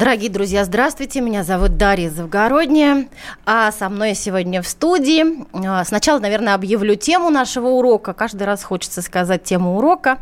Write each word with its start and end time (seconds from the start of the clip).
Дорогие 0.00 0.30
друзья, 0.30 0.64
здравствуйте. 0.64 1.20
Меня 1.20 1.44
зовут 1.44 1.76
Дарья 1.76 2.08
Завгородняя. 2.08 3.06
А 3.44 3.70
со 3.70 3.90
мной 3.90 4.14
сегодня 4.14 4.62
в 4.62 4.66
студии. 4.66 5.44
А, 5.52 5.84
сначала, 5.84 6.18
наверное, 6.18 6.54
объявлю 6.54 6.94
тему 6.94 7.28
нашего 7.28 7.68
урока. 7.68 8.14
Каждый 8.14 8.44
раз 8.44 8.64
хочется 8.64 9.02
сказать 9.02 9.44
тему 9.44 9.76
урока, 9.76 10.16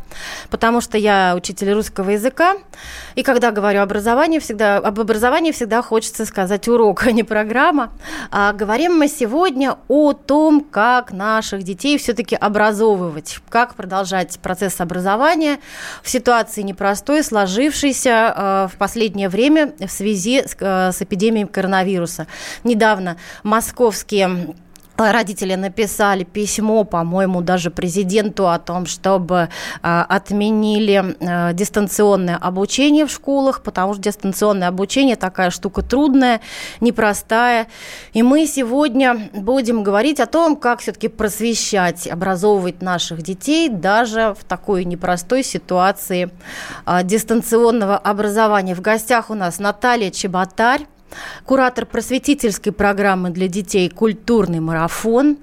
потому 0.50 0.80
что 0.80 0.98
я 0.98 1.33
учитель 1.36 1.70
русского 1.74 2.10
языка. 2.10 2.56
И 3.14 3.22
когда 3.22 3.52
говорю 3.52 3.80
образование, 3.80 4.41
всегда, 4.41 4.78
об 4.78 4.98
образовании 4.98 5.52
всегда 5.52 5.80
хочется 5.80 6.27
сказать 6.27 6.66
урок, 6.66 7.02
а 7.06 7.12
не 7.12 7.22
программа. 7.22 7.92
А 8.33 8.52
говорим 8.52 8.98
мы 8.98 9.06
сегодня 9.06 9.77
о 9.86 10.12
том, 10.12 10.60
как 10.60 11.12
наших 11.12 11.62
детей 11.62 11.98
все-таки 11.98 12.34
образовывать, 12.34 13.38
как 13.48 13.77
продолжать 13.77 14.41
процесс 14.41 14.80
образования 14.80 15.60
в 16.02 16.10
ситуации 16.10 16.62
непростой, 16.62 17.22
сложившейся 17.22 18.34
э, 18.36 18.69
в 18.74 18.77
последнее 18.77 19.28
время 19.28 19.67
в 19.78 19.88
связи 19.88 20.42
с, 20.46 20.56
э, 20.58 20.92
с 20.92 21.02
эпидемией 21.02 21.46
коронавируса. 21.46 22.27
Недавно 22.64 23.16
московские 23.42 24.54
Родители 24.98 25.54
написали 25.54 26.24
письмо, 26.24 26.82
по-моему, 26.82 27.40
даже 27.40 27.70
президенту 27.70 28.48
о 28.48 28.58
том, 28.58 28.84
чтобы 28.86 29.48
э, 29.80 30.05
отменили 30.08 31.14
э, 31.20 31.55
дистанционное 31.55 32.34
обучение 32.34 33.06
в 33.06 33.12
школах, 33.12 33.62
потому 33.62 33.94
что 33.94 34.02
дистанционное 34.02 34.66
обучение 34.66 35.14
такая 35.14 35.50
штука 35.50 35.82
трудная, 35.82 36.40
непростая. 36.80 37.68
И 38.12 38.24
мы 38.24 38.44
сегодня 38.48 39.30
будем 39.32 39.84
говорить 39.84 40.18
о 40.18 40.27
том, 40.27 40.56
как 40.56 40.80
все-таки 40.80 41.06
просвещать, 41.06 42.08
образовывать 42.08 42.83
наших 42.83 43.22
детей 43.22 43.68
даже 43.68 44.34
в 44.36 44.42
такой 44.42 44.84
непростой 44.84 45.44
ситуации 45.44 46.28
э, 46.86 47.05
дистанционного 47.05 47.96
образования. 47.96 48.74
В 48.74 48.80
гостях 48.80 49.30
у 49.30 49.34
нас 49.34 49.60
Наталья 49.60 50.10
Чеботарь 50.10 50.86
куратор 51.45 51.87
просветительской 51.87 52.73
программы 52.73 53.31
для 53.31 53.48
детей 53.48 53.89
«Культурный 53.89 54.61
марафон» 54.61 55.39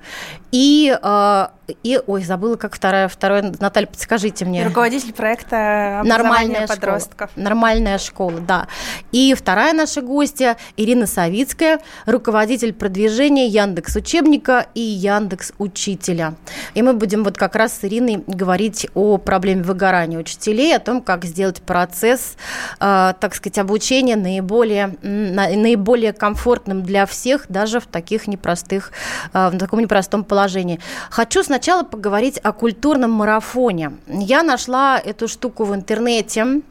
и 0.51 0.97
э, 1.01 1.47
и, 1.83 1.99
ой, 2.05 2.23
забыла, 2.23 2.55
как 2.55 2.75
вторая, 2.75 3.07
второе, 3.07 3.53
Наталья, 3.59 3.87
подскажите 3.87 4.45
мне. 4.45 4.65
руководитель 4.65 5.13
проекта 5.13 6.01
«Нормальная 6.03 6.67
подростков». 6.67 7.31
Школа. 7.31 7.43
Нормальная 7.43 7.97
школа, 7.97 8.39
да. 8.39 8.67
И 9.11 9.33
вторая 9.33 9.73
наша 9.73 10.01
гостья 10.01 10.57
Ирина 10.77 11.07
Савицкая, 11.07 11.79
руководитель 12.05 12.73
продвижения 12.73 13.47
Яндекс 13.47 13.95
Учебника 13.95 14.67
и 14.73 14.81
Яндекс 14.81 15.53
Учителя. 15.57 16.35
И 16.73 16.81
мы 16.81 16.93
будем 16.93 17.23
вот 17.23 17.37
как 17.37 17.55
раз 17.55 17.79
с 17.79 17.83
Ириной 17.83 18.23
говорить 18.27 18.87
о 18.93 19.17
проблеме 19.17 19.63
выгорания 19.63 20.19
учителей, 20.19 20.75
о 20.75 20.79
том, 20.79 21.01
как 21.01 21.25
сделать 21.25 21.61
процесс, 21.61 22.35
э, 22.79 23.13
так 23.19 23.35
сказать, 23.35 23.57
обучения 23.57 24.15
наиболее, 24.15 24.95
наиболее 25.01 26.13
комфортным 26.13 26.83
для 26.83 27.05
всех, 27.05 27.45
даже 27.49 27.79
в 27.79 27.87
таких 27.87 28.27
непростых, 28.27 28.91
э, 29.33 29.49
в 29.49 29.57
таком 29.57 29.79
непростом 29.79 30.23
положении. 30.23 30.79
Хочу 31.09 31.43
сначала 31.55 31.83
поговорить 31.83 32.37
о 32.43 32.51
культурном 32.51 33.11
марафоне. 33.11 33.93
Я 34.07 34.43
нашла 34.43 34.99
эту 34.99 35.29
штуку 35.29 35.63
в 35.63 35.73
интернете, 35.73 36.61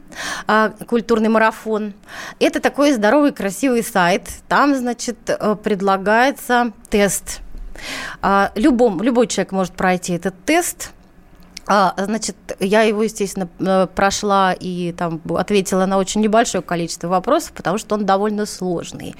а, 0.45 0.73
культурный 0.87 1.27
марафон. 1.27 1.93
Это 2.39 2.59
такой 2.59 2.93
здоровый, 2.93 3.31
красивый 3.31 3.83
сайт. 3.83 4.29
Там, 4.47 4.75
значит, 4.75 5.17
э, 5.27 5.55
предлагается 5.55 6.71
тест. 6.91 7.41
А, 8.21 8.51
любом, 8.53 9.01
любой 9.01 9.25
человек 9.25 9.53
может 9.53 9.73
пройти 9.73 10.13
этот 10.13 10.35
тест. 10.45 10.91
А, 11.67 11.95
значит, 11.97 12.35
я 12.59 12.83
его, 12.83 13.01
естественно, 13.01 13.49
э, 13.59 13.87
прошла 13.87 14.53
и 14.53 14.91
там 14.91 15.19
ответила 15.35 15.87
на 15.87 15.97
очень 15.97 16.21
небольшое 16.21 16.61
количество 16.61 17.07
вопросов, 17.07 17.53
потому 17.53 17.79
что 17.79 17.95
он 17.95 18.05
довольно 18.05 18.45
сложный. 18.45 19.15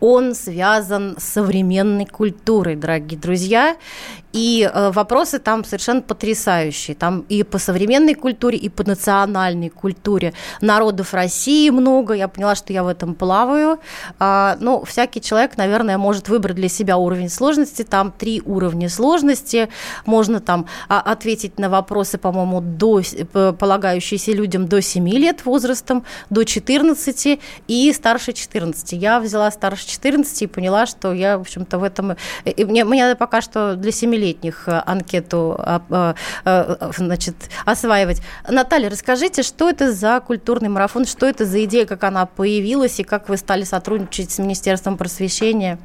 Он 0.00 0.34
связан 0.34 1.16
с 1.18 1.24
современной 1.24 2.06
культурой, 2.06 2.76
дорогие 2.76 3.20
друзья, 3.20 3.76
и 4.32 4.70
э, 4.72 4.90
вопросы 4.90 5.38
там 5.38 5.64
совершенно 5.64 6.00
потрясающие. 6.00 6.96
Там 6.96 7.24
и 7.28 7.42
по 7.42 7.58
современной 7.58 8.14
культуре, 8.14 8.56
и 8.56 8.68
по 8.68 8.82
национальной 8.84 9.68
культуре 9.68 10.32
народов 10.60 11.14
России 11.14 11.70
много. 11.70 12.14
Я 12.14 12.28
поняла, 12.28 12.54
что 12.54 12.72
я 12.72 12.82
в 12.82 12.88
этом 12.88 13.14
плаваю. 13.14 13.78
А, 14.18 14.56
ну, 14.60 14.84
всякий 14.84 15.20
человек, 15.20 15.56
наверное, 15.56 15.98
может 15.98 16.28
выбрать 16.28 16.56
для 16.56 16.68
себя 16.68 16.96
уровень 16.96 17.28
сложности. 17.28 17.82
Там 17.82 18.10
три 18.10 18.42
уровня 18.44 18.88
сложности. 18.88 19.68
Можно 20.06 20.40
там 20.40 20.66
а, 20.88 21.00
ответить 21.00 21.58
на 21.58 21.68
вопросы, 21.68 22.16
по-моему, 22.16 22.60
до, 22.60 23.02
полагающиеся 23.32 24.32
людям 24.32 24.66
до 24.66 24.80
7 24.80 25.08
лет 25.08 25.44
возрастом, 25.44 26.04
до 26.30 26.44
14 26.44 27.38
и 27.68 27.92
старше 27.92 28.32
14. 28.32 28.92
Я 28.92 29.20
взяла 29.20 29.50
старше 29.50 29.86
14 29.86 30.42
и 30.42 30.46
поняла, 30.46 30.86
что 30.86 31.12
я, 31.12 31.36
в 31.36 31.42
общем-то, 31.42 31.78
в 31.78 31.84
этом... 31.84 32.16
И 32.44 32.64
мне, 32.64 32.84
мне 32.84 33.14
пока 33.14 33.42
что 33.42 33.76
для 33.76 33.92
7 33.92 34.21
семилетних 34.22 34.64
э, 34.66 34.82
анкету 34.86 35.56
а, 35.58 36.14
э, 36.44 36.90
значит, 36.96 37.34
осваивать. 37.64 38.22
Наталья, 38.48 38.90
расскажите, 38.90 39.42
что 39.42 39.68
это 39.68 39.92
за 39.92 40.20
культурный 40.20 40.68
марафон, 40.68 41.04
что 41.04 41.26
это 41.26 41.44
за 41.44 41.64
идея, 41.64 41.86
как 41.86 42.04
она 42.04 42.26
появилась 42.26 43.00
и 43.00 43.04
как 43.04 43.28
вы 43.28 43.36
стали 43.36 43.64
сотрудничать 43.64 44.30
с 44.30 44.38
Министерством 44.38 44.96
просвещения? 44.96 45.78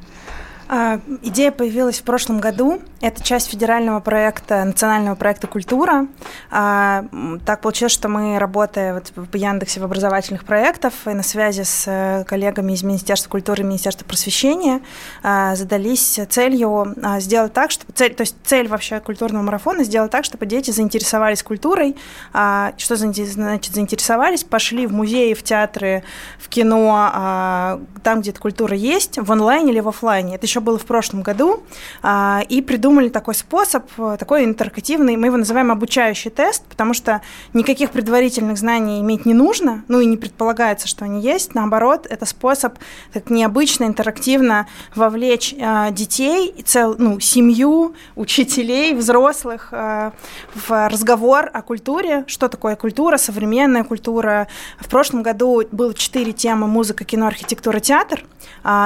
А, 0.70 1.00
идея 1.22 1.52
появилась 1.52 2.00
в 2.00 2.04
прошлом 2.04 2.40
году. 2.40 2.82
Это 3.00 3.24
часть 3.24 3.50
федерального 3.50 4.00
проекта, 4.00 4.66
национального 4.66 5.16
проекта 5.16 5.48
«Культура». 5.48 6.08
А, 6.52 7.06
так 7.46 7.62
получилось, 7.62 7.94
что 7.94 8.10
мы, 8.10 8.38
работая 8.38 8.96
вот 8.96 9.14
в 9.16 9.36
Яндексе 9.36 9.80
в 9.80 9.86
образовательных 9.86 10.44
проектах 10.44 10.94
и 11.06 11.10
на 11.10 11.24
связи 11.24 11.62
с 11.62 11.86
э, 11.88 12.26
коллегами 12.26 12.74
из 12.74 12.84
Министерства 12.84 13.30
культуры 13.30 13.62
и 13.62 13.66
Министерства 13.66 14.06
просвещения, 14.06 14.82
а, 15.24 15.56
задались 15.56 16.20
целью 16.30 16.96
сделать 17.20 17.54
так, 17.54 17.72
чтобы 17.72 17.94
цель, 17.94 18.14
то 18.14 18.22
есть 18.22 18.36
цель 18.44 18.68
вообще 18.68 19.00
культурного 19.00 19.44
марафона 19.44 19.84
сделать 19.84 20.12
так, 20.12 20.26
чтобы 20.26 20.46
дети 20.46 20.72
заинтересовались 20.72 21.44
культурой. 21.44 21.96
Что 22.32 22.96
значит 22.96 23.74
заинтересовались? 23.74 24.44
Пошли 24.44 24.88
в 24.88 24.94
музеи, 24.94 25.34
в 25.34 25.44
театры, 25.44 26.04
в 26.40 26.50
кино, 26.50 27.80
там, 28.04 28.22
где 28.22 28.32
эта 28.32 28.40
культура 28.40 28.76
есть, 28.76 29.18
в 29.18 29.32
онлайне 29.32 29.72
или 29.72 29.80
в 29.80 29.88
офлайне. 29.88 30.36
Это 30.36 30.46
еще 30.46 30.57
еще 30.58 30.60
было 30.60 30.78
в 30.78 30.86
прошлом 30.86 31.22
году, 31.22 31.64
а, 32.02 32.42
и 32.50 32.62
придумали 32.62 33.10
такой 33.10 33.36
способ, 33.36 33.86
такой 34.18 34.44
интерактивный, 34.44 35.16
мы 35.16 35.28
его 35.28 35.38
называем 35.38 35.72
обучающий 35.72 36.32
тест, 36.32 36.64
потому 36.66 36.94
что 36.94 37.22
никаких 37.54 37.92
предварительных 37.92 38.58
знаний 38.58 39.00
иметь 39.02 39.26
не 39.26 39.34
нужно, 39.34 39.84
ну 39.88 40.00
и 40.00 40.06
не 40.06 40.18
предполагается, 40.18 40.88
что 40.88 41.06
они 41.06 41.22
есть, 41.22 41.54
наоборот, 41.54 42.08
это 42.10 42.26
способ 42.26 42.78
так 43.14 43.30
необычно, 43.30 43.86
интерактивно 43.86 44.68
вовлечь 44.96 45.54
а, 45.62 45.92
детей, 45.92 46.56
цел, 46.66 46.96
ну, 46.98 47.20
семью, 47.20 47.94
учителей, 48.16 48.94
взрослых 48.94 49.70
а, 49.72 50.14
в 50.56 50.90
разговор 50.90 51.50
о 51.54 51.62
культуре, 51.62 52.24
что 52.28 52.48
такое 52.48 52.76
культура, 52.76 53.18
современная 53.18 53.84
культура. 53.84 54.48
В 54.80 54.90
прошлом 54.90 55.22
году 55.22 55.64
было 55.72 55.94
четыре 55.94 56.32
темы 56.32 56.68
музыка, 56.68 57.04
кино, 57.04 57.28
архитектура, 57.28 57.80
театр, 57.80 58.24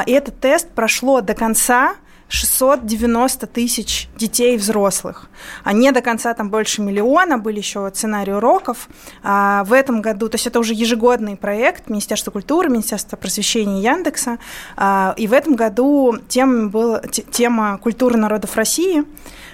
и 0.05 0.11
этот 0.11 0.39
тест 0.39 0.69
прошло 0.69 1.21
до 1.21 1.33
конца 1.33 1.60
конца 1.61 1.95
690 2.29 3.45
тысяч 3.47 4.07
детей 4.17 4.55
и 4.55 4.57
взрослых. 4.57 5.29
А 5.63 5.73
не 5.73 5.91
до 5.91 6.01
конца 6.01 6.33
там 6.33 6.49
больше 6.49 6.81
миллиона, 6.81 7.37
были 7.37 7.57
еще 7.57 7.91
сценарии 7.93 8.31
уроков. 8.31 8.87
А 9.21 9.63
в 9.65 9.73
этом 9.73 10.01
году, 10.01 10.29
то 10.29 10.35
есть 10.35 10.47
это 10.47 10.59
уже 10.59 10.73
ежегодный 10.73 11.35
проект 11.35 11.89
Министерства 11.89 12.31
культуры, 12.31 12.69
Министерства 12.69 13.17
просвещения 13.17 13.81
Яндекса. 13.81 14.39
А, 14.77 15.13
и 15.17 15.27
в 15.27 15.33
этом 15.33 15.55
году 15.55 16.17
тема 16.29 16.69
была 16.69 17.01
тема 17.31 17.77
культуры 17.77 18.17
народов 18.17 18.55
России. 18.55 19.03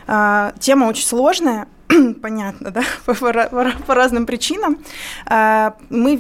А, 0.06 0.54
тема 0.60 0.86
очень 0.86 1.06
сложная, 1.06 1.68
понятно, 2.22 2.72
да, 2.72 2.84
по, 3.06 3.14
по, 3.14 3.72
по 3.86 3.96
разным 3.96 4.26
причинам. 4.26 4.80
А, 5.26 5.76
мы 5.90 6.20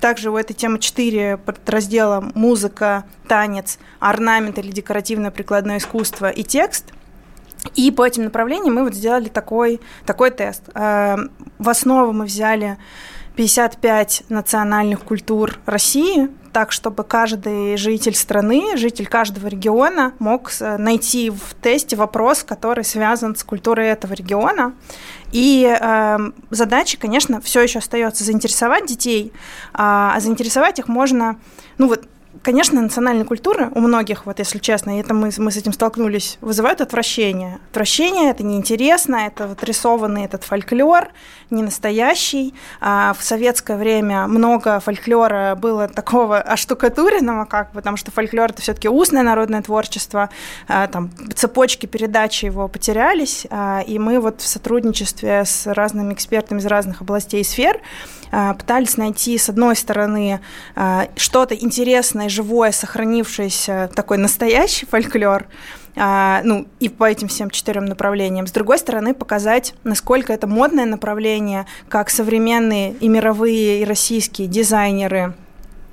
также 0.00 0.30
у 0.30 0.36
этой 0.36 0.54
темы 0.54 0.78
четыре 0.78 1.36
подраздела 1.36 2.30
музыка, 2.34 3.04
танец, 3.26 3.78
орнамент 4.00 4.58
или 4.58 4.70
декоративное 4.70 5.30
прикладное 5.30 5.78
искусство 5.78 6.30
и 6.30 6.42
текст. 6.42 6.92
И 7.74 7.90
по 7.90 8.06
этим 8.06 8.24
направлениям 8.24 8.74
мы 8.74 8.84
вот 8.84 8.94
сделали 8.94 9.28
такой, 9.28 9.80
такой 10.06 10.30
тест. 10.30 10.62
А, 10.74 11.18
в 11.58 11.68
основу 11.68 12.12
мы 12.12 12.24
взяли 12.24 12.78
55 13.38 14.24
национальных 14.30 15.04
культур 15.04 15.60
России, 15.64 16.28
так, 16.52 16.72
чтобы 16.72 17.04
каждый 17.04 17.76
житель 17.76 18.16
страны, 18.16 18.76
житель 18.76 19.06
каждого 19.06 19.46
региона 19.46 20.12
мог 20.18 20.50
найти 20.58 21.30
в 21.30 21.54
тесте 21.62 21.94
вопрос, 21.94 22.42
который 22.42 22.82
связан 22.82 23.36
с 23.36 23.44
культурой 23.44 23.90
этого 23.90 24.12
региона. 24.14 24.74
И 25.30 25.64
э, 25.64 26.18
задача, 26.50 26.98
конечно, 26.98 27.40
все 27.40 27.60
еще 27.60 27.78
остается 27.78 28.24
заинтересовать 28.24 28.86
детей, 28.86 29.32
а, 29.72 30.14
а 30.16 30.20
заинтересовать 30.20 30.80
их 30.80 30.88
можно, 30.88 31.38
ну 31.76 31.86
вот 31.86 32.08
Конечно, 32.48 32.80
национальная 32.80 33.26
культура 33.26 33.70
у 33.74 33.80
многих, 33.80 34.24
вот 34.24 34.38
если 34.38 34.58
честно, 34.58 34.98
это 34.98 35.12
мы, 35.12 35.30
мы 35.36 35.50
с 35.50 35.58
этим 35.58 35.74
столкнулись, 35.74 36.38
вызывают 36.40 36.80
отвращение. 36.80 37.58
Отвращение– 37.72 38.30
это 38.30 38.42
неинтересно, 38.42 39.16
это 39.16 39.48
вот 39.48 39.62
рисованный 39.64 40.24
этот 40.24 40.44
фольклор, 40.44 41.08
не 41.50 41.62
настоящий. 41.62 42.54
А 42.80 43.12
в 43.12 43.22
советское 43.22 43.76
время 43.76 44.26
много 44.26 44.80
фольклора 44.80 45.58
было 45.60 45.88
такого 45.88 46.40
оштукатуренного, 46.40 47.44
как 47.44 47.72
бы, 47.72 47.80
потому 47.80 47.98
что 47.98 48.10
фольклор– 48.12 48.48
это 48.52 48.62
все 48.62 48.72
таки 48.72 48.88
устное 48.88 49.22
народное 49.22 49.60
творчество, 49.60 50.30
а, 50.68 50.86
там 50.86 51.10
цепочки 51.34 51.84
передачи 51.84 52.46
его 52.46 52.66
потерялись, 52.66 53.46
а, 53.50 53.82
и 53.86 53.98
мы 53.98 54.20
вот 54.20 54.40
в 54.40 54.46
сотрудничестве 54.46 55.44
с 55.44 55.66
разными 55.66 56.14
экспертами 56.14 56.60
из 56.60 56.66
разных 56.66 57.02
областей 57.02 57.42
и 57.42 57.44
сфер 57.44 57.82
пытались 58.30 58.96
найти, 58.96 59.38
с 59.38 59.48
одной 59.48 59.76
стороны, 59.76 60.40
что-то 61.16 61.54
интересное 61.54 62.28
живое, 62.28 62.72
сохранившееся 62.72 63.90
такой 63.94 64.18
настоящий 64.18 64.86
фольклор, 64.86 65.46
а, 65.96 66.42
ну, 66.44 66.68
и 66.78 66.88
по 66.88 67.04
этим 67.04 67.28
всем 67.28 67.50
четырем 67.50 67.86
направлениям. 67.86 68.46
С 68.46 68.52
другой 68.52 68.78
стороны, 68.78 69.14
показать, 69.14 69.74
насколько 69.82 70.32
это 70.32 70.46
модное 70.46 70.86
направление, 70.86 71.66
как 71.88 72.10
современные 72.10 72.92
и 72.94 73.08
мировые, 73.08 73.82
и 73.82 73.84
российские 73.84 74.46
дизайнеры– 74.46 75.34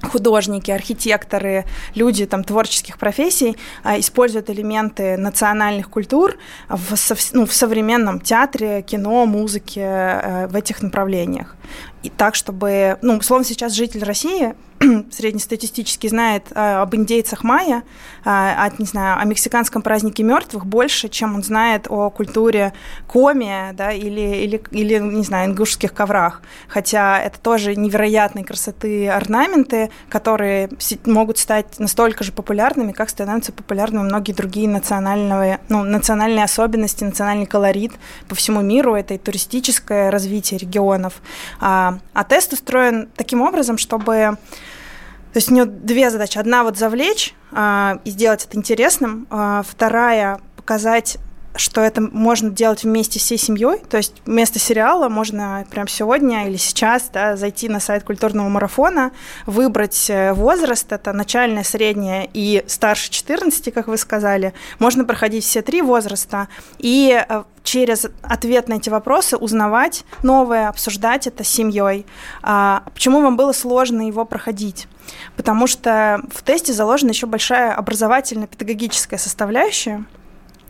художники, 0.05 0.71
архитекторы, 0.71 1.65
люди 1.93 2.25
там, 2.25 2.43
творческих 2.43 2.97
профессий 2.97 3.57
а, 3.83 3.99
используют 3.99 4.49
элементы 4.49 5.17
национальных 5.17 5.89
культур 5.89 6.37
в, 6.69 6.95
ну, 7.33 7.45
в 7.45 7.53
современном 7.53 8.19
театре, 8.19 8.81
кино, 8.81 9.25
музыке, 9.25 9.81
э, 9.81 10.47
в 10.47 10.55
этих 10.55 10.81
направлениях. 10.81 11.55
И 12.03 12.09
так, 12.09 12.35
чтобы, 12.35 12.97
ну, 13.01 13.17
условно, 13.17 13.45
сейчас 13.45 13.73
житель 13.73 14.03
России 14.03 14.53
среднестатистически 15.11 16.07
знает 16.07 16.47
э, 16.51 16.75
об 16.81 16.93
индейцах 16.95 17.43
майя, 17.43 17.83
э, 18.25 18.29
от, 18.29 18.79
не 18.79 18.85
знаю, 18.85 19.19
о 19.19 19.25
мексиканском 19.25 19.81
празднике 19.81 20.23
мертвых 20.23 20.65
больше, 20.65 21.07
чем 21.09 21.35
он 21.35 21.43
знает 21.43 21.87
о 21.89 22.09
культуре 22.09 22.73
коми, 23.07 23.73
да, 23.73 23.91
или, 23.91 24.43
или, 24.43 24.61
или, 24.71 24.99
не 24.99 25.23
знаю, 25.23 25.51
ингушских 25.51 25.93
коврах. 25.93 26.41
Хотя 26.67 27.19
это 27.19 27.39
тоже 27.39 27.75
невероятной 27.75 28.43
красоты 28.43 29.07
орнаменты, 29.07 29.91
которые 30.09 30.69
могут 31.05 31.37
стать 31.37 31.79
настолько 31.79 32.23
же 32.23 32.31
популярными, 32.31 32.91
как 32.91 33.09
становятся 33.09 33.51
популярными 33.51 34.03
многие 34.03 34.33
другие 34.33 34.67
национальные, 34.67 35.59
ну, 35.69 35.83
национальные 35.83 36.43
особенности, 36.43 37.03
национальный 37.03 37.45
колорит 37.45 37.93
по 38.27 38.35
всему 38.35 38.61
миру. 38.61 38.95
Это 38.95 39.13
и 39.13 39.17
туристическое 39.17 40.11
развитие 40.11 40.57
регионов. 40.57 41.21
А, 41.61 41.99
а 42.13 42.23
тест 42.23 42.53
устроен 42.53 43.07
таким 43.15 43.41
образом, 43.41 43.77
чтобы 43.77 44.37
то 45.35 45.39
есть 45.39 45.51
у 45.51 45.53
нее 45.53 45.65
две 45.65 46.09
задачи. 46.11 46.37
Одна 46.37 46.63
вот 46.63 46.77
завлечь 46.77 47.35
э, 47.51 47.97
и 48.05 48.09
сделать 48.09 48.45
это 48.45 48.55
интересным. 48.55 49.27
Э, 49.29 49.63
вторая 49.67 50.39
показать 50.55 51.17
что 51.57 51.81
это 51.81 52.01
можно 52.01 52.49
делать 52.49 52.83
вместе 52.83 53.19
всей 53.19 53.37
семьей, 53.37 53.79
то 53.89 53.97
есть 53.97 54.13
вместо 54.25 54.59
сериала 54.59 55.09
можно 55.09 55.65
прямо 55.69 55.87
сегодня 55.87 56.47
или 56.47 56.57
сейчас 56.57 57.09
да, 57.13 57.35
зайти 57.35 57.69
на 57.69 57.79
сайт 57.79 58.03
культурного 58.03 58.49
марафона, 58.49 59.11
выбрать 59.45 60.09
э, 60.09 60.33
возраст, 60.33 60.91
это 60.91 61.13
начальное, 61.13 61.63
среднее 61.63 62.29
и 62.33 62.63
старше 62.67 63.09
14, 63.09 63.73
как 63.73 63.87
вы 63.87 63.97
сказали. 63.97 64.53
Можно 64.79 65.05
проходить 65.05 65.43
все 65.43 65.61
три 65.61 65.81
возраста 65.81 66.47
и 66.77 67.23
э, 67.27 67.43
через 67.63 68.07
ответ 68.21 68.67
на 68.67 68.75
эти 68.75 68.89
вопросы 68.89 69.37
узнавать 69.37 70.05
новое, 70.23 70.69
обсуждать 70.69 71.27
это 71.27 71.43
с 71.43 71.47
семьей. 71.47 72.05
А 72.41 72.83
почему 72.93 73.21
вам 73.21 73.37
было 73.37 73.51
сложно 73.51 74.07
его 74.07 74.25
проходить? 74.25 74.87
Потому 75.35 75.67
что 75.67 76.21
в 76.33 76.43
тесте 76.43 76.73
заложена 76.73 77.09
еще 77.09 77.27
большая 77.27 77.73
образовательно-педагогическая 77.73 79.19
составляющая, 79.19 80.05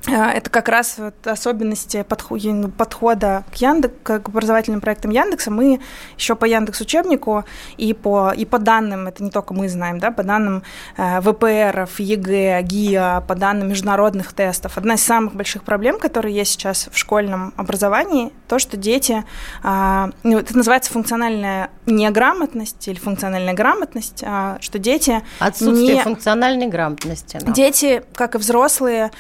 это 0.08 0.50
как 0.50 0.70
раз 0.70 0.96
вот 0.98 1.28
особенности 1.28 2.04
подхода 2.04 3.44
к 3.52 3.56
Яндекс, 3.56 3.94
к 4.04 4.28
образовательным 4.28 4.82
проектам 4.82 5.12
Яндекса. 5.12 5.52
Мы 5.52 5.80
еще 6.18 6.36
по 6.36 6.46
Яндекс 6.46 6.82
учебнику 6.82 7.44
и 7.78 7.94
по, 7.94 8.32
и 8.32 8.46
по 8.46 8.60
данным, 8.60 9.08
это 9.08 9.24
не 9.24 9.32
только 9.32 9.54
мы 9.54 9.70
знаем, 9.70 10.00
да, 10.00 10.12
по 10.12 10.24
данным 10.24 10.64
э, 10.98 11.22
ВПРов, 11.22 12.00
ЕГЭ, 12.00 12.62
ГИА, 12.62 13.24
по 13.28 13.36
данным 13.36 13.70
международных 13.70 14.34
тестов. 14.34 14.78
Одна 14.78 14.96
из 14.96 15.04
самых 15.04 15.36
больших 15.36 15.64
проблем, 15.64 16.00
которые 16.00 16.36
есть 16.36 16.52
сейчас 16.52 16.90
в 16.92 16.98
школьном 16.98 17.54
образовании, 17.58 18.32
то, 18.48 18.60
что 18.60 18.78
дети, 18.78 19.24
э, 19.64 20.12
ну, 20.24 20.40
это 20.40 20.56
называется 20.56 20.92
функциональная 20.92 21.70
неграмотность 21.86 22.88
или 22.88 22.98
функциональная 22.98 23.54
грамотность, 23.54 24.24
э, 24.24 24.58
что 24.60 24.80
дети... 24.80 25.22
Отсутствие 25.40 25.96
не... 25.96 26.02
функциональной 26.02 26.68
грамотности. 26.68 27.40
Да. 27.42 27.52
Дети, 27.52 28.04
как 28.14 28.36
и 28.36 28.38
взрослые, 28.38 29.12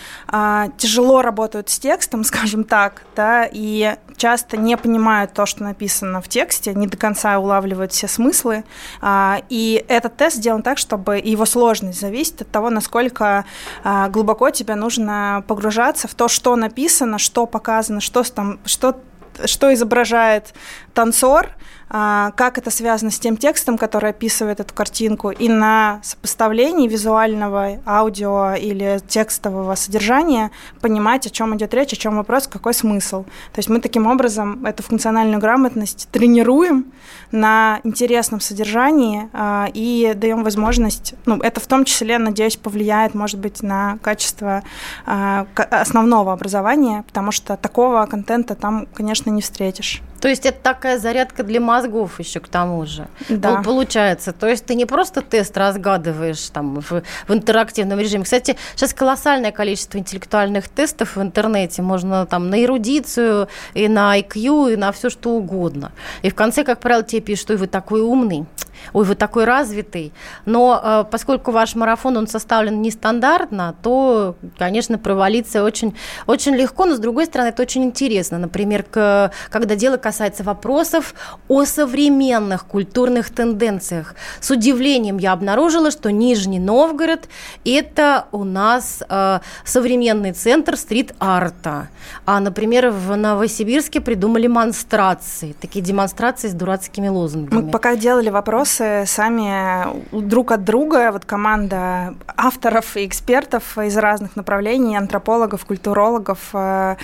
тяжело 0.77 1.21
работают 1.21 1.69
с 1.69 1.79
текстом, 1.79 2.23
скажем 2.25 2.63
так, 2.63 3.03
да, 3.15 3.47
и 3.51 3.95
часто 4.17 4.57
не 4.57 4.77
понимают 4.77 5.33
то, 5.33 5.45
что 5.45 5.63
написано 5.63 6.21
в 6.21 6.27
тексте, 6.27 6.73
не 6.73 6.87
до 6.87 6.97
конца 6.97 7.37
улавливают 7.39 7.91
все 7.91 8.07
смыслы. 8.07 8.63
А, 9.01 9.41
и 9.49 9.83
этот 9.87 10.17
тест 10.17 10.37
сделан 10.37 10.63
так, 10.63 10.77
чтобы 10.77 11.17
его 11.17 11.45
сложность 11.45 11.99
зависит 11.99 12.41
от 12.41 12.51
того, 12.51 12.69
насколько 12.69 13.45
а, 13.83 14.09
глубоко 14.09 14.49
тебе 14.49 14.75
нужно 14.75 15.43
погружаться 15.47 16.07
в 16.07 16.15
то, 16.15 16.27
что 16.27 16.55
написано, 16.55 17.17
что 17.17 17.45
показано, 17.45 18.01
что 18.01 18.23
там, 18.23 18.59
что 18.65 18.99
что 19.43 19.73
изображает 19.73 20.53
танцор, 20.93 21.49
как 21.87 22.57
это 22.57 22.71
связано 22.71 23.11
с 23.11 23.19
тем 23.19 23.37
текстом, 23.37 23.77
который 23.77 24.09
описывает 24.09 24.59
эту 24.59 24.73
картинку, 24.73 25.29
и 25.29 25.47
на 25.47 25.99
сопоставлении 26.03 26.87
визуального, 26.87 27.79
аудио 27.85 28.55
или 28.55 28.99
текстового 29.07 29.75
содержания 29.75 30.51
понимать, 30.81 31.27
о 31.27 31.29
чем 31.29 31.55
идет 31.55 31.73
речь, 31.73 31.93
о 31.93 31.95
чем 31.95 32.17
вопрос, 32.17 32.47
какой 32.47 32.73
смысл. 32.73 33.23
То 33.23 33.59
есть 33.59 33.69
мы 33.69 33.79
таким 33.79 34.07
образом 34.07 34.65
эту 34.65 34.83
функциональную 34.83 35.39
грамотность 35.39 36.07
тренируем 36.11 36.91
на 37.31 37.79
интересном 37.83 38.39
содержании 38.39 39.29
а, 39.33 39.67
и 39.73 40.13
даем 40.15 40.43
возможность, 40.43 41.13
ну, 41.25 41.37
это 41.37 41.59
в 41.59 41.67
том 41.67 41.85
числе, 41.85 42.17
надеюсь, 42.17 42.57
повлияет, 42.57 43.13
может 43.13 43.39
быть, 43.39 43.61
на 43.61 43.97
качество 44.01 44.63
а, 45.05 45.45
основного 45.69 46.33
образования, 46.33 47.03
потому 47.07 47.31
что 47.31 47.57
такого 47.57 48.05
контента 48.05 48.55
там, 48.55 48.87
конечно, 48.93 49.29
не 49.29 49.41
встретишь. 49.41 50.01
То 50.25 50.29
есть 50.29 50.43
это 50.47 50.57
такая 50.59 50.97
зарядка 50.97 51.43
для 51.43 51.59
мозгов 51.59 52.19
еще 52.19 52.39
к 52.39 52.47
тому 52.47 52.83
же. 52.87 53.07
Да. 53.29 53.61
Получается. 53.61 54.33
То 54.33 54.47
есть 54.47 54.65
ты 54.65 54.73
не 54.73 54.87
просто 54.87 55.21
тест 55.21 55.55
разгадываешь 55.55 56.49
там 56.49 56.79
в, 56.81 57.03
в 57.27 57.31
интерактивном 57.31 57.99
режиме. 57.99 58.23
Кстати, 58.23 58.57
сейчас 58.73 58.95
колоссальное 58.95 59.51
количество 59.51 59.99
интеллектуальных 59.99 60.67
тестов 60.67 61.15
в 61.15 61.21
интернете. 61.21 61.83
Можно 61.83 62.25
там 62.25 62.49
на 62.49 62.63
эрудицию, 62.63 63.49
и 63.75 63.87
на 63.87 64.19
IQ, 64.19 64.73
и 64.73 64.75
на 64.77 64.91
все 64.91 65.11
что 65.11 65.29
угодно. 65.29 65.91
И 66.23 66.31
в 66.31 66.33
конце, 66.33 66.63
как 66.63 66.79
правило, 66.79 67.03
тебе 67.03 67.21
пишут, 67.21 67.41
что 67.43 67.57
вы 67.57 67.67
такой 67.67 68.01
умный 68.01 68.47
ой, 68.93 69.05
вы 69.05 69.15
такой 69.15 69.45
развитый. 69.45 70.13
Но 70.45 70.79
э, 70.83 71.05
поскольку 71.09 71.51
ваш 71.51 71.75
марафон, 71.75 72.17
он 72.17 72.27
составлен 72.27 72.81
нестандартно, 72.81 73.75
то, 73.81 74.35
конечно, 74.57 74.97
провалиться 74.97 75.63
очень, 75.63 75.95
очень 76.27 76.55
легко, 76.55 76.85
но, 76.85 76.95
с 76.95 76.99
другой 76.99 77.25
стороны, 77.25 77.49
это 77.49 77.61
очень 77.61 77.83
интересно. 77.83 78.37
Например, 78.37 78.83
к, 78.83 79.31
когда 79.49 79.75
дело 79.75 79.97
касается 79.97 80.43
вопросов 80.43 81.13
о 81.47 81.65
современных 81.65 82.65
культурных 82.65 83.29
тенденциях. 83.29 84.15
С 84.39 84.51
удивлением 84.51 85.17
я 85.17 85.33
обнаружила, 85.33 85.91
что 85.91 86.11
Нижний 86.11 86.59
Новгород– 86.59 87.27
это 87.65 88.25
у 88.31 88.43
нас 88.43 89.03
э, 89.07 89.39
современный 89.63 90.31
центр 90.33 90.77
стрит-арта. 90.77 91.89
А, 92.25 92.39
например, 92.39 92.89
в 92.89 93.15
Новосибирске 93.15 94.01
придумали 94.01 94.47
монстрации, 94.47 95.55
такие 95.59 95.83
демонстрации 95.83 96.47
с 96.47 96.53
дурацкими 96.53 97.07
лозунгами. 97.07 97.61
Мы 97.61 97.71
пока 97.71 97.95
делали 97.95 98.29
вопрос, 98.29 98.64
вопросы 98.65 99.03
сами 99.05 99.85
друг 100.11 100.51
от 100.51 100.63
друга. 100.63 101.11
Вот 101.11 101.25
команда 101.25 102.15
авторов 102.35 102.97
и 102.97 103.05
экспертов 103.05 103.77
из 103.77 103.95
разных 103.97 104.35
направлений, 104.35 104.97
антропологов, 104.97 105.65
культурологов, 105.65 106.49
э, 106.53 106.95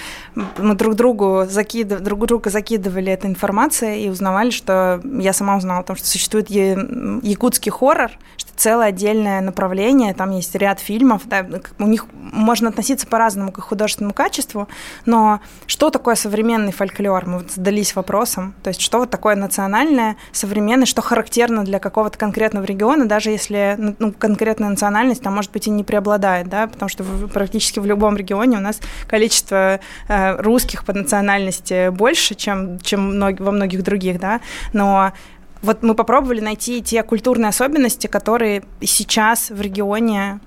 мы 0.57 0.75
друг 0.75 0.95
другу 0.95 1.45
закидывали, 1.47 2.03
друг 2.03 2.25
друга 2.25 2.49
закидывали 2.49 3.11
этой 3.11 3.29
информацией 3.29 4.05
и 4.05 4.09
узнавали, 4.09 4.49
что 4.49 5.01
я 5.03 5.33
сама 5.33 5.57
узнала 5.57 5.81
о 5.81 5.83
том, 5.83 5.95
что 5.95 6.07
существует 6.07 6.49
якутский 6.49 7.71
хоррор, 7.71 8.11
что 8.37 8.50
целое 8.61 8.89
отдельное 8.89 9.41
направление, 9.41 10.13
там 10.13 10.29
есть 10.29 10.53
ряд 10.53 10.79
фильмов, 10.79 11.23
да, 11.25 11.43
у 11.79 11.87
них 11.87 12.05
можно 12.13 12.69
относиться 12.69 13.07
по-разному 13.07 13.51
к 13.51 13.59
художественному 13.59 14.13
качеству, 14.13 14.67
но 15.07 15.39
что 15.65 15.89
такое 15.89 16.13
современный 16.13 16.71
фольклор? 16.71 17.25
Мы 17.25 17.39
вот 17.39 17.51
задались 17.51 17.95
вопросом, 17.95 18.53
то 18.61 18.67
есть 18.67 18.79
что 18.79 18.99
вот 18.99 19.09
такое 19.09 19.35
национальное, 19.35 20.15
современное, 20.31 20.85
что 20.85 21.01
характерно 21.01 21.63
для 21.63 21.79
какого-то 21.79 22.19
конкретного 22.19 22.63
региона, 22.63 23.05
даже 23.05 23.31
если 23.31 23.75
ну, 23.79 23.95
ну 23.97 24.13
конкретная 24.13 24.69
национальность 24.69 25.23
там, 25.23 25.33
может 25.33 25.51
быть, 25.51 25.65
и 25.65 25.71
не 25.71 25.83
преобладает, 25.83 26.47
да, 26.47 26.67
потому 26.67 26.87
что 26.87 27.03
практически 27.33 27.79
в 27.79 27.87
любом 27.87 28.15
регионе 28.15 28.57
у 28.57 28.61
нас 28.61 28.79
количество 29.07 29.79
э, 30.07 30.35
русских 30.39 30.85
по 30.85 30.93
национальности 30.93 31.89
больше, 31.89 32.35
чем, 32.35 32.79
чем 32.81 33.19
во 33.19 33.51
многих 33.51 33.81
других, 33.81 34.19
да, 34.19 34.39
но 34.71 35.13
вот 35.61 35.83
мы 35.83 35.95
попробовали 35.95 36.39
найти 36.39 36.81
те 36.81 37.03
культурные 37.03 37.49
особенности, 37.49 38.07
которые 38.07 38.63
сейчас 38.81 39.49
в 39.49 39.61
регионе 39.61 40.39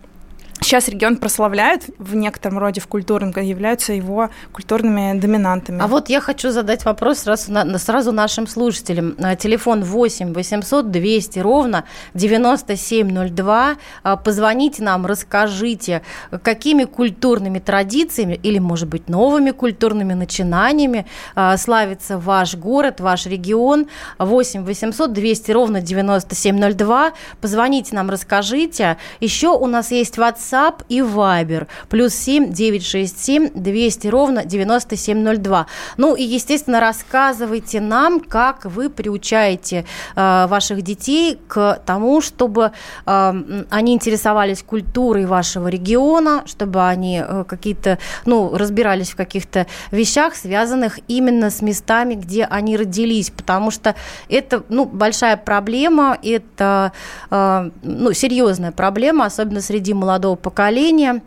Сейчас 0.60 0.88
регион 0.88 1.16
прославляют 1.16 1.82
в 1.98 2.14
некотором 2.14 2.58
роде 2.58 2.80
в 2.80 2.86
культурном, 2.86 3.32
являются 3.42 3.92
его 3.92 4.30
культурными 4.52 5.18
доминантами. 5.18 5.82
А 5.82 5.86
вот 5.86 6.08
я 6.08 6.20
хочу 6.20 6.50
задать 6.50 6.84
вопрос 6.84 7.18
сразу, 7.18 7.52
сразу 7.78 8.12
нашим 8.12 8.46
слушателям. 8.46 9.14
Телефон 9.36 9.82
8 9.84 10.32
800 10.32 10.90
200 10.90 11.38
ровно 11.40 11.84
9702. 12.14 13.76
А, 14.02 14.16
позвоните 14.16 14.82
нам, 14.82 15.04
расскажите, 15.06 16.02
какими 16.42 16.84
культурными 16.84 17.58
традициями 17.58 18.38
или, 18.42 18.58
может 18.58 18.88
быть, 18.88 19.08
новыми 19.08 19.50
культурными 19.50 20.14
начинаниями 20.14 21.06
а, 21.34 21.56
славится 21.56 22.18
ваш 22.18 22.54
город, 22.54 23.00
ваш 23.00 23.26
регион. 23.26 23.86
8 24.18 24.64
800 24.64 25.12
200 25.12 25.50
ровно 25.50 25.80
9702. 25.82 27.12
Позвоните 27.40 27.94
нам, 27.94 28.08
расскажите. 28.08 28.96
Еще 29.20 29.48
у 29.48 29.66
нас 29.66 29.90
есть 29.90 30.16
WhatsApp 30.16 30.43
WhatsApp 30.44 30.84
и 30.88 31.00
Viber. 31.00 31.66
Плюс 31.88 32.14
7 32.14 32.52
967 32.52 33.50
200 33.54 34.08
ровно 34.08 34.44
9702. 34.44 35.66
Ну 35.96 36.14
и, 36.14 36.22
естественно, 36.22 36.80
рассказывайте 36.80 37.80
нам, 37.80 38.20
как 38.20 38.64
вы 38.64 38.90
приучаете 38.90 39.84
э, 40.16 40.46
ваших 40.46 40.82
детей 40.82 41.38
к 41.48 41.80
тому, 41.86 42.20
чтобы 42.20 42.72
э, 43.06 43.62
они 43.70 43.94
интересовались 43.94 44.62
культурой 44.62 45.26
вашего 45.26 45.68
региона, 45.68 46.42
чтобы 46.46 46.86
они 46.86 47.22
э, 47.26 47.44
какие-то, 47.46 47.98
ну, 48.26 48.56
разбирались 48.56 49.10
в 49.10 49.16
каких-то 49.16 49.66
вещах, 49.90 50.34
связанных 50.34 50.98
именно 51.08 51.50
с 51.50 51.62
местами, 51.62 52.14
где 52.14 52.44
они 52.44 52.76
родились, 52.76 53.30
потому 53.30 53.70
что 53.70 53.94
это, 54.28 54.62
ну, 54.68 54.84
большая 54.84 55.36
проблема, 55.36 56.18
это, 56.22 56.92
э, 57.30 57.70
ну, 57.82 58.12
серьезная 58.12 58.72
проблема, 58.72 59.26
особенно 59.26 59.60
среди 59.60 59.94
молодого 59.94 60.33
поколения. 60.36 61.22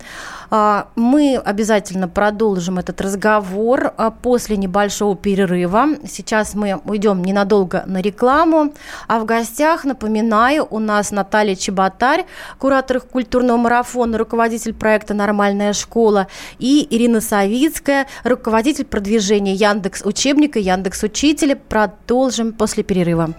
А, 0.49 0.87
мы 0.95 1.35
обязательно 1.35 2.07
продолжим 2.07 2.79
этот 2.79 3.01
разговор 3.01 3.93
а, 3.97 4.11
после 4.11 4.57
небольшого 4.57 5.15
перерыва. 5.15 5.87
Сейчас 6.07 6.55
мы 6.55 6.79
уйдем 6.85 7.21
ненадолго 7.23 7.83
на 7.85 8.01
рекламу. 8.01 8.73
А 9.07 9.19
в 9.19 9.25
гостях, 9.25 9.83
напоминаю, 9.83 10.67
у 10.69 10.79
нас 10.79 11.11
Наталья 11.11 11.55
Чеботарь, 11.55 12.25
куратор 12.59 13.01
культурного 13.01 13.57
марафона, 13.57 14.17
руководитель 14.17 14.73
проекта 14.73 15.13
«Нормальная 15.13 15.73
школа», 15.73 16.27
и 16.59 16.87
Ирина 16.89 17.21
Савицкая, 17.21 18.07
руководитель 18.23 18.85
продвижения 18.85 19.53
Яндекс 19.53 20.03
Учебника, 20.05 20.59
Яндекс 20.59 21.03
Учителя. 21.03 21.55
Продолжим 21.55 22.53
после 22.53 22.83
перерыва. 22.83 23.33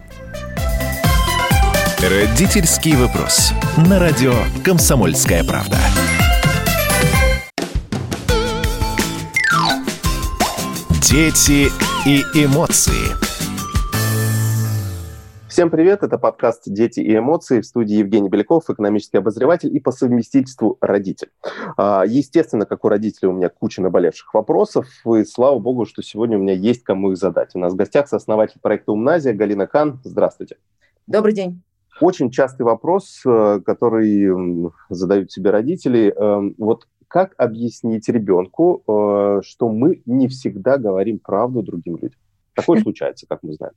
Родительский 2.00 2.94
вопрос. 2.94 3.50
На 3.76 3.98
радио 3.98 4.30
«Комсомольская 4.64 5.42
правда». 5.42 5.74
Дети 11.02 11.66
и 12.06 12.20
эмоции. 12.40 12.92
Всем 15.48 15.70
привет, 15.70 16.04
это 16.04 16.18
подкаст 16.18 16.62
«Дети 16.66 17.00
и 17.00 17.16
эмоции» 17.16 17.60
в 17.60 17.66
студии 17.66 17.96
Евгений 17.96 18.28
Беляков, 18.28 18.70
экономический 18.70 19.18
обозреватель 19.18 19.74
и 19.74 19.80
по 19.80 19.90
совместительству 19.90 20.78
родитель. 20.80 21.30
А, 21.76 22.04
естественно, 22.06 22.64
как 22.64 22.84
у 22.84 22.88
родителей 22.88 23.26
у 23.28 23.32
меня 23.32 23.48
куча 23.48 23.82
наболевших 23.82 24.32
вопросов, 24.34 24.86
и 25.04 25.24
слава 25.24 25.58
богу, 25.58 25.84
что 25.84 26.04
сегодня 26.04 26.38
у 26.38 26.40
меня 26.40 26.54
есть 26.54 26.84
кому 26.84 27.10
их 27.10 27.18
задать. 27.18 27.56
У 27.56 27.58
нас 27.58 27.72
в 27.72 27.76
гостях 27.76 28.06
сооснователь 28.06 28.60
проекта 28.62 28.92
«Умназия» 28.92 29.32
Галина 29.32 29.66
Кан. 29.66 30.00
Здравствуйте. 30.04 30.58
Добрый 31.08 31.34
день. 31.34 31.60
Очень 32.00 32.30
частый 32.30 32.64
вопрос, 32.64 33.22
э, 33.26 33.60
который 33.64 34.70
задают 34.88 35.32
себе 35.32 35.50
родители. 35.50 36.14
Эм, 36.16 36.54
вот 36.58 36.86
как 37.08 37.34
объяснить 37.38 38.08
ребенку, 38.08 38.82
э, 38.86 39.40
что 39.42 39.68
мы 39.68 40.02
не 40.06 40.28
всегда 40.28 40.76
говорим 40.76 41.18
правду 41.18 41.62
другим 41.62 41.96
людям? 41.96 42.18
Такое 42.54 42.80
случается, 42.82 43.26
как 43.28 43.42
мы 43.42 43.54
знаем. 43.54 43.74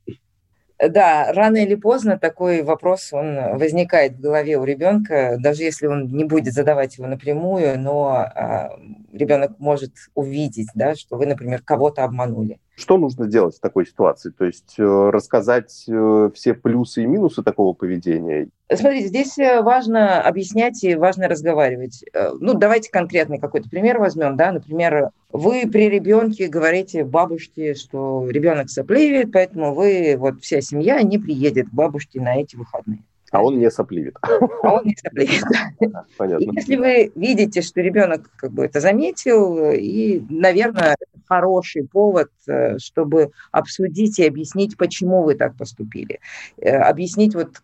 Да, 0.89 1.31
рано 1.31 1.57
или 1.57 1.75
поздно 1.75 2.17
такой 2.17 2.63
вопрос, 2.63 3.13
он 3.13 3.57
возникает 3.57 4.13
в 4.13 4.19
голове 4.19 4.57
у 4.57 4.63
ребенка, 4.63 5.37
даже 5.39 5.61
если 5.61 5.85
он 5.85 6.07
не 6.07 6.23
будет 6.23 6.53
задавать 6.53 6.97
его 6.97 7.07
напрямую, 7.07 7.79
но 7.79 8.07
а, 8.15 8.71
ребенок 9.13 9.59
может 9.59 9.91
увидеть, 10.15 10.69
да, 10.73 10.95
что 10.95 11.17
вы, 11.17 11.27
например, 11.27 11.61
кого-то 11.63 12.03
обманули. 12.03 12.59
Что 12.75 12.97
нужно 12.97 13.27
делать 13.27 13.57
в 13.57 13.59
такой 13.59 13.85
ситуации? 13.85 14.31
То 14.31 14.45
есть 14.45 14.75
э, 14.77 14.83
рассказать 14.83 15.85
э, 15.87 16.29
все 16.33 16.53
плюсы 16.53 17.03
и 17.03 17.05
минусы 17.05 17.43
такого 17.43 17.73
поведения? 17.73 18.47
Смотрите, 18.73 19.07
здесь 19.07 19.37
э, 19.37 19.61
важно 19.61 20.21
объяснять 20.21 20.83
и 20.83 20.95
важно 20.95 21.27
разговаривать. 21.27 22.03
Ну, 22.39 22.53
давайте 22.53 22.89
конкретный 22.89 23.39
какой-то 23.39 23.69
пример 23.69 23.99
возьмем. 23.99 24.37
Да? 24.37 24.51
Например, 24.51 25.09
вы 25.31 25.69
при 25.71 25.89
ребенке 25.89 26.47
говорите 26.47 27.03
бабушке, 27.03 27.75
что 27.75 28.27
ребенок 28.29 28.69
сопливит, 28.69 29.31
поэтому 29.31 29.73
вы, 29.73 30.15
вот 30.17 30.41
вся 30.41 30.61
семья 30.61 31.01
не 31.01 31.17
приедет 31.17 31.69
к 31.69 31.73
бабушке 31.73 32.21
на 32.21 32.35
эти 32.35 32.55
выходные. 32.55 33.03
А 33.31 33.41
он 33.41 33.59
не 33.59 33.71
сопливит. 33.71 34.17
А 34.21 34.73
он 34.73 34.85
не 34.85 34.95
сопливит. 34.95 35.43
Понятно. 36.17 36.43
И 36.43 36.50
если 36.53 36.75
вы 36.75 37.11
видите, 37.15 37.61
что 37.61 37.81
ребенок 37.81 38.29
как 38.35 38.51
бы 38.51 38.65
это 38.65 38.79
заметил, 38.79 39.71
и, 39.71 40.21
наверное, 40.29 40.97
хороший 41.27 41.88
повод, 41.88 42.29
э, 42.47 42.77
чтобы 42.77 43.31
обсудить 43.51 44.19
и 44.19 44.27
объяснить, 44.27 44.75
почему 44.75 45.23
вы 45.23 45.35
так 45.35 45.55
поступили. 45.55 46.19
Э, 46.57 46.75
объяснить, 46.77 47.33
вот, 47.33 47.61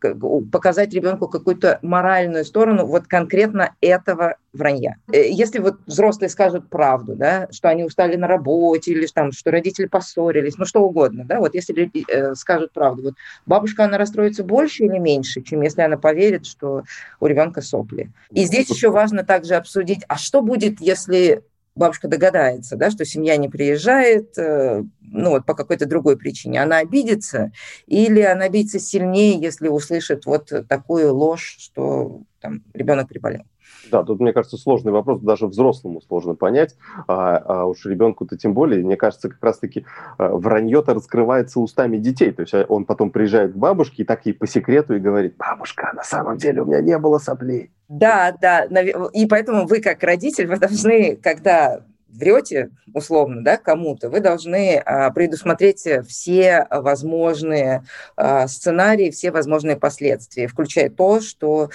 показать 0.51 0.93
ребенку 0.93 1.27
какую-то 1.27 1.79
моральную 1.81 2.45
сторону 2.45 2.85
вот 2.85 3.07
конкретно 3.07 3.75
этого 3.81 4.37
вранья. 4.57 4.97
Э, 5.11 5.29
если 5.29 5.59
вот 5.59 5.79
взрослые 5.85 6.29
скажут 6.29 6.69
правду, 6.69 7.15
да, 7.15 7.47
что 7.51 7.69
они 7.69 7.83
устали 7.83 8.15
на 8.15 8.27
работе 8.27 8.91
или 8.91 9.05
там, 9.07 9.31
что 9.31 9.51
родители 9.51 9.85
поссорились, 9.85 10.57
ну 10.57 10.65
что 10.65 10.81
угодно, 10.81 11.25
да, 11.25 11.39
вот 11.39 11.53
если 11.55 11.91
э, 12.07 12.35
скажут 12.35 12.73
правду, 12.73 13.03
вот 13.03 13.13
бабушка, 13.45 13.85
она 13.85 13.97
расстроится 13.97 14.43
больше 14.43 14.85
или 14.85 14.97
меньше, 14.97 15.41
чем 15.41 15.56
если 15.61 15.81
она 15.81 15.97
поверит, 15.97 16.45
что 16.45 16.83
у 17.19 17.27
ребенка 17.27 17.61
сопли. 17.61 18.11
И 18.31 18.45
здесь 18.45 18.69
еще 18.69 18.89
важно 18.89 19.23
также 19.23 19.55
обсудить, 19.55 20.03
а 20.07 20.17
что 20.17 20.41
будет, 20.41 20.79
если 20.81 21.43
бабушка 21.77 22.07
догадается, 22.07 22.75
да, 22.75 22.89
что 22.91 23.05
семья 23.05 23.37
не 23.37 23.49
приезжает, 23.49 24.37
э, 24.37 24.83
ну 25.01 25.29
вот 25.29 25.45
по 25.45 25.53
какой-то 25.53 25.85
другой 25.85 26.17
причине, 26.17 26.61
она 26.61 26.79
обидится, 26.79 27.51
или 27.85 28.21
она 28.21 28.45
обидится 28.45 28.79
сильнее, 28.79 29.39
если 29.39 29.67
услышит 29.67 30.25
вот 30.25 30.51
такую 30.67 31.13
ложь, 31.13 31.55
что 31.59 32.21
там 32.41 32.63
ребенок 32.73 33.07
приболел. 33.07 33.43
Да, 33.91 34.03
тут, 34.03 34.19
мне 34.19 34.33
кажется, 34.33 34.57
сложный 34.57 34.91
вопрос, 34.91 35.19
даже 35.21 35.47
взрослому 35.47 36.01
сложно 36.01 36.35
понять, 36.35 36.75
а, 37.07 37.37
а 37.37 37.65
уж 37.65 37.85
ребенку-то 37.85 38.37
тем 38.37 38.53
более. 38.53 38.83
Мне 38.83 38.97
кажется, 38.97 39.29
как 39.29 39.43
раз-таки 39.43 39.85
а, 40.17 40.29
вранье-то 40.29 40.93
раскрывается 40.93 41.59
устами 41.59 41.97
детей. 41.97 42.31
То 42.31 42.41
есть 42.41 42.53
а, 42.53 42.65
он 42.67 42.85
потом 42.85 43.11
приезжает 43.11 43.53
к 43.53 43.55
бабушке 43.55 44.03
и 44.03 44.05
так 44.05 44.25
ей 44.25 44.33
по 44.33 44.47
секрету 44.47 44.95
и 44.95 44.99
говорит, 44.99 45.35
бабушка, 45.37 45.91
на 45.95 46.03
самом 46.03 46.37
деле 46.37 46.61
у 46.61 46.65
меня 46.65 46.81
не 46.81 46.97
было 46.97 47.17
соплей. 47.17 47.71
Да, 47.87 48.35
да, 48.41 48.65
и 48.65 49.25
поэтому 49.27 49.65
вы 49.65 49.79
как 49.79 50.03
родитель, 50.03 50.47
вы 50.47 50.57
должны, 50.57 51.15
когда 51.15 51.81
врете, 52.17 52.71
условно, 52.93 53.43
да, 53.43 53.57
кому-то, 53.57 54.09
вы 54.09 54.19
должны 54.19 54.77
а, 54.77 55.11
предусмотреть 55.11 55.87
все 56.07 56.67
возможные 56.69 57.83
а, 58.15 58.47
сценарии, 58.47 59.11
все 59.11 59.31
возможные 59.31 59.77
последствия, 59.77 60.47
включая 60.47 60.89
то, 60.89 61.21
что 61.21 61.69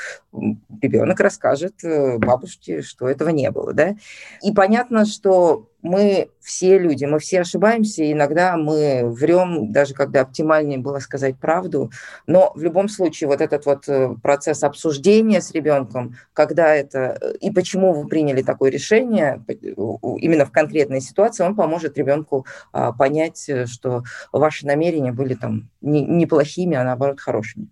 ребенок 0.80 1.20
расскажет 1.20 1.84
э, 1.84 2.18
бабушке, 2.18 2.82
что 2.82 3.08
этого 3.08 3.28
не 3.28 3.50
было, 3.50 3.72
да. 3.72 3.96
И 4.42 4.52
понятно, 4.52 5.04
что 5.04 5.68
мы 5.82 6.30
все 6.40 6.78
люди, 6.78 7.04
мы 7.04 7.18
все 7.18 7.40
ошибаемся, 7.40 8.10
иногда 8.10 8.56
мы 8.56 9.04
врем, 9.04 9.72
даже 9.72 9.94
когда 9.94 10.22
оптимальнее 10.22 10.78
было 10.78 11.00
сказать 11.00 11.36
правду, 11.38 11.90
но 12.26 12.52
в 12.54 12.62
любом 12.62 12.88
случае 12.88 13.28
вот 13.28 13.40
этот 13.40 13.66
вот 13.66 13.88
э, 13.88 14.14
процесс 14.22 14.62
обсуждения 14.62 15.40
с 15.40 15.50
ребенком, 15.52 16.16
когда 16.32 16.74
это 16.74 17.18
э, 17.20 17.34
и 17.40 17.50
почему 17.50 17.92
вы 17.92 18.08
приняли 18.08 18.42
такое 18.42 18.70
решение 18.70 19.44
именно 19.46 20.46
в 20.46 20.52
конкретной 20.52 21.00
ситуации, 21.00 21.44
он 21.44 21.56
поможет 21.56 21.98
ребенку 21.98 22.46
а, 22.72 22.92
понять, 22.92 23.50
что 23.66 24.02
ваши 24.32 24.66
намерения 24.66 25.12
были 25.12 25.34
там 25.34 25.68
неплохими, 25.80 26.76
а 26.76 26.84
наоборот 26.84 27.20
хорошими. 27.20 27.68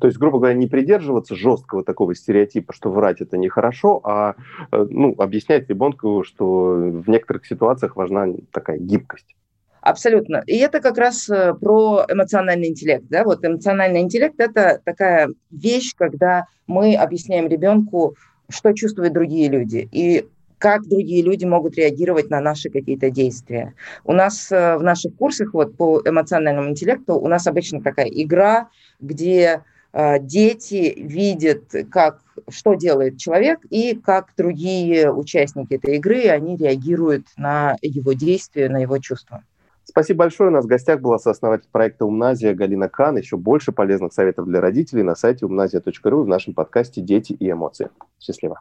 То 0.00 0.06
есть, 0.06 0.18
грубо 0.18 0.38
говоря, 0.38 0.54
не 0.54 0.66
придерживаться 0.66 1.34
жесткого 1.34 1.84
такого 1.84 2.14
стереотипа, 2.14 2.72
что 2.72 2.90
врать 2.90 3.20
это 3.20 3.36
нехорошо, 3.36 4.00
а 4.04 4.34
э, 4.72 4.86
ну, 4.88 5.14
объяснять 5.18 5.68
ребенку, 5.68 6.24
что 6.24 6.72
в 6.74 7.08
некоторых 7.08 7.46
ситуациях 7.46 7.96
важна 7.96 8.28
такая 8.52 8.78
гибкость. 8.78 9.36
Абсолютно. 9.80 10.42
И 10.46 10.56
это 10.56 10.80
как 10.80 10.98
раз 10.98 11.28
э, 11.28 11.54
про 11.54 12.04
эмоциональный 12.08 12.68
интеллект. 12.68 13.04
Да? 13.08 13.24
Вот 13.24 13.44
эмоциональный 13.44 14.00
интеллект– 14.00 14.34
это 14.38 14.80
такая 14.84 15.28
вещь, 15.50 15.94
когда 15.96 16.46
мы 16.66 16.94
объясняем 16.94 17.48
ребенку, 17.48 18.14
что 18.48 18.72
чувствуют 18.72 19.12
другие 19.12 19.48
люди. 19.48 19.88
И 19.92 20.26
как 20.58 20.82
другие 20.82 21.22
люди 21.22 21.44
могут 21.44 21.76
реагировать 21.76 22.30
на 22.30 22.40
наши 22.40 22.68
какие-то 22.68 23.10
действия. 23.10 23.74
У 24.04 24.12
нас 24.12 24.50
э, 24.50 24.76
в 24.76 24.82
наших 24.82 25.14
курсах 25.14 25.54
вот, 25.54 25.76
по 25.76 26.02
эмоциональному 26.04 26.70
интеллекту 26.70 27.14
у 27.14 27.28
нас 27.28 27.46
обычно 27.46 27.80
такая 27.80 28.06
игра, 28.06 28.68
где 29.00 29.62
э, 29.92 30.18
дети 30.20 30.94
видят, 30.96 31.64
как, 31.90 32.20
что 32.48 32.74
делает 32.74 33.18
человек 33.18 33.60
и 33.70 33.94
как 33.94 34.32
другие 34.36 35.12
участники 35.12 35.74
этой 35.74 35.96
игры, 35.96 36.28
они 36.28 36.56
реагируют 36.56 37.26
на 37.36 37.76
его 37.82 38.12
действия, 38.12 38.68
на 38.68 38.78
его 38.78 38.98
чувства. 38.98 39.42
Спасибо 39.84 40.18
большое. 40.18 40.50
У 40.50 40.52
нас 40.52 40.66
в 40.66 40.68
гостях 40.68 41.00
была 41.00 41.18
сооснователь 41.18 41.68
проекта 41.72 42.04
«Умназия» 42.04 42.54
Галина 42.54 42.90
Кан. 42.90 43.16
Еще 43.16 43.38
больше 43.38 43.72
полезных 43.72 44.12
советов 44.12 44.46
для 44.46 44.60
родителей 44.60 45.02
на 45.02 45.14
сайте 45.14 45.46
умназия.ру 45.46 46.20
и 46.20 46.24
в 46.24 46.28
нашем 46.28 46.52
подкасте 46.52 47.00
«Дети 47.00 47.32
и 47.32 47.50
эмоции». 47.50 47.88
Счастливо. 48.20 48.60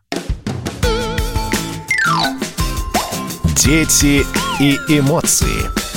Дети 3.58 4.24
и 4.62 4.78
эмоции. 4.98 5.97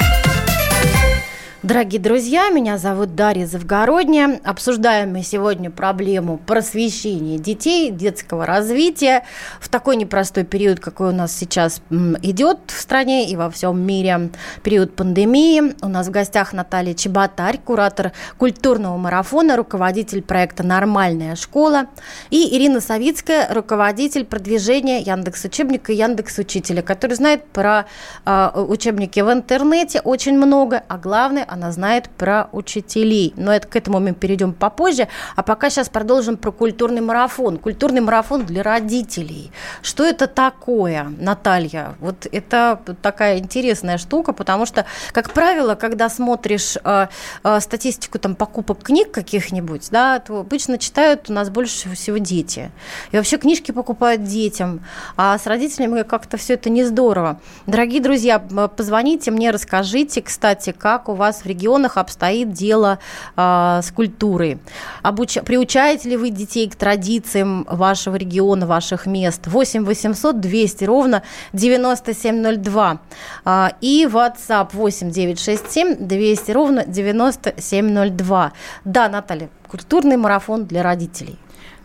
Дорогие 1.63 2.01
друзья, 2.01 2.49
меня 2.49 2.79
зовут 2.79 3.13
Дарья 3.13 3.45
Завгородняя. 3.45 4.41
Обсуждаем 4.43 5.11
мы 5.13 5.21
сегодня 5.21 5.69
проблему 5.69 6.39
просвещения 6.39 7.37
детей, 7.37 7.91
детского 7.91 8.47
развития 8.47 9.25
в 9.59 9.69
такой 9.69 9.95
непростой 9.95 10.43
период, 10.43 10.79
какой 10.79 11.09
у 11.09 11.11
нас 11.11 11.37
сейчас 11.37 11.83
идет 12.23 12.57
в 12.65 12.81
стране 12.81 13.29
и 13.29 13.35
во 13.35 13.51
всем 13.51 13.79
мире. 13.79 14.31
Период 14.63 14.95
пандемии. 14.95 15.75
У 15.83 15.87
нас 15.87 16.07
в 16.07 16.09
гостях 16.09 16.51
Наталья 16.53 16.95
Чеботарь, 16.95 17.59
куратор 17.59 18.11
культурного 18.39 18.97
марафона, 18.97 19.55
руководитель 19.55 20.23
проекта 20.23 20.63
«Нормальная 20.63 21.35
школа». 21.35 21.85
И 22.31 22.57
Ирина 22.57 22.81
Савицкая, 22.81 23.53
руководитель 23.53 24.25
продвижения 24.25 25.01
Яндекс 25.01 25.45
Учебника 25.45 25.93
и 25.93 25.97
Яндекс 25.97 26.39
Учителя, 26.39 26.81
который 26.81 27.13
знает 27.13 27.45
про 27.45 27.85
э, 28.25 28.49
учебники 28.67 29.19
в 29.19 29.31
интернете 29.31 30.01
очень 30.03 30.35
много, 30.35 30.81
а 30.87 30.97
главное, 30.97 31.50
она 31.51 31.71
знает 31.73 32.09
про 32.09 32.47
учителей. 32.53 33.33
Но 33.35 33.53
это, 33.53 33.67
к 33.67 33.75
этому 33.75 33.99
мы 33.99 34.13
перейдем 34.13 34.53
попозже. 34.53 35.09
А 35.35 35.43
пока 35.43 35.69
сейчас 35.69 35.89
продолжим 35.89 36.37
про 36.37 36.51
культурный 36.51 37.01
марафон. 37.01 37.57
Культурный 37.57 37.99
марафон 37.99 38.45
для 38.45 38.63
родителей. 38.63 39.51
Что 39.81 40.05
это 40.05 40.27
такое, 40.27 41.11
Наталья? 41.19 41.95
Вот 41.99 42.25
это 42.31 42.79
такая 43.01 43.39
интересная 43.39 43.97
штука, 43.97 44.31
потому 44.31 44.65
что, 44.65 44.85
как 45.11 45.31
правило, 45.31 45.75
когда 45.75 46.07
смотришь 46.07 46.77
э, 46.81 47.07
э, 47.43 47.59
статистику 47.59 48.17
там, 48.17 48.35
покупок 48.35 48.83
книг 48.83 49.11
каких-нибудь, 49.11 49.89
да, 49.91 50.19
то 50.19 50.39
обычно 50.39 50.77
читают 50.77 51.29
у 51.29 51.33
нас 51.33 51.49
больше 51.49 51.93
всего 51.93 52.17
дети. 52.17 52.71
И 53.11 53.17
вообще 53.17 53.37
книжки 53.37 53.73
покупают 53.73 54.23
детям. 54.23 54.85
А 55.17 55.37
с 55.37 55.45
родителями 55.45 56.03
как-то 56.03 56.37
все 56.37 56.53
это 56.53 56.69
не 56.69 56.85
здорово. 56.85 57.41
Дорогие 57.67 58.01
друзья, 58.01 58.39
позвоните 58.39 59.31
мне, 59.31 59.51
расскажите, 59.51 60.21
кстати, 60.21 60.71
как 60.71 61.09
у 61.09 61.13
вас 61.13 61.40
в 61.43 61.45
регионах 61.45 61.97
обстоит 61.97 62.51
дело 62.51 62.99
э, 63.35 63.79
с 63.83 63.91
культурой. 63.91 64.59
Обуч... 65.01 65.37
Приучаете 65.45 66.09
ли 66.09 66.17
вы 66.17 66.29
детей 66.29 66.69
к 66.69 66.75
традициям 66.75 67.65
вашего 67.69 68.15
региона, 68.15 68.65
ваших 68.65 69.05
мест? 69.05 69.47
8 69.47 69.85
800 69.85 70.39
200 70.39 70.83
ровно 70.85 71.23
9702. 71.53 72.99
Э, 73.45 73.67
и 73.81 74.05
WhatsApp 74.05 74.69
8 74.73 75.11
967 75.11 76.07
200 76.07 76.51
ровно 76.51 76.85
9702. 76.85 78.53
Да, 78.85 79.09
Наталья, 79.09 79.49
культурный 79.67 80.17
марафон 80.17 80.65
для 80.65 80.83
родителей. 80.83 81.37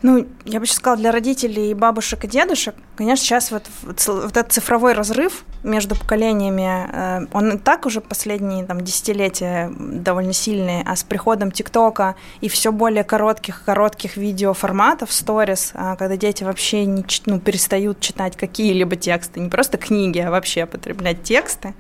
Ну, 0.07 0.25
я 0.45 0.61
бы 0.61 0.67
сейчас 0.67 0.77
сказала, 0.77 1.01
для 1.01 1.11
родителей 1.11 1.73
и 1.73 1.75
бабушек 1.75 2.23
и 2.23 2.29
дедушек, 2.29 2.77
конечно, 2.95 3.25
сейчас 3.25 3.51
вот, 3.51 3.65
вот 3.83 4.37
этот 4.37 4.53
цифровой 4.53 4.93
разрыв 4.93 5.45
между 5.65 5.97
поколениями, 5.97 6.89
э, 6.93 7.27
он 7.33 7.57
и 7.57 7.59
так 7.59 7.87
уже 7.87 8.01
последние 8.01 8.65
там, 8.65 8.83
десятилетия 8.83 9.69
довольно 9.77 10.33
сильный, 10.33 10.85
а 10.87 10.95
с 10.95 11.03
приходом 11.03 11.51
ТикТока 11.51 12.15
и 12.41 12.49
все 12.49 12.71
более 12.71 13.03
коротких-коротких 13.03 14.17
видеоформатов, 14.17 15.13
сторис, 15.13 15.73
а, 15.75 15.97
когда 15.97 16.17
дети 16.17 16.45
вообще 16.45 16.87
не, 16.87 17.05
ну, 17.27 17.41
перестают 17.41 17.99
читать 17.99 18.37
какие-либо 18.37 18.95
тексты, 18.95 19.41
не 19.41 19.49
просто 19.49 19.77
книги, 19.77 20.21
а 20.21 20.31
вообще 20.31 20.67
потреблять 20.67 21.25
тексты, 21.25 21.75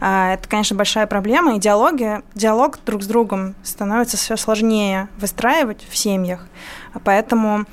а, 0.00 0.34
это, 0.34 0.46
конечно, 0.46 0.76
большая 0.76 1.06
проблема, 1.06 1.56
и 1.56 1.58
диалоги, 1.58 2.20
диалог 2.34 2.78
друг 2.84 3.02
с 3.02 3.06
другом 3.06 3.54
становится 3.62 4.18
все 4.18 4.36
сложнее 4.36 5.08
выстраивать 5.18 5.82
в 5.88 5.96
семьях, 5.96 6.46
Поэтому 7.04 7.66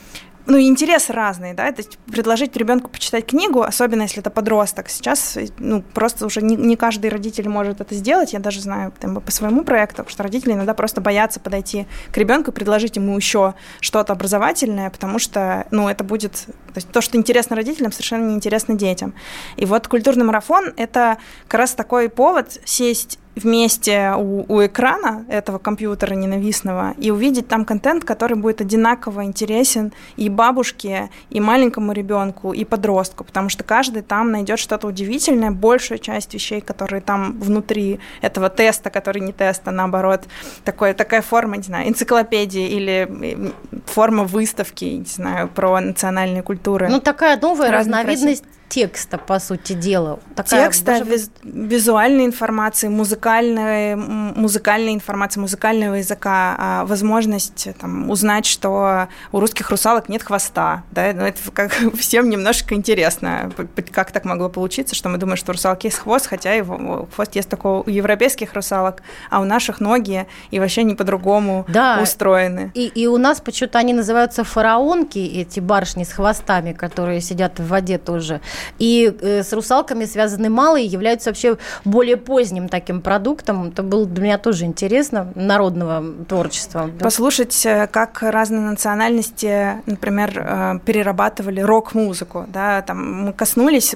ну, 0.47 0.61
интересы 0.61 1.11
разные, 1.11 1.53
да, 1.53 1.69
то 1.73 1.81
есть 1.81 1.97
предложить 2.09 2.55
ребенку 2.55 2.89
почитать 2.89 3.25
книгу, 3.25 3.63
особенно 3.63 4.03
если 4.03 4.21
это 4.21 4.29
подросток. 4.29 4.87
Сейчас, 4.87 5.37
ну, 5.59 5.81
просто 5.81 6.25
уже 6.25 6.41
не, 6.41 6.55
не 6.55 6.77
каждый 6.77 7.09
родитель 7.09 7.49
может 7.49 7.81
это 7.81 7.93
сделать. 7.93 8.31
Я 8.31 8.39
даже 8.39 8.61
знаю 8.61 8.93
там, 8.97 9.19
по 9.19 9.29
своему 9.29 9.65
проекту, 9.65 10.05
что 10.07 10.23
родители 10.23 10.53
иногда 10.53 10.73
просто 10.73 11.01
боятся 11.01 11.41
подойти 11.41 11.85
к 12.13 12.17
ребенку 12.17 12.51
и 12.51 12.53
предложить 12.53 12.95
ему 12.95 13.15
еще 13.17 13.55
что-то 13.81 14.13
образовательное, 14.13 14.89
потому 14.89 15.19
что, 15.19 15.67
ну, 15.71 15.89
это 15.89 16.05
будет, 16.05 16.31
то 16.31 16.75
есть 16.75 16.89
то, 16.89 17.01
что 17.01 17.17
интересно 17.17 17.57
родителям, 17.57 17.91
совершенно 17.91 18.29
неинтересно 18.29 18.75
детям. 18.75 19.13
И 19.57 19.65
вот 19.65 19.89
культурный 19.89 20.23
марафон– 20.23 20.73
это 20.77 21.17
как 21.49 21.59
раз 21.59 21.73
такой 21.73 22.07
повод 22.07 22.57
сесть 22.63 23.19
вместе 23.37 24.13
у, 24.17 24.45
у 24.47 24.65
экрана 24.65 25.25
этого 25.29 25.57
компьютера 25.57 26.13
ненавистного 26.13 26.93
и 26.97 27.11
увидеть 27.11 27.47
там 27.47 27.65
контент, 27.65 28.03
который 28.03 28.35
будет 28.35 28.61
одинаково 28.61 29.23
интересен 29.23 29.93
и 30.15 30.29
бабушке, 30.29 31.09
и 31.29 31.39
маленькому 31.39 31.91
ребенку, 31.91 32.53
и 32.53 32.65
подростку, 32.65 33.23
потому 33.23 33.49
что 33.49 33.63
каждый 33.63 34.01
там 34.01 34.31
найдет 34.31 34.59
что-то 34.59 34.87
удивительное, 34.87 35.51
большую 35.51 35.99
часть 35.99 36.33
вещей, 36.33 36.61
которые 36.61 37.01
там 37.01 37.39
внутри 37.39 37.99
этого 38.21 38.49
теста, 38.49 38.89
который 38.89 39.21
не 39.21 39.33
тест, 39.33 39.61
а 39.65 39.71
наоборот, 39.71 40.23
такой, 40.63 40.93
такая 40.93 41.21
форма, 41.21 41.57
не 41.57 41.63
знаю, 41.63 41.87
энциклопедии 41.87 42.67
или 42.67 43.53
форма 43.85 44.23
выставки, 44.23 44.85
не 44.85 45.05
знаю, 45.05 45.47
про 45.47 45.79
национальные 45.79 46.43
культуры. 46.43 46.87
Ну, 46.89 46.99
такая 46.99 47.39
новая 47.39 47.71
разновидность 47.71 48.43
текста, 48.69 49.17
по 49.17 49.39
сути 49.39 49.73
дела. 49.73 50.19
Такая 50.35 50.65
Текста, 50.65 50.99
виз, 50.99 51.31
визуальной 51.43 52.25
информации, 52.25 52.87
музыкальной, 52.87 53.95
музыкальной 53.95 54.93
информации, 54.93 55.39
музыкального 55.39 55.95
языка, 55.95 56.55
а, 56.57 56.85
возможность 56.85 57.67
там, 57.79 58.09
узнать, 58.09 58.45
что 58.45 59.07
у 59.31 59.39
русских 59.39 59.69
русалок 59.69 60.09
нет 60.09 60.23
хвоста. 60.23 60.83
Да? 60.91 61.11
Ну, 61.13 61.23
это 61.23 61.39
как 61.53 61.71
всем 61.97 62.29
немножко 62.29 62.75
интересно, 62.75 63.51
как 63.91 64.11
так 64.11 64.25
могло 64.25 64.49
получиться, 64.49 64.95
что 64.95 65.09
мы 65.09 65.17
думаем, 65.17 65.37
что 65.37 65.51
у 65.51 65.53
русалки 65.53 65.87
есть 65.87 65.99
хвост, 65.99 66.27
хотя 66.27 66.53
его, 66.53 67.07
хвост 67.15 67.35
есть 67.35 67.49
такой 67.49 67.83
у 67.85 67.89
европейских 67.89 68.53
русалок, 68.53 69.01
а 69.29 69.39
у 69.39 69.45
наших 69.45 69.79
ноги 69.79 70.27
и 70.51 70.59
вообще 70.59 70.83
не 70.83 70.95
по-другому 70.95 71.65
да. 71.67 71.99
устроены. 72.01 72.71
И, 72.73 72.87
и 72.87 73.07
у 73.07 73.17
нас 73.17 73.39
почему-то 73.39 73.79
они 73.79 73.93
называются 73.93 74.43
фараонки, 74.43 75.19
эти 75.19 75.59
барышни 75.59 76.03
с 76.03 76.11
хвостами, 76.11 76.73
которые 76.73 77.21
сидят 77.21 77.59
в 77.59 77.67
воде 77.67 77.97
тоже. 77.97 78.41
И 78.79 79.15
э, 79.21 79.43
с 79.43 79.53
русалками 79.53 80.05
связаны 80.05 80.49
малые, 80.49 80.85
являются 80.85 81.29
вообще 81.29 81.57
более 81.85 82.17
поздним 82.17 82.69
таким 82.69 83.01
продуктом. 83.01 83.69
Это 83.69 83.83
было 83.83 84.05
для 84.05 84.23
меня 84.23 84.37
тоже 84.37 84.65
интересно, 84.65 85.31
народного 85.35 86.03
творчества. 86.27 86.89
Послушать, 86.99 87.65
э, 87.65 87.87
как 87.87 88.21
разные 88.21 88.61
национальности, 88.61 89.81
например, 89.85 90.31
э, 90.35 90.79
перерабатывали 90.85 91.61
рок-музыку. 91.61 92.45
Да? 92.47 92.81
Там 92.81 93.25
мы 93.25 93.33
коснулись 93.33 93.95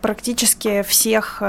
практически 0.00 0.82
всех, 0.82 1.42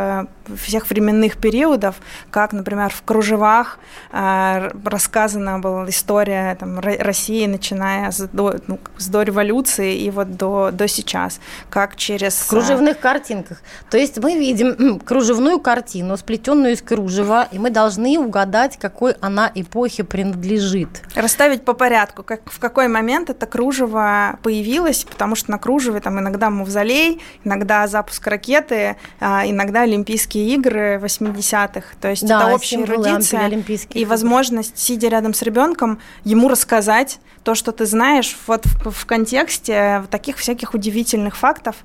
всех 0.55 0.89
временных 0.89 1.37
периодов, 1.37 1.95
как, 2.31 2.53
например, 2.53 2.91
в 2.91 3.03
«Кружевах» 3.03 3.79
рассказана 4.11 5.59
была 5.59 5.89
история 5.89 6.55
там, 6.55 6.79
России, 6.79 7.45
начиная 7.45 8.11
с 8.11 8.27
до, 8.27 8.55
ну, 8.67 8.79
с 8.97 9.07
до 9.07 9.21
революции 9.21 9.97
и 9.97 10.11
вот 10.11 10.35
до, 10.35 10.71
до 10.71 10.87
сейчас, 10.87 11.39
как 11.69 11.95
через 11.95 12.35
В 12.45 12.49
кружевных 12.49 12.99
картинках. 12.99 13.61
То 13.89 13.97
есть 13.97 14.17
мы 14.17 14.37
видим 14.37 14.99
кружевную 14.99 15.59
картину, 15.59 16.17
сплетенную 16.17 16.73
из 16.73 16.81
кружева, 16.81 17.47
и 17.51 17.59
мы 17.59 17.69
должны 17.69 18.17
угадать, 18.19 18.77
какой 18.77 19.13
она 19.21 19.51
эпохе 19.53 20.03
принадлежит. 20.03 20.89
Расставить 21.15 21.65
по 21.65 21.73
порядку, 21.73 22.23
как, 22.23 22.41
в 22.51 22.59
какой 22.59 22.87
момент 22.87 23.29
это 23.29 23.45
кружево 23.45 24.39
появилось, 24.43 25.05
потому 25.05 25.35
что 25.35 25.51
на 25.51 25.57
кружеве 25.57 25.99
там 25.99 26.19
иногда 26.19 26.49
мавзолей, 26.49 27.21
иногда 27.43 27.87
запуск 27.87 28.25
ракеты, 28.27 28.97
а, 29.19 29.43
иногда 29.45 29.81
Олимпийские 29.81 30.53
игры 30.55 30.99
80-х. 31.01 31.95
То 32.01 32.09
есть 32.09 32.25
да, 32.25 32.43
это 32.43 32.55
общая 32.55 32.81
эрудиция 32.81 33.51
и 33.91 34.05
возможность, 34.05 34.77
сидя 34.77 35.07
рядом 35.07 35.33
с 35.33 35.41
ребенком, 35.41 35.99
ему 36.23 36.47
рассказать 36.49 37.19
то, 37.43 37.55
что 37.55 37.71
ты 37.71 37.85
знаешь, 37.85 38.37
вот 38.47 38.65
в, 38.65 38.91
в 38.91 39.05
контексте 39.05 40.03
таких 40.09 40.37
всяких 40.37 40.73
удивительных 40.73 41.35
фактов, 41.35 41.75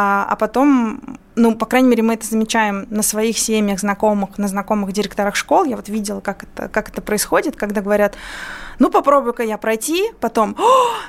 а, 0.00 0.24
а 0.30 0.36
потом 0.36 1.18
ну, 1.36 1.54
по 1.54 1.66
крайней 1.66 1.88
мере, 1.88 2.02
мы 2.02 2.14
это 2.14 2.26
замечаем 2.26 2.86
на 2.90 3.02
своих 3.02 3.38
семьях, 3.38 3.80
знакомых, 3.80 4.36
на 4.38 4.48
знакомых 4.48 4.92
директорах 4.92 5.36
школ. 5.36 5.64
Я 5.64 5.76
вот 5.76 5.88
видела, 5.88 6.20
как 6.20 6.42
это, 6.42 6.68
как 6.68 6.88
это 6.88 7.00
происходит, 7.00 7.56
когда 7.56 7.80
говорят, 7.80 8.14
ну, 8.80 8.90
попробую-ка 8.90 9.42
я 9.42 9.58
пройти, 9.58 10.10
потом, 10.20 10.56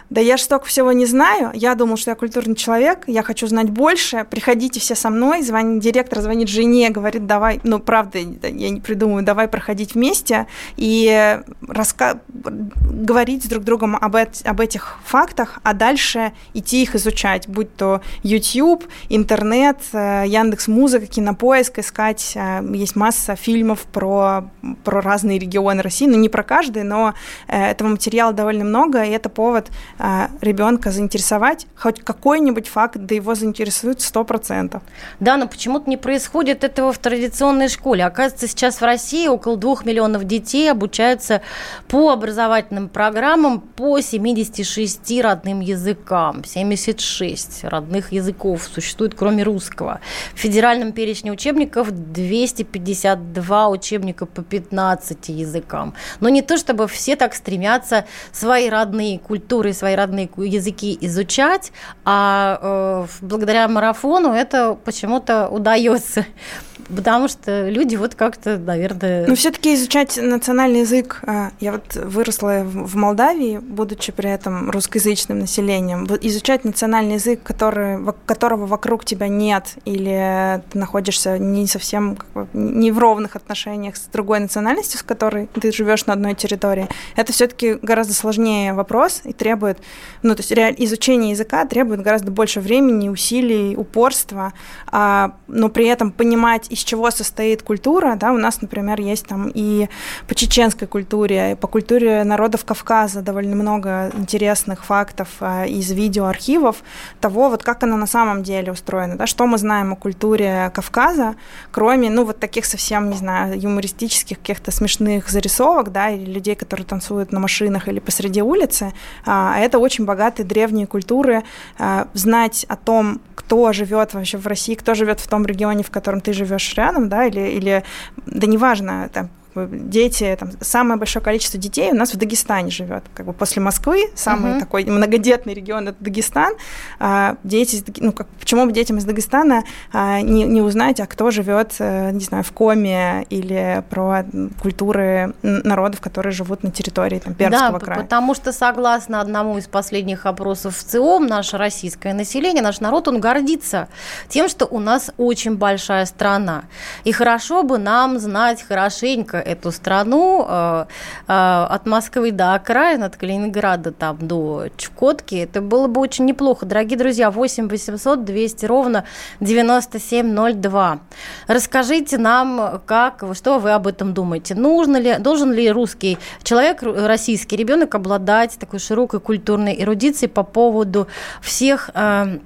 да 0.10 0.19
я 0.19 0.38
же 0.38 0.43
столько 0.43 0.65
всего 0.65 0.91
не 0.91 1.05
знаю, 1.05 1.51
я 1.53 1.73
думал, 1.73 1.95
что 1.95 2.12
я 2.12 2.15
культурный 2.15 2.55
человек, 2.55 3.05
я 3.07 3.23
хочу 3.23 3.47
знать 3.47 3.69
больше, 3.69 4.27
приходите 4.29 4.79
все 4.81 4.93
со 4.93 5.10
мной, 5.10 5.41
звонит 5.41 5.81
директор, 5.81 6.19
звонит 6.19 6.49
жене, 6.49 6.89
говорит, 6.89 7.25
давай, 7.25 7.62
ну, 7.63 7.79
правда, 7.79 8.19
я 8.19 8.69
не 8.69 8.81
придумаю, 8.81 9.23
давай 9.23 9.47
проходить 9.47 9.95
вместе 9.95 10.47
и 10.75 11.39
раска... 11.65 12.19
говорить 12.27 13.45
с 13.45 13.47
друг 13.47 13.63
другом 13.63 13.95
об, 13.95 14.15
эт... 14.17 14.41
об 14.43 14.60
этих 14.60 14.99
фактах, 15.05 15.60
а 15.63 15.73
дальше 15.73 16.34
идти 16.53 16.84
их 16.84 16.95
изучать, 16.95 17.47
будь 17.47 17.73
то 17.77 18.01
YouTube, 18.23 18.84
интернет, 19.07 19.77
э, 19.93 20.25
Яндекс 20.27 20.67
Музыка, 20.67 21.05
Кинопоиск, 21.05 21.79
искать, 21.79 22.34
э, 22.36 22.62
есть 22.73 22.97
масса 22.97 23.38
фильмов 23.38 23.84
про, 23.84 24.49
про 24.84 24.99
разные 24.99 25.39
регионы 25.39 25.81
России, 25.81 26.05
ну, 26.05 26.17
не 26.17 26.27
про 26.27 26.43
каждый, 26.43 26.84
но 26.84 27.13
э, 27.47 27.61
этого 27.69 27.89
материала 27.89 28.34
довольно 28.34 28.63
много, 28.63 29.04
и 29.04 29.12
это 29.12 29.30
повод 29.30 29.69
а, 30.00 30.30
ребенка 30.41 30.91
заинтересовать. 30.91 31.67
Хоть 31.76 32.02
какой-нибудь 32.02 32.67
факт, 32.67 32.97
да 32.97 33.15
его 33.15 33.36
заинтересует 33.36 34.00
100%. 34.00 34.82
Да, 35.19 35.38
но 35.38 35.47
почему-то 35.47 35.89
не 35.89 35.97
происходит 35.97 36.63
этого 36.63 36.91
в 36.91 36.97
традиционной 36.97 37.69
школе. 37.69 38.06
Оказывается, 38.06 38.47
сейчас 38.47 38.82
в 38.82 38.84
России 38.84 39.28
около 39.28 39.58
двух 39.58 39.86
миллионов 39.86 40.24
детей 40.24 40.71
обучаются 40.71 41.41
по 41.88 42.12
образовательным 42.12 42.89
программам 42.89 43.62
по 43.62 44.00
76 44.02 45.21
родным 45.21 45.60
языкам. 45.60 46.43
76 46.43 47.63
родных 47.65 48.12
языков 48.12 48.69
существует, 48.74 49.13
кроме 49.15 49.43
русского. 49.43 50.02
В 50.34 50.39
федеральном 50.39 50.91
перечне 50.91 51.32
учебников 51.32 51.91
252 51.91 53.69
учебника 53.69 54.26
по 54.26 54.41
15 54.41 55.30
языкам. 55.30 55.93
Но 56.19 56.30
не 56.30 56.41
то, 56.41 56.58
чтобы 56.58 56.88
все 56.88 57.15
так 57.15 57.34
стремятся 57.34 57.50
стремятся 57.51 58.05
свои 58.31 58.69
родные 58.69 59.19
культуры, 59.19 59.73
свои 59.73 59.95
родные 59.95 60.29
языки 60.37 60.97
изучать, 61.01 61.73
а 62.05 62.59
э, 62.61 63.07
благодаря 63.21 63.67
марафону 63.67 64.31
это 64.31 64.77
почему-то 64.85 65.49
удается 65.49 66.25
потому 66.95 67.27
что 67.27 67.69
люди 67.69 67.95
вот 67.95 68.15
как-то, 68.15 68.57
наверное... 68.57 69.27
Ну, 69.27 69.35
все-таки 69.35 69.73
изучать 69.75 70.17
национальный 70.17 70.81
язык. 70.81 71.21
А, 71.25 71.51
я 71.59 71.73
вот 71.73 71.95
выросла 71.95 72.63
в 72.63 72.95
Молдавии, 72.95 73.57
будучи 73.57 74.11
при 74.11 74.29
этом 74.29 74.69
русскоязычным 74.69 75.39
населением. 75.39 76.05
Изучать 76.21 76.63
национальный 76.63 77.15
язык, 77.15 77.41
который, 77.43 77.99
которого 78.25 78.65
вокруг 78.65 79.05
тебя 79.05 79.27
нет, 79.27 79.75
или 79.85 80.61
ты 80.71 80.77
находишься 80.77 81.37
не 81.37 81.67
совсем 81.67 82.17
не 82.53 82.91
в 82.91 82.99
ровных 82.99 83.35
отношениях 83.35 83.95
с 83.95 84.01
другой 84.11 84.39
национальностью, 84.39 84.99
с 84.99 85.03
которой 85.03 85.47
ты 85.47 85.71
живешь 85.71 86.05
на 86.05 86.13
одной 86.13 86.35
территории, 86.35 86.87
это 87.15 87.33
все-таки 87.41 87.73
гораздо 87.82 88.13
сложнее 88.13 88.73
вопрос 88.73 89.21
и 89.23 89.34
требует, 89.34 89.80
ну, 90.21 90.36
то 90.36 90.43
есть 90.43 90.51
изучение 90.80 91.32
языка 91.32 91.65
требует 91.65 92.01
гораздо 92.01 92.30
больше 92.30 92.60
времени, 92.60 93.10
усилий, 93.10 93.75
упорства, 93.75 94.54
а, 94.86 95.34
но 95.47 95.69
при 95.69 95.88
этом 95.88 96.12
понимать, 96.12 96.67
из 96.69 96.77
чего 96.84 97.10
состоит 97.10 97.63
культура, 97.63 98.15
да, 98.15 98.32
у 98.32 98.38
нас, 98.38 98.62
например, 98.62 99.01
есть 99.01 99.25
там 99.25 99.49
и 99.51 99.89
по 100.27 100.36
чеченской 100.36 100.88
культуре, 100.88 101.54
и 101.54 101.56
по 101.56 101.67
культуре 101.67 102.23
народов 102.23 102.63
Кавказа 102.63 103.23
довольно 103.23 103.56
много 103.56 104.12
интересных 104.15 104.86
фактов 104.86 105.30
а, 105.39 105.65
из 105.65 105.89
видеоархивов 105.89 106.84
того, 107.19 107.49
вот 107.49 107.63
как 107.63 107.82
она 107.82 107.97
на 107.97 108.06
самом 108.06 108.43
деле 108.43 108.71
устроена, 108.71 109.17
да, 109.17 109.25
что 109.25 109.47
мы 109.47 109.58
знаем 109.58 109.93
о 109.93 109.95
культуре 109.95 110.71
Кавказа, 110.75 111.34
кроме, 111.71 112.12
ну, 112.12 112.23
вот 112.23 112.39
таких 112.39 112.65
совсем, 112.65 113.10
не 113.10 113.17
знаю, 113.17 113.60
юмористических, 113.60 114.38
каких-то 114.38 114.69
смешных 114.69 115.27
зарисовок, 115.27 115.91
да, 115.91 116.12
или 116.12 116.32
людей, 116.32 116.54
которые 116.56 116.86
танцуют 116.86 117.20
на 117.29 117.39
машинах 117.39 117.88
или 117.88 117.99
посреди 117.99 118.41
улицы, 118.41 118.93
а 119.25 119.60
это 119.60 119.79
очень 119.79 120.05
богатые 120.05 120.45
древние 120.45 120.88
культуры, 120.88 121.43
а, 121.77 122.07
знать 122.13 122.65
о 122.69 122.75
том, 122.75 123.21
кто 123.36 123.73
живет 123.73 124.13
вообще 124.13 124.38
в 124.38 124.47
России, 124.47 124.75
кто 124.75 124.93
живет 124.95 125.19
в 125.19 125.27
том 125.27 125.45
регионе, 125.45 125.84
в 125.84 125.91
котором 125.91 126.21
ты 126.21 126.34
живешь 126.34 126.73
рядом, 126.75 127.10
да, 127.10 127.25
или, 127.25 127.41
или 127.41 127.84
да 128.25 128.47
неважно, 128.47 129.10
там, 129.13 129.29
дети, 129.55 130.35
там, 130.39 130.51
самое 130.61 130.97
большое 130.97 131.23
количество 131.23 131.59
детей 131.59 131.91
у 131.91 131.95
нас 131.95 132.13
в 132.13 132.17
Дагестане 132.17 132.71
живет. 132.71 133.03
Как 133.13 133.25
бы 133.25 133.33
после 133.33 133.61
Москвы 133.61 134.09
самый 134.15 134.53
uh-huh. 134.53 134.59
такой 134.59 134.85
многодетный 134.85 135.53
регион 135.53 135.89
это 135.89 135.97
Дагестан. 135.99 136.53
А, 136.99 137.35
дети, 137.43 137.83
ну, 137.97 138.11
как, 138.11 138.27
почему 138.39 138.65
бы 138.65 138.71
детям 138.71 138.97
из 138.97 139.05
Дагестана 139.05 139.63
а, 139.91 140.21
не, 140.21 140.43
не 140.43 140.61
узнать, 140.61 140.99
а 140.99 141.07
кто 141.07 141.31
живет, 141.31 141.75
э, 141.79 142.11
не 142.11 142.21
знаю, 142.21 142.43
в 142.43 142.51
Коме 142.51 143.25
или 143.29 143.83
про 143.89 144.25
культуры 144.61 145.33
народов, 145.41 146.01
которые 146.01 146.31
живут 146.31 146.63
на 146.63 146.71
территории 146.71 147.19
там, 147.19 147.33
Пермского 147.33 147.79
да, 147.79 147.85
края? 147.85 147.99
потому 148.01 148.33
что, 148.35 148.51
согласно 148.51 149.21
одному 149.21 149.57
из 149.57 149.67
последних 149.67 150.25
опросов 150.25 150.77
в 150.77 150.83
ЦИОМ, 150.83 151.27
наше 151.27 151.57
российское 151.57 152.13
население, 152.13 152.63
наш 152.63 152.79
народ, 152.79 153.07
он 153.07 153.19
гордится 153.19 153.87
тем, 154.29 154.47
что 154.49 154.65
у 154.65 154.79
нас 154.79 155.11
очень 155.17 155.57
большая 155.57 156.05
страна. 156.05 156.63
И 157.03 157.11
хорошо 157.11 157.63
бы 157.63 157.77
нам 157.77 158.19
знать 158.19 158.63
хорошенько 158.63 159.40
эту 159.41 159.71
страну 159.71 160.45
э, 160.47 160.86
э, 161.27 161.65
от 161.69 161.86
Москвы 161.86 162.32
до 162.32 162.54
окраин, 162.56 163.04
от 163.04 163.17
Калининграда 163.17 163.91
там 163.91 164.17
до 164.19 164.67
Чукотки. 164.77 165.36
Это 165.36 165.62
было 165.62 165.88
бы 165.88 166.01
очень 166.01 166.25
неплохо. 166.25 166.65
Дорогие 166.65 166.97
друзья, 166.97 167.32
8 167.32 167.67
800 167.67 168.23
200 168.23 168.65
ровно 168.65 169.06
9702. 169.39 170.99
Расскажите 171.47 172.17
нам, 172.17 172.82
как, 172.86 173.23
что 173.34 173.60
вы 173.60 173.71
об 173.71 173.88
этом 173.88 174.13
думаете. 174.13 174.56
Нужно 174.56 174.97
ли, 174.97 175.17
должен 175.17 175.51
ли 175.51 175.71
русский 175.71 176.17
человек, 176.43 176.84
российский 176.84 177.56
ребенок 177.56 177.95
обладать 177.95 178.58
такой 178.60 178.80
широкой 178.80 179.19
культурной 179.19 179.75
эрудицией 179.82 180.30
по 180.30 180.43
поводу 180.43 181.08
всех 181.41 181.89
э, 181.93 182.39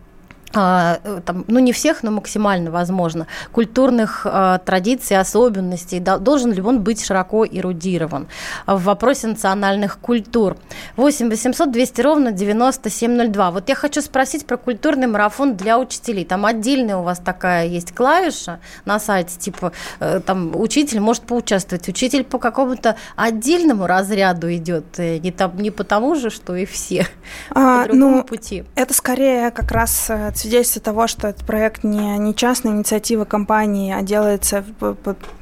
там, 0.55 1.45
ну 1.47 1.59
не 1.59 1.71
всех, 1.71 2.03
но 2.03 2.11
максимально 2.11 2.71
возможно, 2.71 3.27
культурных 3.51 4.25
э, 4.25 4.59
традиций, 4.65 5.17
особенностей, 5.17 5.99
да, 5.99 6.17
должен 6.17 6.51
ли 6.51 6.61
он 6.61 6.81
быть 6.81 7.05
широко 7.05 7.45
эрудирован 7.45 8.27
в 8.65 8.83
вопросе 8.83 9.27
национальных 9.27 9.99
культур. 9.99 10.57
8 10.97 11.29
800 11.29 11.71
200 11.71 12.01
ровно 12.01 12.31
9702. 12.31 13.51
Вот 13.51 13.69
я 13.69 13.75
хочу 13.75 14.01
спросить 14.01 14.45
про 14.45 14.57
культурный 14.57 15.07
марафон 15.07 15.55
для 15.55 15.77
учителей. 15.79 16.25
Там 16.25 16.45
отдельная 16.45 16.97
у 16.97 17.03
вас 17.03 17.19
такая 17.19 17.67
есть 17.67 17.93
клавиша 17.93 18.59
на 18.85 18.99
сайте, 18.99 19.37
типа 19.37 19.71
э, 19.99 20.21
там 20.25 20.55
учитель 20.55 20.99
может 20.99 21.23
поучаствовать. 21.23 21.87
Учитель 21.89 22.23
по 22.23 22.39
какому-то 22.39 22.95
отдельному 23.15 23.87
разряду 23.87 24.53
идет, 24.53 24.85
э, 24.97 25.17
не, 25.17 25.31
там, 25.31 25.57
не 25.57 25.71
потому 25.71 26.15
же, 26.15 26.29
что 26.29 26.55
и 26.55 26.65
все, 26.65 27.07
а, 27.49 27.83
по 27.83 27.89
другому 27.89 28.17
ну, 28.17 28.23
пути. 28.23 28.63
Это 28.75 28.93
скорее 28.93 29.51
как 29.51 29.71
раз 29.71 30.09
э, 30.09 30.31
свидетельство 30.45 30.79
того, 30.79 31.07
что 31.07 31.27
этот 31.27 31.43
проект 31.43 31.83
не, 31.83 32.19
не 32.19 32.35
частная 32.35 32.71
инициатива 32.73 33.25
компании, 33.25 33.91
а 33.91 34.03
делается 34.03 34.63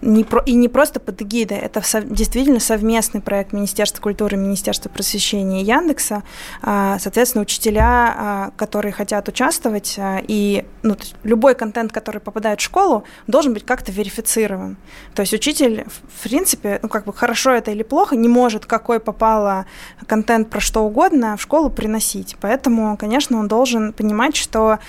не 0.02 0.24
про, 0.24 0.42
и 0.44 0.54
не 0.54 0.70
просто 0.70 1.02
под 1.02 1.22
эгидой, 1.22 1.58
это 1.58 1.82
со, 1.82 2.02
действительно 2.02 2.62
совместный 2.62 3.20
проект 3.20 3.52
Министерства 3.52 4.02
культуры, 4.02 4.38
Министерства 4.38 4.90
просвещения 4.90 5.62
и 5.62 5.66
Яндекса. 5.66 6.24
А, 6.62 6.98
соответственно, 7.00 7.42
учителя, 7.42 8.16
а, 8.18 8.52
которые 8.56 8.94
хотят 8.94 9.28
участвовать, 9.28 9.96
а, 9.98 10.22
и 10.26 10.66
ну, 10.84 10.96
любой 11.24 11.56
контент, 11.56 11.92
который 11.92 12.22
попадает 12.22 12.62
в 12.62 12.64
школу, 12.64 13.04
должен 13.28 13.54
быть 13.54 13.66
как-то 13.66 13.92
верифицирован. 13.92 14.78
То 15.16 15.22
есть 15.22 15.34
учитель, 15.34 15.86
в 16.16 16.24
принципе, 16.24 16.80
ну 16.82 16.88
как 16.88 17.04
бы 17.04 17.12
хорошо 17.12 17.52
это 17.52 17.72
или 17.72 17.84
плохо, 17.84 18.16
не 18.16 18.30
может 18.30 18.66
какой 18.66 19.02
попало 19.02 19.66
контент 20.08 20.50
про 20.50 20.62
что 20.62 20.82
угодно 20.86 21.36
в 21.36 21.42
школу 21.42 21.70
приносить. 21.70 22.38
Поэтому, 22.40 22.96
конечно, 22.96 23.38
он 23.38 23.50
должен 23.50 23.92
понимать, 23.92 24.38
что 24.38 24.80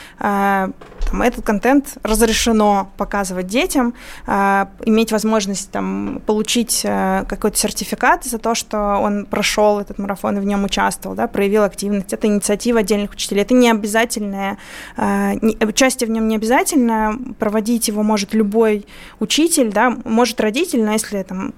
там, 1.15 1.23
этот 1.23 1.45
контент 1.45 1.97
разрешено 2.03 2.91
показывать 2.97 3.47
детям, 3.47 3.95
э, 4.27 4.67
иметь 4.85 5.13
возможность 5.13 5.71
там, 5.71 6.21
получить 6.27 6.81
э, 6.85 7.25
какой-то 7.29 7.57
сертификат 7.57 8.25
за 8.25 8.39
то, 8.39 8.55
что 8.55 8.99
он 9.01 9.27
прошел 9.27 9.79
этот 9.79 9.99
марафон 9.99 10.39
и 10.39 10.41
в 10.41 10.45
нем 10.45 10.65
участвовал, 10.65 11.15
да, 11.15 11.29
проявил 11.29 11.63
активность. 11.63 12.13
Это 12.13 12.27
инициатива 12.27 12.81
отдельных 12.81 13.13
учителей. 13.13 13.43
Это 13.43 13.55
не 13.55 13.71
обязательное, 13.71 14.59
э, 14.97 15.35
участие 15.65 16.09
в 16.09 16.11
нем 16.11 16.27
не 16.27 16.37
обязательно, 16.37 17.17
проводить 17.39 17.89
его 17.89 18.03
может 18.03 18.35
любой 18.35 18.87
учитель, 19.21 19.73
да, 19.73 19.97
может 20.05 20.41
родитель, 20.41 20.83
но 20.83 20.93
если 20.93 21.23
там 21.23 21.53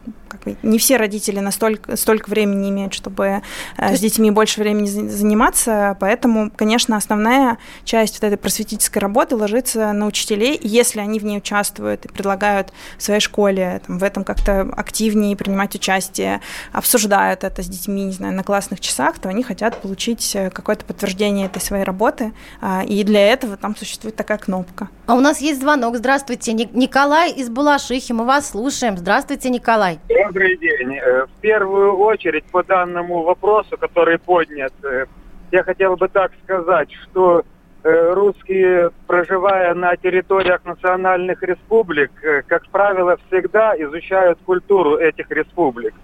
не 0.62 0.78
все 0.78 0.96
родители 0.96 1.40
настолько 1.40 1.96
столько 1.96 2.28
времени 2.28 2.70
имеют, 2.70 2.94
чтобы 2.94 3.42
э, 3.76 3.96
с 3.96 4.00
детьми 4.00 4.30
больше 4.30 4.60
времени 4.60 4.86
заниматься, 4.86 5.96
поэтому, 6.00 6.50
конечно, 6.54 6.96
основная 6.96 7.58
часть 7.84 8.20
вот 8.20 8.26
этой 8.26 8.38
просветительской 8.38 9.00
работы 9.00 9.36
ложится 9.36 9.92
на 9.92 10.06
учителей, 10.06 10.58
если 10.62 11.00
они 11.00 11.18
в 11.18 11.24
ней 11.24 11.38
участвуют 11.38 12.04
и 12.04 12.08
предлагают 12.08 12.72
в 12.98 13.02
своей 13.02 13.20
школе 13.20 13.80
там, 13.86 13.98
в 13.98 14.04
этом 14.04 14.24
как-то 14.24 14.60
активнее 14.76 15.36
принимать 15.36 15.74
участие, 15.74 16.40
обсуждают 16.72 17.44
это 17.44 17.62
с 17.62 17.66
детьми, 17.66 18.04
не 18.04 18.12
знаю, 18.12 18.34
на 18.34 18.42
классных 18.42 18.80
часах, 18.80 19.18
то 19.18 19.28
они 19.28 19.42
хотят 19.42 19.80
получить 19.80 20.34
э, 20.34 20.50
какое-то 20.50 20.84
подтверждение 20.84 21.46
этой 21.46 21.60
своей 21.60 21.84
работы, 21.84 22.32
а, 22.60 22.84
и 22.84 23.02
для 23.04 23.32
этого 23.32 23.56
там 23.56 23.76
существует 23.76 24.16
такая 24.16 24.38
кнопка. 24.38 24.88
А 25.06 25.14
у 25.14 25.20
нас 25.20 25.40
есть 25.40 25.60
звонок. 25.60 25.96
Здравствуйте, 25.96 26.52
Николай 26.52 27.32
из 27.32 27.48
Балашихи, 27.48 28.12
мы 28.12 28.24
вас 28.24 28.50
слушаем. 28.50 28.96
Здравствуйте, 28.96 29.50
Николай. 29.50 29.98
Добрый 30.36 30.58
день. 30.58 30.98
Э, 30.98 31.24
в 31.24 31.40
первую 31.40 31.96
очередь 31.96 32.44
по 32.52 32.62
данному 32.62 33.22
вопросу, 33.22 33.78
который 33.78 34.18
поднят, 34.18 34.70
э, 34.84 35.06
я 35.50 35.62
хотел 35.62 35.96
бы 35.96 36.08
так 36.08 36.30
сказать, 36.44 36.92
что 36.92 37.42
э, 37.82 38.12
русские, 38.12 38.90
проживая 39.06 39.72
на 39.72 39.96
территориях 39.96 40.62
национальных 40.66 41.42
республик, 41.42 42.10
как 42.48 42.68
правило, 42.68 43.16
всегда 43.26 43.74
изучают 43.82 44.38
культуру 44.44 44.98
этих 44.98 45.30
республик. 45.30 45.94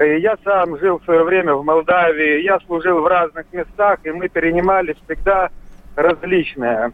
Я 0.00 0.36
сам 0.42 0.76
жил 0.76 0.98
в 0.98 1.04
свое 1.04 1.22
время 1.22 1.54
в 1.54 1.64
Молдавии, 1.64 2.42
я 2.42 2.58
служил 2.66 3.02
в 3.02 3.06
разных 3.06 3.46
местах, 3.52 4.00
и 4.02 4.10
мы 4.10 4.28
перенимали 4.28 4.96
всегда 5.04 5.48
различное, 5.94 6.90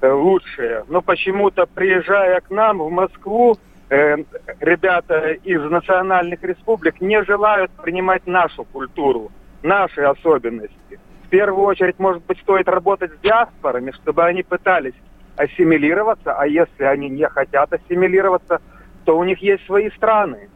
лучшее. 0.00 0.84
Но 0.86 1.02
почему-то, 1.02 1.66
приезжая 1.66 2.40
к 2.40 2.50
нам 2.50 2.78
в 2.78 2.88
Москву, 2.88 3.58
Э, 3.90 4.16
ребята 4.60 5.32
из 5.32 5.60
национальных 5.68 6.40
республик 6.44 7.00
не 7.00 7.24
желают 7.24 7.72
принимать 7.72 8.24
нашу 8.24 8.64
культуру, 8.64 9.32
наши 9.64 10.02
особенности. 10.02 11.00
В 11.24 11.28
первую 11.28 11.64
очередь, 11.64 11.98
может 11.98 12.24
быть, 12.24 12.38
стоит 12.38 12.68
работать 12.68 13.10
с 13.12 13.20
диаспорами, 13.20 13.90
чтобы 13.90 14.24
они 14.24 14.44
пытались 14.44 14.94
ассимилироваться, 15.36 16.34
а 16.34 16.46
если 16.46 16.84
они 16.84 17.08
не 17.08 17.26
хотят 17.28 17.72
ассимилироваться, 17.72 18.60
то 19.04 19.18
у 19.18 19.24
них 19.24 19.40
есть 19.40 19.66
свои 19.66 19.90
страны. 19.90 20.48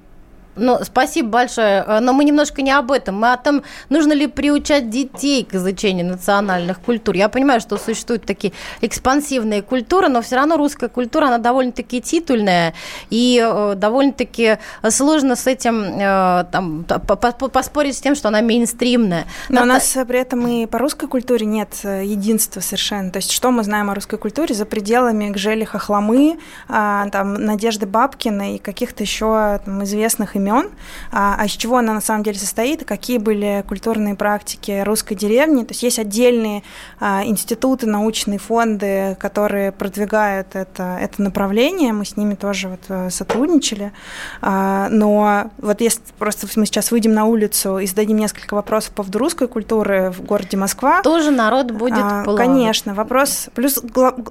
Ну, 0.56 0.78
спасибо 0.82 1.28
большое. 1.28 1.84
Э, 1.86 2.00
но 2.00 2.12
мы 2.12 2.24
немножко 2.24 2.62
не 2.62 2.70
об 2.70 2.92
этом. 2.92 3.16
Мы 3.16 3.32
о 3.32 3.36
том, 3.36 3.62
нужно 3.88 4.12
ли 4.12 4.26
приучать 4.26 4.90
детей 4.90 5.44
к 5.44 5.54
изучению 5.54 6.06
национальных 6.06 6.80
культур. 6.80 7.14
Я 7.14 7.28
понимаю, 7.28 7.60
что 7.60 7.76
существуют 7.76 8.24
такие 8.24 8.52
экспансивные 8.80 9.62
культуры, 9.62 10.08
но 10.08 10.22
все 10.22 10.36
равно 10.36 10.56
русская 10.56 10.88
культура, 10.88 11.26
она 11.26 11.38
довольно-таки 11.38 12.00
титульная, 12.00 12.74
и 13.10 13.42
э, 13.44 13.74
довольно-таки 13.76 14.58
сложно 14.88 15.36
с 15.36 15.46
этим 15.46 15.82
э, 15.82 16.44
там, 16.50 16.84
поспорить 16.84 17.96
с 17.96 18.00
тем, 18.00 18.14
что 18.14 18.28
она 18.28 18.40
мейнстримная. 18.40 19.26
Но 19.48 19.56
Ната... 19.56 19.64
у 19.64 19.68
нас 19.68 19.96
при 20.06 20.18
этом 20.18 20.46
и 20.46 20.66
по 20.66 20.78
русской 20.78 21.08
культуре 21.08 21.46
нет 21.46 21.68
единства 21.82 22.60
совершенно. 22.60 23.10
То 23.10 23.18
есть 23.18 23.32
что 23.32 23.50
мы 23.50 23.64
знаем 23.64 23.90
о 23.90 23.94
русской 23.94 24.18
культуре 24.18 24.54
за 24.54 24.64
пределами 24.64 25.30
Гжели 25.30 25.64
Хохломы, 25.64 26.38
а, 26.68 27.08
там, 27.10 27.34
Надежды 27.34 27.86
Бабкиной 27.86 28.56
и 28.56 28.58
каких-то 28.58 29.02
еще 29.02 29.60
там, 29.64 29.84
известных 29.84 30.36
имен, 30.36 30.43
а, 31.12 31.36
а 31.38 31.46
из 31.46 31.52
чего 31.52 31.78
она 31.78 31.94
на 31.94 32.00
самом 32.00 32.22
деле 32.22 32.38
состоит, 32.38 32.84
какие 32.84 33.18
были 33.18 33.64
культурные 33.66 34.14
практики 34.14 34.82
русской 34.84 35.14
деревни. 35.14 35.64
То 35.64 35.72
есть 35.72 35.82
есть 35.82 35.98
отдельные 35.98 36.62
а, 37.00 37.24
институты, 37.24 37.86
научные 37.86 38.38
фонды, 38.38 39.16
которые 39.20 39.72
продвигают 39.72 40.54
это, 40.54 40.98
это 41.00 41.22
направление, 41.22 41.92
мы 41.92 42.04
с 42.04 42.16
ними 42.16 42.34
тоже 42.34 42.68
вот 42.68 42.80
э, 42.88 43.10
сотрудничали. 43.10 43.92
А, 44.40 44.88
но 44.90 45.50
вот 45.58 45.80
если 45.80 46.00
просто 46.18 46.46
мы 46.56 46.66
сейчас 46.66 46.90
выйдем 46.90 47.14
на 47.14 47.24
улицу 47.24 47.78
и 47.78 47.86
зададим 47.86 48.18
несколько 48.18 48.54
вопросов 48.54 48.90
по 48.90 48.96
поводу 48.96 49.18
русской 49.18 49.48
культуры 49.48 50.10
в 50.10 50.22
городе 50.22 50.56
Москва. 50.56 51.02
Тоже 51.02 51.30
народ 51.30 51.70
будет 51.70 51.98
а, 52.00 52.24
Конечно, 52.36 52.94
вопрос. 52.94 53.48
Плюс 53.54 53.80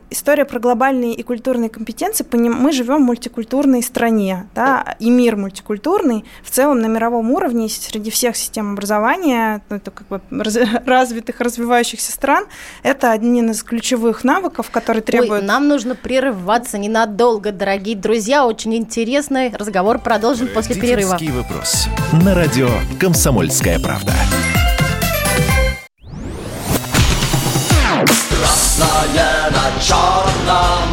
история 0.09 0.45
про 0.45 0.59
глобальные 0.59 1.13
и 1.13 1.23
культурные 1.23 1.69
компетенции. 1.69 2.25
Мы 2.33 2.71
живем 2.71 3.03
в 3.03 3.05
мультикультурной 3.05 3.83
стране, 3.83 4.47
да, 4.55 4.95
и 4.99 5.09
мир 5.09 5.35
мультикультурный 5.35 6.02
культурный. 6.03 6.25
В 6.43 6.49
целом 6.49 6.79
на 6.79 6.87
мировом 6.87 7.31
уровне 7.31 7.69
среди 7.69 8.11
всех 8.11 8.35
систем 8.35 8.73
образования, 8.73 9.61
ну, 9.69 9.77
это 9.77 9.91
как 9.91 10.07
бы 10.07 10.21
раз, 10.31 10.57
развитых, 10.85 11.39
развивающихся 11.39 12.11
стран, 12.11 12.45
это 12.83 13.11
один 13.11 13.51
из 13.51 13.63
ключевых 13.63 14.23
навыков, 14.23 14.69
которые 14.71 15.03
требуют... 15.03 15.43
Ой, 15.43 15.47
нам 15.47 15.67
нужно 15.67 15.95
прерываться 15.95 16.77
ненадолго, 16.77 17.51
дорогие 17.51 17.95
друзья. 17.95 18.45
Очень 18.45 18.75
интересный 18.75 19.53
разговор 19.55 19.99
продолжим 19.99 20.47
после 20.47 20.75
перерыва. 20.75 21.17
вопрос. 21.31 21.87
На 22.11 22.35
радио 22.35 22.69
«Комсомольская 22.99 23.79
правда». 23.79 24.13
Красное 28.29 29.49
на 29.51 29.81
черном 29.81 30.92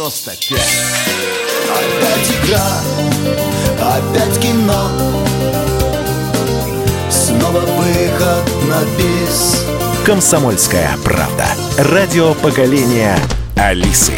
Е-95 0.00 0.58
Опять 1.68 2.30
игра, 2.42 2.66
опять 3.78 4.40
кино 4.40 4.90
Снова 7.10 7.60
выход 7.60 8.44
на 8.66 8.82
бис 8.96 9.66
Комсомольская 10.06 10.96
правда. 11.04 11.44
Радио 11.76 12.32
поколения 12.34 13.18
Алисы. 13.56 14.14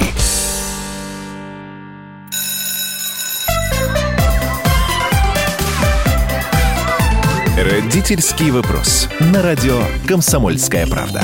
Родительский 7.59 8.53
вопрос. 8.53 9.09
На 9.19 9.43
радио 9.43 9.83
Комсомольская 10.07 10.87
правда. 10.87 11.23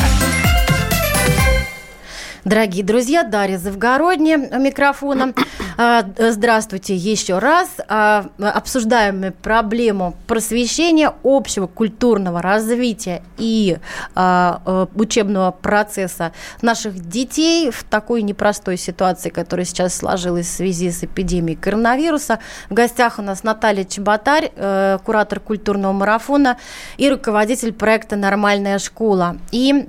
Дорогие 2.48 2.82
друзья, 2.82 3.24
Дарья 3.24 3.58
Завгородняя 3.58 4.38
микрофоном. 4.38 5.34
А, 5.76 6.02
здравствуйте 6.16 6.96
еще 6.96 7.38
раз. 7.38 7.68
А, 7.88 8.30
обсуждаем 8.38 9.20
мы 9.20 9.32
проблему 9.32 10.16
просвещения, 10.26 11.12
общего 11.22 11.66
культурного 11.66 12.40
развития 12.40 13.22
и 13.36 13.76
а, 14.14 14.88
учебного 14.94 15.50
процесса 15.50 16.32
наших 16.62 16.98
детей 16.98 17.70
в 17.70 17.84
такой 17.84 18.22
непростой 18.22 18.78
ситуации, 18.78 19.28
которая 19.28 19.66
сейчас 19.66 19.94
сложилась 19.94 20.46
в 20.46 20.56
связи 20.56 20.90
с 20.90 21.04
эпидемией 21.04 21.58
коронавируса. 21.58 22.38
В 22.70 22.72
гостях 22.72 23.18
у 23.18 23.22
нас 23.22 23.44
Наталья 23.44 23.84
Чеботарь, 23.84 24.52
э, 24.56 24.98
куратор 25.04 25.38
культурного 25.38 25.92
марафона 25.92 26.56
и 26.96 27.10
руководитель 27.10 27.74
проекта 27.74 28.16
«Нормальная 28.16 28.78
школа». 28.78 29.36
И 29.52 29.86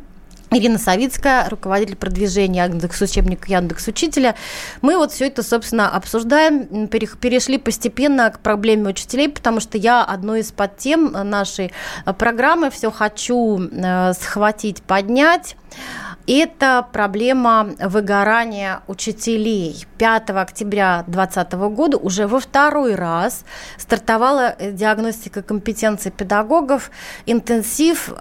Ирина 0.51 0.79
Савицкая, 0.79 1.47
руководитель 1.47 1.95
продвижения 1.95 2.63
Яндекс 2.63 3.01
учебника 3.03 3.51
Яндекс 3.51 3.87
Учителя. 3.87 4.35
Мы 4.81 4.97
вот 4.97 5.11
все 5.11 5.27
это, 5.27 5.43
собственно, 5.43 5.91
обсуждаем, 5.91 6.87
перешли 6.87 7.59
постепенно 7.59 8.31
к 8.31 8.39
проблеме 8.39 8.89
учителей, 8.89 9.29
потому 9.29 9.59
что 9.59 9.77
я 9.77 10.03
одной 10.03 10.39
из 10.39 10.51
подтем 10.51 11.11
нашей 11.11 11.71
программы 12.17 12.71
все 12.71 12.89
хочу 12.89 13.59
э, 13.59 14.13
схватить, 14.13 14.81
поднять. 14.81 15.55
Это 16.27 16.87
проблема 16.93 17.69
выгорания 17.79 18.81
учителей. 18.87 19.85
5 19.97 20.29
октября 20.31 21.03
2020 21.07 21.53
года 21.75 21.97
уже 21.97 22.27
во 22.27 22.39
второй 22.39 22.95
раз 22.95 23.45
стартовала 23.77 24.55
диагностика 24.59 25.41
компетенции 25.43 26.09
педагогов 26.09 26.91
интенсив 27.25 28.13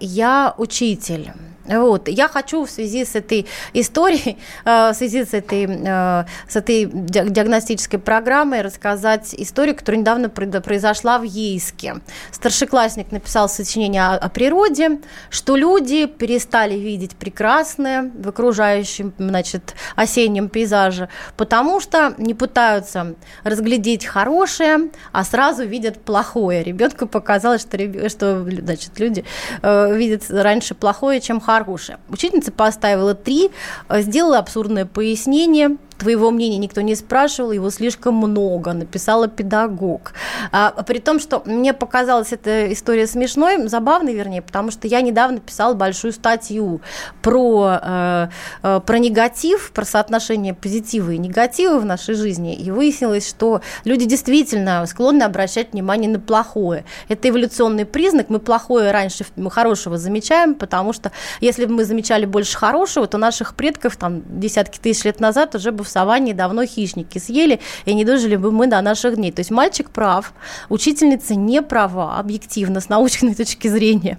«Я 0.00 0.54
учитель». 0.58 1.32
Вот. 1.68 2.08
Я 2.08 2.28
хочу 2.28 2.64
в 2.64 2.70
связи 2.70 3.04
с 3.04 3.14
этой 3.14 3.46
историей, 3.72 4.38
э, 4.64 4.90
в 4.92 4.94
связи 4.94 5.24
с 5.24 5.34
этой, 5.34 5.66
э, 5.66 6.24
с 6.48 6.56
этой 6.56 6.84
диагностической 6.86 7.98
программой 7.98 8.62
рассказать 8.62 9.34
историю, 9.34 9.76
которая 9.76 10.00
недавно 10.00 10.28
произошла 10.28 11.18
в 11.18 11.24
Ейске. 11.24 11.96
Старшеклассник 12.30 13.12
написал 13.12 13.48
сочинение 13.48 14.02
о 14.02 14.28
природе, 14.28 15.00
что 15.30 15.56
люди 15.56 16.06
перестали 16.06 16.74
видеть 16.74 17.16
прекрасное 17.16 18.10
в 18.14 18.28
окружающем 18.28 19.12
значит, 19.18 19.74
осеннем 19.96 20.48
пейзаже, 20.48 21.08
потому 21.36 21.80
что 21.80 22.14
не 22.18 22.34
пытаются 22.34 23.14
разглядеть 23.42 24.04
хорошее, 24.06 24.90
а 25.12 25.24
сразу 25.24 25.64
видят 25.64 26.00
плохое. 26.00 26.62
Ребенку 26.62 27.06
показалось, 27.06 27.62
что, 27.62 28.46
значит, 28.48 28.98
люди 28.98 29.24
э, 29.62 29.96
видят 29.96 30.24
раньше 30.30 30.74
плохое, 30.74 31.20
чем 31.20 31.40
хорошее 31.40 31.55
хорошая. 31.56 31.98
Учительница 32.08 32.52
поставила 32.52 33.14
три, 33.14 33.50
э, 33.88 34.02
сделала 34.02 34.38
абсурдное 34.38 34.84
пояснение, 34.84 35.76
твоего 35.98 36.30
мнения 36.30 36.58
никто 36.58 36.80
не 36.80 36.94
спрашивал, 36.94 37.52
его 37.52 37.70
слишком 37.70 38.14
много, 38.14 38.72
написала 38.72 39.28
педагог. 39.28 40.12
А, 40.52 40.70
при 40.82 40.98
том, 40.98 41.18
что 41.18 41.42
мне 41.46 41.72
показалась 41.72 42.32
эта 42.32 42.72
история 42.72 43.06
смешной, 43.06 43.68
забавной, 43.68 44.14
вернее, 44.14 44.42
потому 44.42 44.70
что 44.70 44.88
я 44.88 45.00
недавно 45.00 45.40
писала 45.40 45.74
большую 45.74 46.12
статью 46.12 46.80
про, 47.22 47.78
э, 47.82 48.28
э, 48.62 48.80
про 48.84 48.98
негатив, 48.98 49.72
про 49.72 49.84
соотношение 49.84 50.54
позитива 50.54 51.10
и 51.10 51.18
негатива 51.18 51.78
в 51.78 51.84
нашей 51.84 52.14
жизни, 52.14 52.54
и 52.54 52.70
выяснилось, 52.70 53.28
что 53.28 53.60
люди 53.84 54.04
действительно 54.04 54.84
склонны 54.86 55.22
обращать 55.22 55.72
внимание 55.72 56.10
на 56.10 56.20
плохое. 56.20 56.84
Это 57.08 57.28
эволюционный 57.28 57.84
признак, 57.86 58.28
мы 58.28 58.38
плохое 58.38 58.90
раньше 58.90 59.24
мы 59.36 59.50
хорошего 59.50 59.98
замечаем, 59.98 60.54
потому 60.54 60.92
что 60.92 61.12
если 61.40 61.64
бы 61.64 61.74
мы 61.74 61.84
замечали 61.84 62.26
больше 62.26 62.56
хорошего, 62.56 63.06
то 63.06 63.18
наших 63.18 63.54
предков 63.54 63.96
там 63.96 64.22
десятки 64.26 64.78
тысяч 64.78 65.04
лет 65.04 65.20
назад 65.20 65.54
уже 65.54 65.72
бы 65.72 65.84
в 65.86 65.88
саванне 65.88 66.34
давно 66.34 66.66
хищники 66.66 67.18
съели, 67.18 67.60
и 67.84 67.94
не 67.94 68.04
дожили 68.04 68.36
бы 68.36 68.52
мы 68.52 68.66
до 68.66 68.80
наших 68.82 69.16
дней. 69.16 69.32
То 69.32 69.40
есть 69.40 69.50
мальчик 69.50 69.90
прав, 69.90 70.34
учительница 70.68 71.34
не 71.34 71.62
права, 71.62 72.18
объективно, 72.18 72.80
с 72.80 72.88
научной 72.88 73.34
точки 73.36 73.68
зрения. 73.68 74.18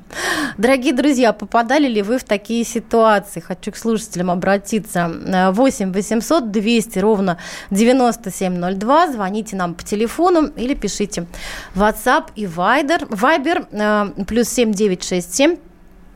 Дорогие 0.58 0.93
друзья, 0.93 1.34
попадали 1.34 1.88
ли 1.88 2.01
вы 2.01 2.17
в 2.17 2.23
такие 2.23 2.63
ситуации? 2.63 3.39
Хочу 3.39 3.71
к 3.71 3.77
слушателям 3.77 4.32
обратиться. 4.32 5.12
8 5.51 5.91
800 5.91 6.51
200 6.51 6.99
ровно 6.99 7.38
9702. 7.71 9.12
Звоните 9.12 9.56
нам 9.56 9.75
по 9.75 9.84
телефону 9.84 10.47
или 10.56 10.73
пишите 10.73 11.27
WhatsApp 11.75 12.30
и 12.36 12.45
Viber. 12.45 13.08
Viber 13.10 13.67
э, 13.71 14.23
плюс 14.25 14.49
7967 14.49 15.66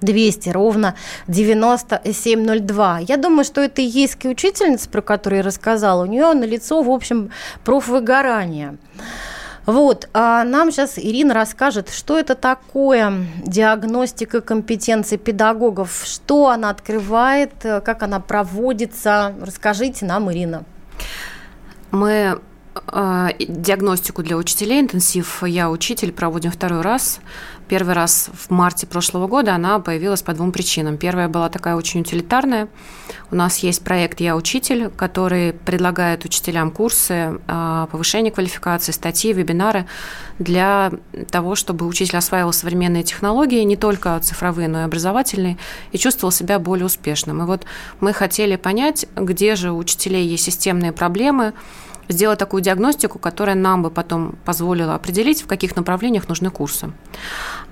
200 0.02 0.50
ровно 0.50 0.96
9702. 1.28 3.00
Я 3.00 3.18
думаю, 3.18 3.46
что 3.46 3.62
это 3.62 3.82
ейская 3.82 4.32
учительница, 4.32 4.90
про 4.90 5.02
которую 5.02 5.38
я 5.40 5.44
рассказала, 5.44 6.04
у 6.04 6.06
нее 6.06 6.34
на 6.34 6.44
лицо, 6.44 6.82
в 6.82 6.90
общем, 6.90 7.32
профвыгорание. 7.64 8.78
Вот, 9.66 10.10
а 10.14 10.44
нам 10.44 10.72
сейчас 10.72 10.98
Ирина 10.98 11.36
расскажет, 11.36 11.90
что 11.90 12.18
это 12.18 12.34
такое 12.34 13.28
диагностика 13.46 14.42
компетенций 14.42 15.20
педагогов, 15.20 16.02
что 16.04 16.50
она 16.50 16.72
открывает, 16.72 17.52
как 17.62 18.02
она 18.02 18.20
проводится. 18.20 19.36
Расскажите 19.40 20.06
нам, 20.06 20.32
Ирина. 20.32 20.64
Мы 21.92 22.10
э, 22.10 22.38
диагностику 22.74 24.24
для 24.24 24.38
учителей 24.38 24.80
интенсив 24.80 25.44
«Я 25.44 25.70
учитель» 25.70 26.12
проводим 26.12 26.52
второй 26.52 26.82
раз 26.82 27.20
первый 27.72 27.94
раз 27.96 28.30
в 28.34 28.52
марте 28.52 28.86
прошлого 28.86 29.28
года 29.28 29.56
она 29.56 29.80
появилась 29.80 30.22
по 30.22 30.34
двум 30.34 30.52
причинам. 30.52 30.98
Первая 30.98 31.30
была 31.30 31.48
такая 31.48 31.78
очень 31.78 32.02
утилитарная. 32.02 32.68
У 33.32 33.36
нас 33.38 33.60
есть 33.60 33.82
проект 33.82 34.20
«Я 34.20 34.36
учитель», 34.36 34.90
который 34.90 35.54
предлагает 35.54 36.26
учителям 36.26 36.70
курсы 36.72 37.40
а, 37.48 37.88
повышения 37.88 38.30
квалификации, 38.30 38.92
статьи, 38.92 39.32
вебинары 39.32 39.86
для 40.38 40.92
того, 41.30 41.56
чтобы 41.56 41.88
учитель 41.88 42.18
осваивал 42.18 42.52
современные 42.52 43.04
технологии, 43.04 43.64
не 43.64 43.78
только 43.78 44.20
цифровые, 44.20 44.68
но 44.68 44.82
и 44.82 44.84
образовательные, 44.84 45.58
и 45.94 45.98
чувствовал 45.98 46.34
себя 46.34 46.60
более 46.60 46.88
успешным. 46.88 47.42
И 47.42 47.46
вот 47.46 47.64
мы 48.02 48.12
хотели 48.12 48.58
понять, 48.58 49.06
где 49.16 49.56
же 49.56 49.72
у 49.72 49.78
учителей 49.78 50.28
есть 50.28 50.44
системные 50.44 50.92
проблемы, 50.92 51.54
сделать 52.12 52.40
такую 52.40 52.62
диагностику, 52.62 53.20
которая 53.20 53.56
нам 53.56 53.84
бы 53.84 53.90
потом 53.90 54.36
позволила 54.46 54.96
определить, 54.96 55.42
в 55.44 55.48
каких 55.48 55.76
направлениях 55.76 56.28
нужны 56.28 56.50
курсы. 56.50 56.92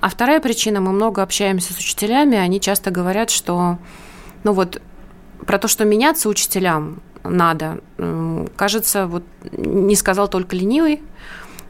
А 0.00 0.08
вторая 0.08 0.40
причина, 0.40 0.80
мы 0.80 0.92
много 0.92 1.22
общаемся 1.22 1.72
с 1.72 1.78
учителями, 1.78 2.36
они 2.36 2.60
часто 2.60 2.90
говорят, 2.90 3.30
что, 3.30 3.78
ну 4.44 4.52
вот, 4.52 4.80
про 5.46 5.58
то, 5.58 5.68
что 5.68 5.84
меняться 5.84 6.28
учителям 6.28 7.00
надо, 7.24 7.80
кажется, 8.56 9.06
вот 9.06 9.24
не 9.52 9.94
сказал 9.94 10.28
только 10.28 10.56
ленивый, 10.56 11.02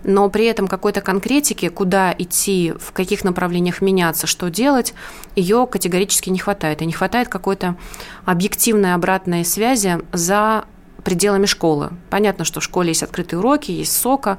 но 0.03 0.31
при 0.31 0.47
этом 0.47 0.67
какой-то 0.67 1.01
конкретики, 1.01 1.69
куда 1.69 2.15
идти, 2.17 2.73
в 2.81 2.93
каких 2.93 3.25
направлениях 3.25 3.81
меняться, 3.81 4.27
что 4.27 4.49
делать, 4.49 4.95
ее 5.37 5.67
категорически 5.67 6.31
не 6.31 6.39
хватает. 6.39 6.83
И 6.83 6.87
не 6.87 6.93
хватает 6.93 7.29
какой-то 7.29 7.77
объективной 8.25 8.95
обратной 8.95 9.45
связи 9.45 9.99
за 10.13 10.65
пределами 11.05 11.47
школы. 11.47 11.91
Понятно, 12.11 12.45
что 12.45 12.61
в 12.61 12.65
школе 12.65 12.89
есть 12.89 13.03
открытые 13.03 13.39
уроки, 13.39 13.71
есть 13.71 13.97
СОКа, 13.97 14.39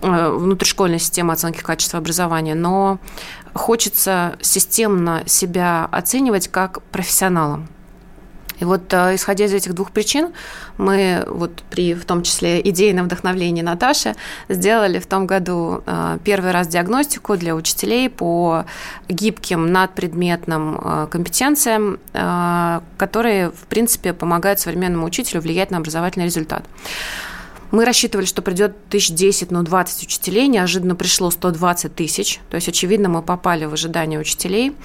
э, 0.00 0.30
внутришкольная 0.30 0.98
система 0.98 1.32
оценки 1.32 1.60
качества 1.60 1.98
образования, 1.98 2.54
но 2.54 2.98
хочется 3.54 4.36
системно 4.40 5.22
себя 5.26 5.88
оценивать 5.90 6.48
как 6.48 6.82
профессионалом. 6.84 7.68
И 8.62 8.64
вот 8.64 8.94
э, 8.94 9.16
исходя 9.16 9.46
из 9.46 9.52
этих 9.52 9.74
двух 9.74 9.90
причин, 9.90 10.28
мы 10.78 11.24
вот 11.26 11.64
при 11.68 11.94
в 11.94 12.04
том 12.04 12.22
числе 12.22 12.60
идейном 12.60 13.06
вдохновлении 13.06 13.60
Наташи 13.60 14.14
сделали 14.48 15.00
в 15.00 15.06
том 15.06 15.26
году 15.26 15.82
э, 15.84 16.18
первый 16.22 16.52
раз 16.52 16.68
диагностику 16.68 17.36
для 17.36 17.56
учителей 17.56 18.08
по 18.08 18.64
гибким 19.08 19.72
надпредметным 19.72 20.80
э, 20.80 21.06
компетенциям, 21.10 21.98
которые, 22.98 23.50
в 23.50 23.66
принципе, 23.68 24.12
помогают 24.12 24.60
современному 24.60 25.06
учителю 25.06 25.40
влиять 25.40 25.70
на 25.70 25.78
образовательный 25.78 26.26
результат. 26.26 26.64
Мы 27.72 27.86
рассчитывали, 27.86 28.26
что 28.26 28.42
придет 28.42 28.76
тысяч 28.90 29.14
10, 29.14 29.50
но 29.50 29.62
20 29.62 30.04
учителей. 30.04 30.46
Неожиданно 30.46 30.94
пришло 30.94 31.30
120 31.30 31.94
тысяч. 31.94 32.38
То 32.50 32.56
есть, 32.56 32.68
очевидно, 32.68 33.08
мы 33.08 33.22
попали 33.22 33.64
в 33.64 33.72
ожидание 33.72 34.20
учителей. 34.20 34.76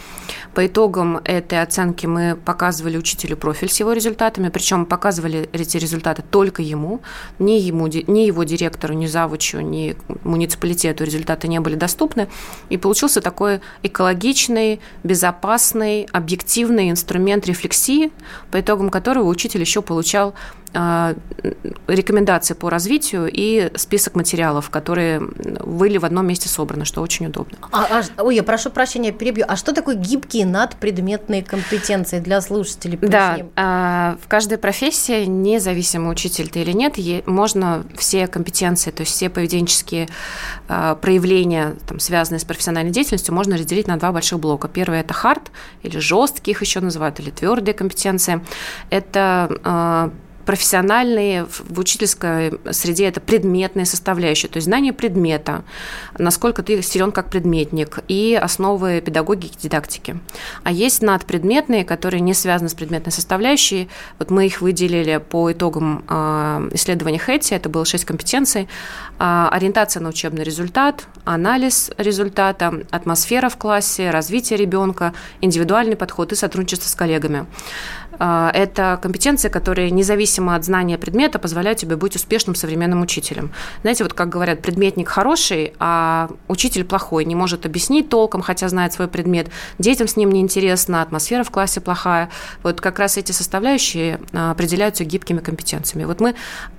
По 0.53 0.65
итогам 0.65 1.17
этой 1.25 1.61
оценки 1.61 2.05
мы 2.05 2.37
показывали 2.37 2.97
учителю 2.97 3.35
профиль 3.35 3.69
с 3.69 3.81
его 3.81 3.91
результатами. 3.91 4.47
Причем 4.47 4.85
показывали 4.85 5.49
эти 5.51 5.75
результаты 5.75 6.21
только 6.21 6.61
ему. 6.61 7.01
Ни, 7.39 7.59
ему, 7.59 7.87
ни 7.87 8.21
его 8.21 8.45
директору, 8.45 8.93
ни 8.93 9.05
завучу, 9.05 9.59
ни 9.59 9.97
муниципалитету 10.23 11.03
результаты 11.03 11.49
не 11.49 11.59
были 11.59 11.75
доступны. 11.75 12.29
И 12.69 12.77
получился 12.77 13.19
такой 13.19 13.59
экологичный, 13.83 14.79
безопасный, 15.03 16.07
объективный 16.13 16.89
инструмент 16.89 17.47
рефлексии, 17.47 18.13
по 18.49 18.61
итогам 18.61 18.89
которого 18.89 19.27
учитель 19.27 19.59
еще 19.59 19.81
получал 19.81 20.35
рекомендации 20.73 22.53
по 22.53 22.69
развитию 22.69 23.29
и 23.31 23.71
список 23.75 24.15
материалов, 24.15 24.69
которые 24.69 25.19
были 25.19 25.97
в 25.97 26.05
одном 26.05 26.27
месте 26.27 26.49
собраны, 26.49 26.85
что 26.85 27.01
очень 27.01 27.27
удобно. 27.27 27.57
А, 27.71 28.03
а, 28.17 28.23
ой, 28.23 28.35
я 28.35 28.43
прошу 28.43 28.69
прощения, 28.69 29.11
перебью. 29.11 29.45
А 29.47 29.55
что 29.55 29.73
такое 29.73 29.95
гибкие 29.95 30.45
надпредметные 30.45 31.43
компетенции 31.43 32.19
для 32.19 32.41
слушателей? 32.41 32.97
Да, 33.01 33.37
а, 33.55 34.17
в 34.21 34.27
каждой 34.27 34.57
профессии, 34.57 35.25
независимо 35.25 36.09
учитель 36.09 36.49
ты 36.49 36.61
или 36.61 36.71
нет, 36.71 36.97
можно 37.27 37.83
все 37.97 38.27
компетенции, 38.27 38.91
то 38.91 39.01
есть 39.01 39.13
все 39.13 39.29
поведенческие 39.29 40.09
а, 40.67 40.95
проявления, 40.95 41.75
там, 41.87 41.99
связанные 41.99 42.39
с 42.39 42.45
профессиональной 42.45 42.91
деятельностью, 42.91 43.33
можно 43.33 43.57
разделить 43.57 43.87
на 43.87 43.97
два 43.97 44.11
больших 44.11 44.39
блока. 44.39 44.67
Первый– 44.67 44.99
это 45.01 45.13
хард, 45.13 45.51
или 45.83 45.97
жесткие 45.99 46.53
их 46.53 46.61
еще 46.61 46.79
называют, 46.79 47.19
или 47.19 47.29
твердые 47.29 47.73
компетенции. 47.73 48.41
Это 48.89 50.11
профессиональные, 50.47 51.45
в 51.45 51.77
учительской 51.77 52.53
среде 52.71 53.05
это 53.05 53.19
предметные 53.19 53.85
составляющие, 53.85 54.49
то 54.49 54.57
есть 54.57 54.65
знание 54.65 54.93
предмета, 54.93 55.65
насколько 56.17 56.63
ты 56.63 56.81
силен 56.81 57.11
как 57.11 57.29
предметник, 57.29 57.99
и 58.07 58.39
основы 58.41 59.01
педагогики 59.01 59.57
дидактики. 59.61 60.17
А 60.63 60.71
есть 60.71 61.01
надпредметные, 61.01 61.83
которые 61.83 62.21
не 62.21 62.33
связаны 62.33 62.69
с 62.69 62.73
предметной 62.73 63.11
составляющей. 63.11 63.89
Вот 64.19 64.31
мы 64.31 64.45
их 64.45 64.61
выделили 64.61 65.17
по 65.17 65.51
итогам 65.51 66.05
э, 66.07 66.69
исследования 66.71 67.19
Хэти, 67.19 67.53
это 67.53 67.67
было 67.67 67.83
6 67.83 68.05
компетенций. 68.05 68.69
Э, 69.19 69.49
ориентация 69.51 70.01
на 70.01 70.09
учебный 70.09 70.45
результат, 70.45 71.07
анализ 71.25 71.91
результата, 71.97 72.73
атмосфера 72.89 73.49
в 73.49 73.57
классе, 73.57 74.11
развитие 74.11 74.57
ребенка, 74.57 75.13
индивидуальный 75.41 75.97
подход 75.97 76.31
и 76.31 76.35
сотрудничество 76.35 76.87
с 76.87 76.95
коллегами. 76.95 77.45
А, 78.19 78.51
это 78.53 78.99
компетенции, 79.01 79.49
которые 79.49 79.91
независимо 79.91 80.55
от 80.55 80.65
знания 80.65 80.97
предмета 80.97 81.39
позволяют 81.39 81.79
тебе 81.79 81.95
быть 81.95 82.15
успешным 82.15 82.55
современным 82.55 83.01
учителем. 83.01 83.51
Знаете, 83.81 84.03
вот 84.03 84.13
как 84.13 84.29
говорят, 84.29 84.61
предметник 84.61 85.07
хороший, 85.07 85.73
а 85.79 86.29
учитель 86.47 86.83
плохой, 86.83 87.25
не 87.25 87.35
может 87.35 87.65
объяснить 87.65 88.09
толком, 88.09 88.41
хотя 88.41 88.69
знает 88.69 88.93
свой 88.93 89.07
предмет, 89.07 89.47
детям 89.79 90.07
с 90.07 90.15
ним 90.15 90.31
неинтересно, 90.31 91.01
атмосфера 91.01 91.43
в 91.43 91.51
классе 91.51 91.81
плохая. 91.81 92.29
Вот 92.63 92.81
как 92.81 92.99
раз 92.99 93.17
эти 93.17 93.31
составляющие 93.31 94.19
а, 94.33 94.51
определяются 94.51 95.03
гибкими 95.03 95.39
компетенциями. 95.39 96.05
Вот 96.05 96.19
мы, 96.19 96.35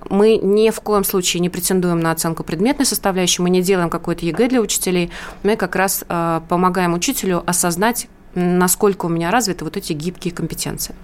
мы 0.09 0.37
ни 0.37 0.69
в 0.71 0.81
коем 0.81 1.03
случае 1.03 1.41
не 1.41 1.49
претендуем 1.49 1.99
на 1.99 2.11
оценку 2.11 2.43
предметной 2.43 2.85
составляющей, 2.85 3.41
мы 3.41 3.49
не 3.49 3.61
делаем 3.61 3.89
какой-то 3.89 4.25
ЕГЭ 4.25 4.49
для 4.49 4.61
учителей, 4.61 5.11
мы 5.43 5.55
как 5.55 5.75
раз 5.75 6.03
а, 6.09 6.43
помогаем 6.49 6.93
учителю 6.93 7.43
осознать 7.45 8.07
насколько 8.35 9.05
у 9.05 9.09
меня 9.09 9.31
развиты 9.31 9.63
вот 9.63 9.77
эти 9.77 9.93
гибкие 9.93 10.33
компетенции. 10.33 10.95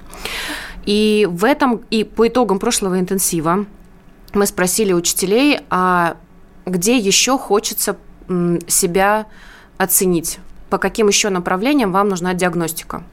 И 0.86 1.28
в 1.30 1.44
этом, 1.44 1.82
и 1.90 2.04
по 2.04 2.28
итогам 2.28 2.60
прошлого 2.60 3.00
интенсива 3.00 3.66
мы 4.34 4.46
спросили 4.46 4.94
учителей, 4.94 5.60
а 5.70 6.18
где 6.66 6.98
еще 6.98 7.38
хочется 7.38 7.98
себя 8.68 9.26
оценить, 9.78 10.40
по 10.70 10.78
каким 10.78 11.08
еще 11.08 11.30
направлениям 11.30 11.92
вам 11.92 12.10
нужна 12.10 12.34
диагностика. 12.34 13.04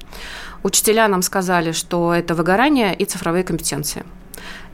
Учителя 0.62 1.08
нам 1.08 1.22
сказали, 1.22 1.72
что 1.72 2.14
это 2.14 2.34
выгорание 2.34 2.94
и 2.94 3.04
цифровые 3.04 3.44
компетенции– 3.44 4.04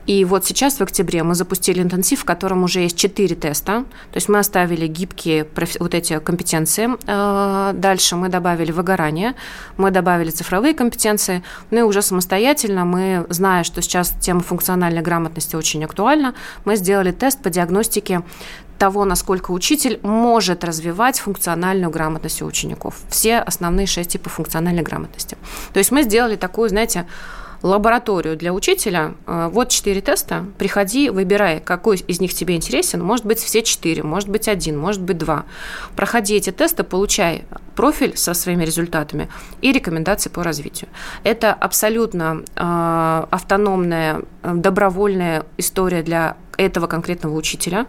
и 0.09 0.25
вот 0.25 0.43
сейчас 0.43 0.79
в 0.79 0.81
октябре 0.81 1.21
мы 1.21 1.35
запустили 1.35 1.83
интенсив, 1.83 2.21
в 2.21 2.25
котором 2.25 2.63
уже 2.63 2.79
есть 2.79 2.97
четыре 2.97 3.35
теста. 3.35 3.83
То 4.11 4.17
есть 4.17 4.27
мы 4.27 4.39
оставили 4.39 4.87
гибкие 4.87 5.47
вот 5.79 5.93
эти 5.93 6.17
компетенции. 6.17 6.89
Э, 7.05 7.73
дальше 7.75 8.15
мы 8.15 8.29
добавили 8.29 8.71
выгорание, 8.71 9.35
мы 9.77 9.91
добавили 9.91 10.31
цифровые 10.31 10.73
компетенции. 10.73 11.43
Ну 11.69 11.81
и 11.81 11.81
уже 11.83 12.01
самостоятельно 12.01 12.85
мы, 12.85 13.27
зная, 13.29 13.63
что 13.63 13.83
сейчас 13.83 14.09
тема 14.19 14.39
функциональной 14.39 15.03
грамотности 15.03 15.55
очень 15.55 15.85
актуальна, 15.85 16.33
мы 16.65 16.75
сделали 16.75 17.11
тест 17.11 17.43
по 17.43 17.51
диагностике 17.51 18.23
того, 18.79 19.05
насколько 19.05 19.51
учитель 19.51 19.99
может 20.01 20.63
развивать 20.63 21.19
функциональную 21.19 21.91
грамотность 21.91 22.41
у 22.41 22.47
учеников. 22.47 22.95
Все 23.09 23.37
основные 23.37 23.85
шесть 23.85 24.13
типов 24.13 24.33
функциональной 24.33 24.81
грамотности. 24.81 25.37
То 25.71 25.77
есть 25.77 25.91
мы 25.91 26.01
сделали 26.01 26.35
такую, 26.35 26.69
знаете, 26.69 27.05
лабораторию 27.61 28.37
для 28.37 28.53
учителя. 28.53 29.13
Э, 29.27 29.49
вот 29.51 29.69
четыре 29.69 30.01
теста. 30.01 30.45
Приходи, 30.57 31.09
выбирай, 31.09 31.59
какой 31.59 31.97
из 31.97 32.19
них 32.19 32.33
тебе 32.33 32.55
интересен. 32.55 33.03
Может 33.03 33.25
быть, 33.25 33.39
все 33.39 33.61
четыре, 33.61 34.03
может 34.03 34.29
быть, 34.29 34.47
один, 34.47 34.77
может 34.77 35.01
быть, 35.01 35.17
два. 35.17 35.45
Проходи 35.95 36.35
эти 36.35 36.51
тесты, 36.51 36.83
получай 36.83 37.45
профиль 37.75 38.17
со 38.17 38.33
своими 38.33 38.63
результатами 38.63 39.29
и 39.61 39.71
рекомендации 39.71 40.29
по 40.29 40.43
развитию. 40.43 40.89
Это 41.23 41.53
абсолютно 41.53 42.43
э, 42.55 43.25
автономная, 43.29 44.21
э, 44.43 44.53
добровольная 44.53 45.45
история 45.57 46.03
для 46.03 46.37
этого 46.57 46.87
конкретного 46.87 47.35
учителя. 47.35 47.85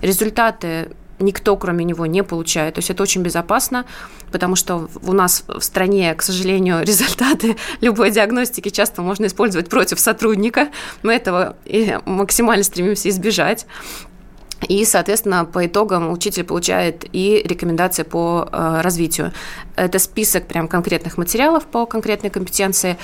Результаты 0.00 0.90
никто, 1.18 1.56
кроме 1.56 1.84
него, 1.84 2.06
не 2.06 2.22
получает. 2.22 2.74
То 2.74 2.78
есть 2.80 2.90
это 2.90 3.02
очень 3.02 3.22
безопасно, 3.22 3.84
потому 4.32 4.56
что 4.56 4.88
у 5.02 5.12
нас 5.12 5.44
в 5.46 5.60
стране, 5.60 6.14
к 6.14 6.22
сожалению, 6.22 6.82
результаты 6.84 7.56
любой 7.80 8.10
диагностики 8.10 8.68
часто 8.68 9.02
можно 9.02 9.26
использовать 9.26 9.68
против 9.68 10.00
сотрудника. 10.00 10.68
Мы 11.02 11.14
этого 11.14 11.56
максимально 12.04 12.64
стремимся 12.64 13.08
избежать. 13.08 13.66
И, 14.68 14.84
соответственно, 14.84 15.44
по 15.44 15.66
итогам 15.66 16.10
учитель 16.10 16.44
получает 16.44 17.04
и 17.12 17.42
рекомендации 17.44 18.02
по 18.02 18.48
э, 18.50 18.80
развитию. 18.80 19.32
Это 19.76 19.98
список 19.98 20.46
прям 20.46 20.68
конкретных 20.68 21.18
материалов 21.18 21.64
по 21.64 21.86
конкретной 21.86 22.30
компетенции 22.30 22.96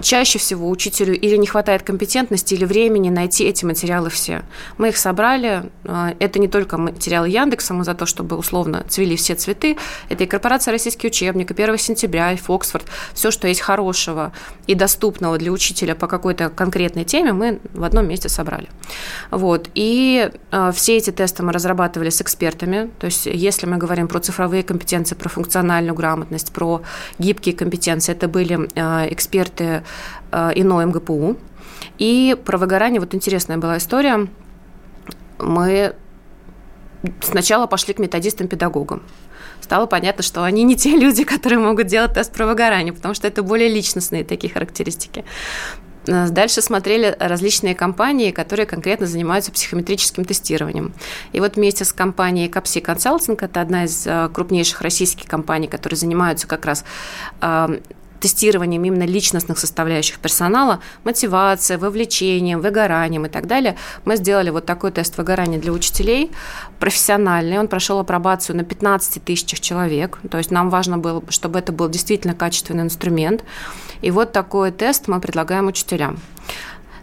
чаще 0.00 0.38
всего 0.38 0.68
учителю 0.68 1.18
или 1.18 1.36
не 1.36 1.46
хватает 1.46 1.82
компетентности, 1.82 2.54
или 2.54 2.64
времени 2.64 3.10
найти 3.10 3.44
эти 3.44 3.64
материалы 3.64 4.10
все. 4.10 4.42
Мы 4.78 4.88
их 4.88 4.96
собрали. 4.96 5.70
А, 5.84 6.14
это 6.18 6.38
не 6.38 6.48
только 6.48 6.76
материалы 6.78 7.28
Яндекса, 7.28 7.74
мы 7.74 7.84
за 7.84 7.94
то, 7.94 8.06
чтобы 8.06 8.36
условно 8.36 8.84
цвели 8.88 9.16
все 9.16 9.34
цветы. 9.34 9.76
Это 10.08 10.24
и 10.24 10.26
корпорация 10.26 10.72
«Российский 10.72 11.06
учебник», 11.06 11.50
и 11.50 11.62
1 11.62 11.78
сентября, 11.78 12.32
и 12.32 12.36
Фоксфорд. 12.36 12.86
Все, 13.14 13.30
что 13.30 13.48
есть 13.48 13.60
хорошего 13.60 14.32
и 14.66 14.74
доступного 14.74 15.38
для 15.38 15.50
учителя 15.50 15.94
по 15.94 16.06
какой-то 16.06 16.50
конкретной 16.50 17.04
теме, 17.04 17.32
мы 17.32 17.60
в 17.72 17.84
одном 17.84 18.08
месте 18.08 18.28
собрали. 18.28 18.68
Вот. 19.30 19.70
И 19.74 20.30
э, 20.50 20.72
все 20.74 20.96
эти 20.96 21.10
тесты 21.10 21.42
мы 21.42 21.52
разрабатывали 21.52 22.10
с 22.10 22.20
экспертами. 22.20 22.90
То 22.98 23.06
есть 23.06 23.26
если 23.26 23.66
мы 23.66 23.76
говорим 23.78 24.08
про 24.08 24.20
цифровые 24.20 24.62
компетенции, 24.62 25.14
про 25.14 25.28
функциональную 25.28 25.94
грамотность, 25.94 26.52
про 26.52 26.82
гибкие 27.18 27.54
компетенции, 27.54 28.12
это 28.12 28.28
были 28.28 28.68
э, 28.74 29.12
эксперты 29.12 29.82
Э, 30.32 30.52
ИНО 30.54 30.86
МГПУ. 30.86 31.36
И 31.98 32.36
про 32.44 32.58
выгорание, 32.58 33.00
вот 33.00 33.14
интересная 33.14 33.58
была 33.58 33.78
история. 33.78 34.28
Мы 35.38 35.94
сначала 37.20 37.66
пошли 37.66 37.94
к 37.94 37.98
методистам-педагогам. 37.98 39.02
Стало 39.60 39.86
понятно, 39.86 40.22
что 40.22 40.44
они 40.44 40.64
не 40.64 40.76
те 40.76 40.96
люди, 40.96 41.24
которые 41.24 41.58
могут 41.58 41.86
делать 41.86 42.14
тест 42.14 42.32
про 42.32 42.46
выгорание, 42.46 42.92
потому 42.92 43.14
что 43.14 43.26
это 43.28 43.42
более 43.42 43.68
личностные 43.68 44.24
такие 44.24 44.52
характеристики. 44.52 45.24
Э, 46.06 46.28
дальше 46.28 46.62
смотрели 46.62 47.16
различные 47.18 47.74
компании, 47.74 48.30
которые 48.30 48.66
конкретно 48.66 49.06
занимаются 49.06 49.52
психометрическим 49.52 50.24
тестированием. 50.24 50.92
И 51.32 51.40
вот 51.40 51.56
вместе 51.56 51.84
с 51.84 51.92
компанией 51.92 52.48
Капси 52.48 52.78
Consulting, 52.78 53.38
это 53.40 53.60
одна 53.60 53.84
из 53.84 54.06
э, 54.06 54.28
крупнейших 54.32 54.80
российских 54.82 55.26
компаний, 55.26 55.68
которые 55.68 55.96
занимаются 55.96 56.46
как 56.46 56.64
раз 56.64 56.84
тестированием 58.20 58.84
именно 58.84 59.04
личностных 59.04 59.58
составляющих 59.58 60.18
персонала, 60.18 60.80
мотивация, 61.04 61.78
вовлечением, 61.78 62.60
выгоранием 62.60 63.26
и 63.26 63.28
так 63.28 63.46
далее, 63.46 63.76
мы 64.04 64.16
сделали 64.16 64.50
вот 64.50 64.66
такой 64.66 64.90
тест 64.90 65.16
выгорания 65.18 65.58
для 65.58 65.72
учителей, 65.72 66.30
профессиональный. 66.78 67.58
Он 67.58 67.68
прошел 67.68 67.98
апробацию 67.98 68.56
на 68.56 68.64
15 68.64 69.24
тысячах 69.24 69.60
человек. 69.60 70.18
То 70.30 70.38
есть 70.38 70.50
нам 70.50 70.70
важно 70.70 70.98
было, 70.98 71.22
чтобы 71.28 71.58
это 71.58 71.72
был 71.72 71.88
действительно 71.88 72.34
качественный 72.34 72.84
инструмент. 72.84 73.44
И 74.02 74.10
вот 74.10 74.32
такой 74.32 74.70
тест 74.70 75.08
мы 75.08 75.20
предлагаем 75.20 75.66
учителям. 75.66 76.18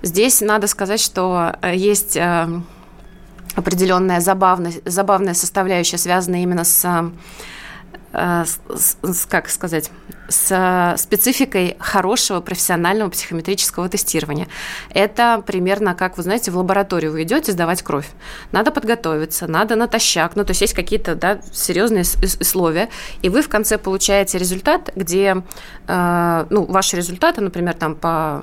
Здесь 0.01 0.41
надо 0.41 0.67
сказать, 0.67 0.99
что 0.99 1.55
э, 1.61 1.75
есть 1.75 2.17
э, 2.17 2.47
определенная 3.55 4.19
забавная, 4.19 4.73
забавная 4.85 5.33
составляющая, 5.33 5.97
связанная 5.97 6.43
именно 6.43 6.65
с 6.65 7.11
э, 8.11 8.45
как 9.29 9.49
сказать, 9.49 9.91
с 10.33 10.95
спецификой 10.97 11.77
хорошего 11.79 12.41
профессионального 12.41 13.09
психометрического 13.09 13.87
тестирования. 13.87 14.47
Это 14.89 15.43
примерно 15.45 15.93
как, 15.93 16.17
вы 16.17 16.23
знаете, 16.23 16.51
в 16.51 16.57
лабораторию 16.57 17.11
вы 17.11 17.23
идете 17.23 17.51
сдавать 17.51 17.83
кровь. 17.83 18.07
Надо 18.51 18.71
подготовиться, 18.71 19.47
надо 19.47 19.75
натощак, 19.75 20.35
ну, 20.35 20.43
то 20.43 20.51
есть 20.51 20.61
есть 20.61 20.73
какие-то 20.73 21.15
да, 21.15 21.39
серьезные 21.51 22.03
условия, 22.39 22.89
и 23.21 23.29
вы 23.29 23.41
в 23.41 23.49
конце 23.49 23.77
получаете 23.77 24.37
результат, 24.37 24.91
где, 24.95 25.43
э, 25.87 26.45
ну, 26.49 26.65
ваши 26.65 26.97
результаты, 26.97 27.41
например, 27.41 27.75
там 27.75 27.95
по 27.95 28.41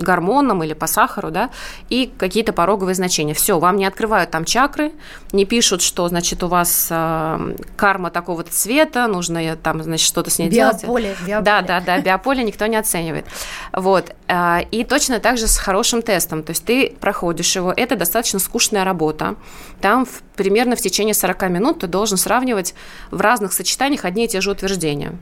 гормонам 0.00 0.62
или 0.62 0.74
по 0.74 0.86
сахару, 0.86 1.30
да, 1.30 1.50
и 1.88 2.12
какие-то 2.16 2.52
пороговые 2.52 2.94
значения. 2.94 3.34
Все, 3.34 3.58
вам 3.58 3.76
не 3.76 3.86
открывают 3.86 4.30
там 4.30 4.44
чакры, 4.44 4.92
не 5.32 5.44
пишут, 5.44 5.82
что, 5.82 6.08
значит, 6.08 6.42
у 6.44 6.48
вас 6.48 6.88
э, 6.90 7.56
карма 7.76 8.10
такого-то 8.10 8.52
цвета, 8.52 9.08
нужно 9.08 9.56
там, 9.56 9.82
значит, 9.82 10.06
что-то 10.06 10.30
с 10.30 10.38
ней 10.38 10.48
Биополе. 10.48 11.04
делать 11.04 11.15
биополе. 11.20 11.42
Да, 11.42 11.62
да, 11.62 11.80
да, 11.80 11.98
биополе 11.98 12.42
никто 12.42 12.66
не 12.66 12.76
оценивает. 12.76 13.26
Вот. 13.72 14.14
А, 14.28 14.60
и 14.70 14.84
точно 14.84 15.20
так 15.20 15.38
же 15.38 15.46
с 15.46 15.56
хорошим 15.56 16.02
тестом. 16.02 16.42
То 16.42 16.50
есть 16.50 16.64
ты 16.64 16.96
проходишь 17.00 17.54
его, 17.54 17.72
это 17.76 17.96
достаточно 17.96 18.38
скучная 18.38 18.84
работа. 18.84 19.36
Там 19.80 20.04
в, 20.04 20.22
примерно 20.36 20.74
в 20.74 20.80
течение 20.80 21.14
40 21.14 21.42
минут 21.50 21.80
ты 21.80 21.86
должен 21.86 22.16
сравнивать 22.16 22.74
в 23.10 23.20
разных 23.20 23.52
сочетаниях 23.52 24.04
одни 24.04 24.24
и 24.24 24.28
те 24.28 24.40
же 24.40 24.50
утверждения. 24.50 25.12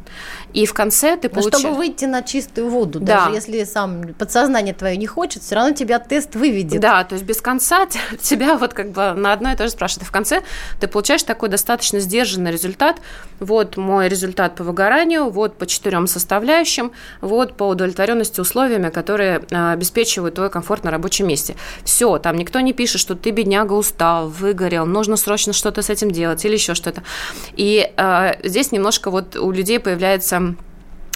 И 0.52 0.64
в 0.66 0.72
конце 0.72 1.16
ты 1.16 1.28
получаешь... 1.28 1.60
чтобы 1.60 1.76
выйти 1.76 2.06
на 2.06 2.22
чистую 2.22 2.70
воду, 2.70 3.00
да. 3.00 3.24
даже 3.24 3.34
если 3.34 3.64
сам 3.64 4.14
подсознание 4.14 4.74
твое 4.74 4.96
не 4.96 5.06
хочет, 5.06 5.42
все 5.42 5.56
равно 5.56 5.74
тебя 5.74 5.98
тест 5.98 6.34
выведет. 6.34 6.80
Да, 6.80 7.04
то 7.04 7.14
есть 7.14 7.24
без 7.24 7.40
конца 7.40 7.86
тебя 8.20 8.56
вот 8.56 8.72
как 8.72 8.90
бы 8.90 9.12
на 9.12 9.32
одно 9.32 9.52
и 9.52 9.56
то 9.56 9.64
же 9.64 9.70
спрашивают. 9.70 10.04
И 10.04 10.08
в 10.08 10.12
конце 10.12 10.42
ты 10.80 10.88
получаешь 10.88 11.22
такой 11.22 11.48
достаточно 11.48 12.00
сдержанный 12.00 12.50
результат. 12.50 12.96
Вот 13.40 13.76
мой 13.76 14.08
результат 14.08 14.54
по 14.54 14.64
выгоранию, 14.64 15.28
вот 15.30 15.58
почему 15.58 15.73
четырем 15.74 16.06
составляющим 16.06 16.92
вот, 17.20 17.56
по 17.56 17.64
удовлетворенности 17.64 18.40
условиями, 18.40 18.90
которые 18.90 19.42
а, 19.50 19.72
обеспечивают 19.72 20.34
твой 20.36 20.50
комфорт 20.50 20.84
на 20.84 20.90
рабочем 20.90 21.28
месте. 21.28 21.56
Все, 21.84 22.18
там 22.18 22.36
никто 22.36 22.60
не 22.60 22.72
пишет, 22.72 23.00
что 23.00 23.14
ты, 23.14 23.30
бедняга, 23.30 23.72
устал, 23.72 24.28
выгорел, 24.28 24.86
нужно 24.86 25.16
срочно 25.16 25.52
что-то 25.52 25.82
с 25.82 25.90
этим 25.90 26.10
делать 26.10 26.44
или 26.44 26.54
еще 26.54 26.74
что-то. 26.74 27.02
И 27.52 27.90
э, 27.96 28.32
здесь 28.42 28.72
немножко 28.72 29.10
вот 29.10 29.36
у 29.36 29.50
людей 29.50 29.78
появляется 29.80 30.54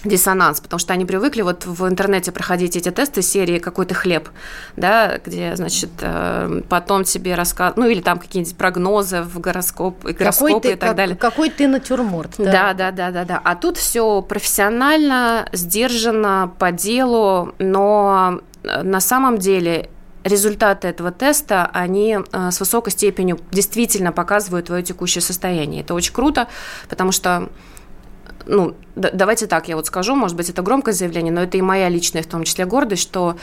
диссонанс, 0.05 0.61
потому 0.61 0.79
что 0.79 0.93
они 0.93 1.05
привыкли 1.05 1.43
вот 1.43 1.67
в 1.67 1.87
интернете 1.89 2.33
проходить 2.33 2.77
эти 2.77 2.91
тесты 2.91 3.23
серии 3.23 3.59
«Какой-то 3.59 3.95
хлеб», 3.95 4.29
да, 4.77 5.19
где, 5.25 5.57
значит, 5.57 5.91
э, 6.01 6.63
потом 6.69 7.05
тебе 7.05 7.35
рассказ... 7.35 7.75
ну, 7.77 7.87
или 7.87 8.01
там 8.01 8.19
какие-нибудь 8.19 8.57
прогнозы 8.57 9.23
в 9.23 9.41
гороскоп, 9.41 10.05
гороскопы 10.05 10.55
какой 10.55 10.61
ты, 10.61 10.69
и 10.73 10.77
так 10.77 10.89
как, 10.91 10.97
далее. 10.97 11.17
Какой 11.17 11.51
ты 11.51 11.67
натюрморт. 11.67 12.35
Да. 12.39 12.73
да, 12.73 12.75
да, 12.75 12.91
да, 12.91 13.11
да, 13.11 13.25
да. 13.25 13.41
А 13.43 13.57
тут 13.57 13.77
все 13.77 14.23
профессионально, 14.23 15.49
сдержанно, 15.53 16.53
по 16.59 16.73
делу, 16.73 17.55
но 17.59 18.41
э, 18.63 18.83
на 18.83 19.01
самом 19.01 19.39
деле 19.39 19.91
результаты 20.25 20.89
этого 20.89 21.11
теста, 21.11 21.71
они 21.73 22.19
э, 22.33 22.51
с 22.51 22.61
высокой 22.61 22.91
степенью 22.91 23.39
действительно 23.51 24.13
показывают 24.13 24.67
твое 24.67 24.83
текущее 24.83 25.23
состояние. 25.23 25.83
Это 25.83 25.95
очень 25.95 26.13
круто, 26.13 26.49
потому 26.89 27.13
что 27.13 27.49
ну, 28.47 28.75
давайте 28.95 29.47
так, 29.47 29.69
я 29.69 29.77
вот 29.77 29.87
скажу, 29.87 30.15
может 30.15 30.37
быть, 30.37 30.49
это 30.51 30.63
громкое 30.63 30.93
заявление, 30.93 31.33
но 31.33 31.43
это 31.43 31.59
и 31.59 31.63
моя 31.63 31.89
личная, 31.89 32.23
в 32.23 32.27
том 32.27 32.45
числе, 32.45 32.65
гордость, 32.65 33.03
что 33.03 33.37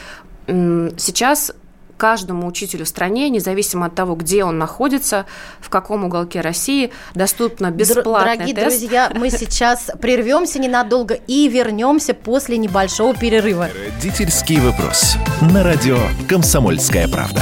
сейчас 0.47 1.53
каждому 1.97 2.47
учителю 2.47 2.85
в 2.85 2.87
стране, 2.87 3.29
независимо 3.29 3.87
от 3.87 3.95
того, 3.95 4.15
где 4.15 4.43
он 4.43 4.57
находится, 4.57 5.25
в 5.59 5.69
каком 5.69 6.03
уголке 6.03 6.41
России, 6.41 6.91
доступно 7.13 7.71
бесплатный 7.71 8.35
Дорогие 8.35 8.55
тест. 8.55 8.79
друзья, 8.79 9.11
мы 9.15 9.29
сейчас 9.29 9.89
прервемся 10.01 10.59
ненадолго 10.59 11.13
и 11.13 11.47
вернемся 11.47 12.13
после 12.13 12.57
небольшого 12.57 13.15
перерыва. 13.15 13.69
Родительский 13.85 14.59
вопрос. 14.59 15.15
На 15.53 15.63
радио 15.63 15.97
«Комсомольская 16.27 17.07
правда». 17.07 17.41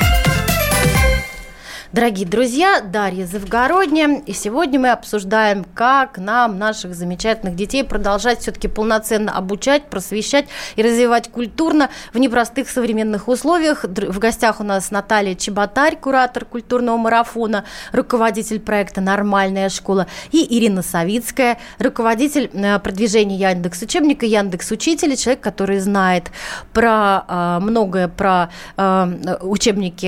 Дорогие 1.93 2.25
друзья, 2.25 2.79
Дарья 2.79 3.25
Завгородняя, 3.25 4.21
и 4.25 4.31
сегодня 4.31 4.79
мы 4.79 4.91
обсуждаем, 4.91 5.65
как 5.75 6.17
нам, 6.17 6.57
наших 6.57 6.95
замечательных 6.95 7.57
детей, 7.57 7.83
продолжать 7.83 8.39
все-таки 8.39 8.69
полноценно 8.69 9.35
обучать, 9.35 9.89
просвещать 9.89 10.45
и 10.77 10.83
развивать 10.83 11.29
культурно 11.29 11.89
в 12.13 12.17
непростых 12.17 12.69
современных 12.69 13.27
условиях. 13.27 13.83
В 13.83 14.19
гостях 14.19 14.61
у 14.61 14.63
нас 14.63 14.89
Наталья 14.89 15.35
Чеботарь, 15.35 15.97
куратор 15.97 16.45
культурного 16.45 16.95
марафона, 16.95 17.65
руководитель 17.91 18.61
проекта 18.61 19.01
«Нормальная 19.01 19.67
школа», 19.67 20.07
и 20.31 20.47
Ирина 20.57 20.83
Савицкая, 20.83 21.57
руководитель 21.77 22.49
э, 22.53 22.79
продвижения 22.79 23.35
Яндекс 23.35 23.81
учебника, 23.81 24.25
Яндекс 24.25 24.71
учителя, 24.71 25.17
человек, 25.17 25.43
который 25.43 25.79
знает 25.79 26.31
про 26.71 27.25
э, 27.27 27.59
многое 27.61 28.07
про 28.07 28.49
э, 28.77 29.37
учебники 29.41 30.05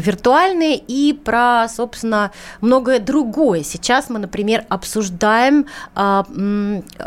виртуальные 0.00 0.76
и 0.76 0.99
и 1.00 1.12
про, 1.12 1.66
собственно, 1.68 2.30
многое 2.60 2.98
другое. 2.98 3.62
Сейчас 3.62 4.10
мы, 4.10 4.18
например, 4.18 4.64
обсуждаем 4.68 5.66
а, 5.94 6.26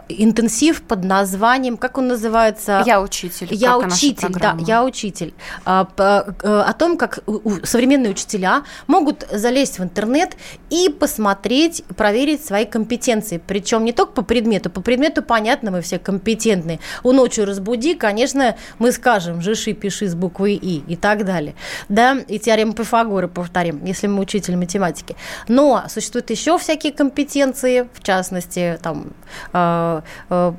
интенсив 0.10 0.82
под 0.82 1.04
названием, 1.04 1.78
как 1.78 1.98
он 1.98 2.08
называется? 2.08 2.84
Я 2.86 3.02
учитель. 3.02 3.48
Я 3.52 3.78
учитель, 3.78 4.34
да, 4.34 4.58
я 4.60 4.84
учитель. 4.84 5.34
А, 5.66 5.88
а, 5.98 6.64
о 6.68 6.74
том, 6.74 6.98
как 6.98 7.20
современные 7.64 8.12
учителя 8.12 8.64
могут 8.88 9.28
залезть 9.32 9.80
в 9.80 9.84
интернет 9.84 10.36
и 10.70 10.90
посмотреть, 10.90 11.84
проверить 11.96 12.44
свои 12.44 12.66
компетенции. 12.66 13.42
Причем 13.46 13.86
не 13.86 13.94
только 13.94 14.14
по 14.14 14.22
предмету, 14.24 14.70
по 14.70 14.82
предмету 14.82 15.22
понятно, 15.22 15.72
мы 15.72 15.82
все 15.82 16.00
компетентны. 16.00 16.80
У 17.04 17.12
ночью 17.12 17.46
разбуди, 17.46 17.94
конечно, 17.94 18.56
мы 18.80 18.92
скажем, 18.92 19.42
жиши, 19.42 19.74
пиши 19.74 20.08
с 20.08 20.16
буквой 20.16 20.56
И 20.56 20.84
и 20.88 20.96
так 20.96 21.26
далее. 21.26 21.56
Да, 21.90 22.18
и 22.28 22.40
теорему 22.40 22.74
Пифагора 22.74 23.28
повторим 23.28 23.83
если 23.84 24.08
мы 24.08 24.22
учитель 24.22 24.56
математики. 24.56 25.16
Но 25.48 25.84
существуют 25.90 26.30
еще 26.30 26.58
всякие 26.58 26.94
компетенции, 26.94 27.88
в 27.94 28.04
частности, 28.04 28.80
там, 28.82 29.14
э, 29.54 30.02
э, 30.30 30.54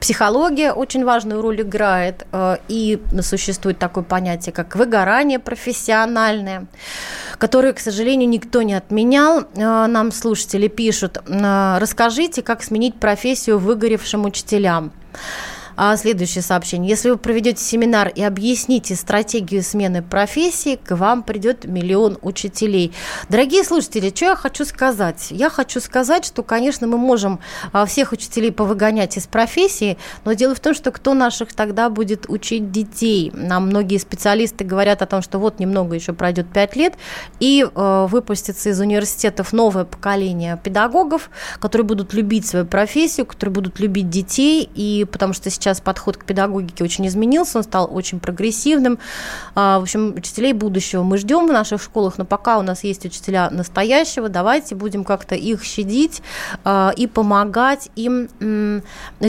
психология 0.00 0.72
очень 0.72 1.04
важную 1.04 1.42
роль 1.42 1.62
играет, 1.62 2.26
э, 2.32 2.56
и 2.68 3.00
существует 3.22 3.78
такое 3.78 4.04
понятие, 4.04 4.52
как 4.52 4.76
выгорание 4.76 5.38
профессиональное, 5.38 6.66
которое, 7.38 7.72
к 7.72 7.80
сожалению, 7.80 8.28
никто 8.28 8.62
не 8.62 8.74
отменял. 8.74 9.40
Э, 9.40 9.86
нам 9.86 10.12
слушатели 10.12 10.68
пишут, 10.68 11.18
э, 11.26 11.78
расскажите, 11.78 12.42
как 12.42 12.62
сменить 12.62 12.94
профессию 13.00 13.58
выгоревшим 13.58 14.24
учителям. 14.24 14.92
А 15.80 15.96
следующее 15.96 16.42
сообщение. 16.42 16.90
Если 16.90 17.08
вы 17.08 17.16
проведете 17.16 17.62
семинар 17.62 18.08
и 18.08 18.20
объясните 18.20 18.96
стратегию 18.96 19.62
смены 19.62 20.02
профессии, 20.02 20.74
к 20.74 20.96
вам 20.96 21.22
придет 21.22 21.66
миллион 21.66 22.18
учителей. 22.20 22.92
Дорогие 23.28 23.62
слушатели, 23.62 24.10
что 24.12 24.24
я 24.24 24.34
хочу 24.34 24.64
сказать? 24.64 25.28
Я 25.30 25.48
хочу 25.50 25.78
сказать, 25.78 26.24
что, 26.24 26.42
конечно, 26.42 26.88
мы 26.88 26.98
можем 26.98 27.38
а, 27.72 27.86
всех 27.86 28.10
учителей 28.10 28.50
повыгонять 28.50 29.16
из 29.16 29.28
профессии, 29.28 29.98
но 30.24 30.32
дело 30.32 30.56
в 30.56 30.58
том, 30.58 30.74
что 30.74 30.90
кто 30.90 31.14
наших 31.14 31.54
тогда 31.54 31.90
будет 31.90 32.28
учить 32.28 32.72
детей? 32.72 33.30
Нам 33.32 33.68
многие 33.68 33.98
специалисты 33.98 34.64
говорят 34.64 35.00
о 35.02 35.06
том, 35.06 35.22
что 35.22 35.38
вот 35.38 35.60
немного 35.60 35.94
еще 35.94 36.12
пройдет 36.12 36.48
5 36.52 36.74
лет, 36.74 36.94
и 37.38 37.64
э, 37.64 38.06
выпустится 38.10 38.70
из 38.70 38.80
университетов 38.80 39.52
новое 39.52 39.84
поколение 39.84 40.58
педагогов, 40.60 41.30
которые 41.60 41.86
будут 41.86 42.14
любить 42.14 42.46
свою 42.46 42.66
профессию, 42.66 43.26
которые 43.26 43.54
будут 43.54 43.78
любить 43.78 44.10
детей, 44.10 44.68
и 44.74 45.06
потому 45.08 45.34
что 45.34 45.50
сейчас 45.50 45.67
сейчас 45.68 45.80
подход 45.80 46.16
к 46.16 46.24
педагогике 46.24 46.82
очень 46.82 47.06
изменился, 47.06 47.58
он 47.58 47.64
стал 47.64 47.88
очень 47.92 48.20
прогрессивным. 48.20 48.98
А, 49.54 49.78
в 49.78 49.82
общем, 49.82 50.14
учителей 50.16 50.54
будущего 50.54 51.02
мы 51.02 51.18
ждем 51.18 51.46
в 51.46 51.52
наших 51.52 51.82
школах, 51.82 52.16
но 52.16 52.24
пока 52.24 52.58
у 52.58 52.62
нас 52.62 52.84
есть 52.84 53.04
учителя 53.04 53.50
настоящего, 53.50 54.28
давайте 54.28 54.74
будем 54.74 55.04
как-то 55.04 55.34
их 55.34 55.62
щадить 55.64 56.22
а, 56.64 56.92
и 56.96 57.06
помогать 57.06 57.90
им 57.96 58.28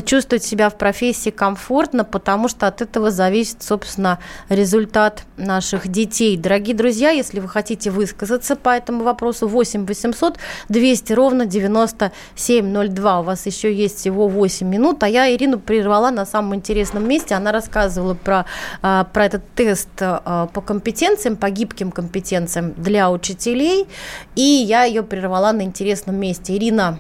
чувствовать 0.06 0.44
себя 0.44 0.70
в 0.70 0.78
профессии 0.78 1.30
комфортно, 1.30 2.04
потому 2.04 2.48
что 2.48 2.68
от 2.68 2.82
этого 2.82 3.12
зависит, 3.12 3.62
собственно, 3.62 4.20
результат 4.48 5.24
наших 5.38 5.88
детей. 5.88 6.38
Дорогие 6.38 6.76
друзья, 6.76 7.10
если 7.10 7.40
вы 7.40 7.50
хотите 7.50 7.92
высказаться 7.92 8.56
по 8.56 8.70
этому 8.70 9.04
вопросу, 9.04 9.48
8 9.48 9.86
800 9.86 10.38
200 10.70 11.14
ровно 11.14 11.46
9702. 11.46 13.20
У 13.20 13.24
вас 13.24 13.46
еще 13.46 13.74
есть 13.74 13.98
всего 13.98 14.28
8 14.28 14.68
минут, 14.68 15.04
а 15.04 15.10
я 15.10 15.34
Ирину 15.34 15.60
прервала 15.60 16.12
на 16.12 16.26
самом 16.30 16.56
интересном 16.56 17.08
месте. 17.08 17.36
Она 17.36 17.52
рассказывала 17.52 18.14
про, 18.14 18.46
а, 18.82 19.04
про 19.06 19.26
этот 19.26 19.44
тест 19.56 19.90
а, 20.00 20.48
по 20.54 20.62
компетенциям, 20.62 21.36
по 21.36 21.50
гибким 21.50 21.92
компетенциям 21.92 22.74
для 22.74 23.12
учителей, 23.12 23.88
и 24.36 24.42
я 24.42 24.84
ее 24.84 25.04
прервала 25.04 25.52
на 25.52 25.64
интересном 25.64 26.16
месте. 26.16 26.56
Ирина, 26.56 27.00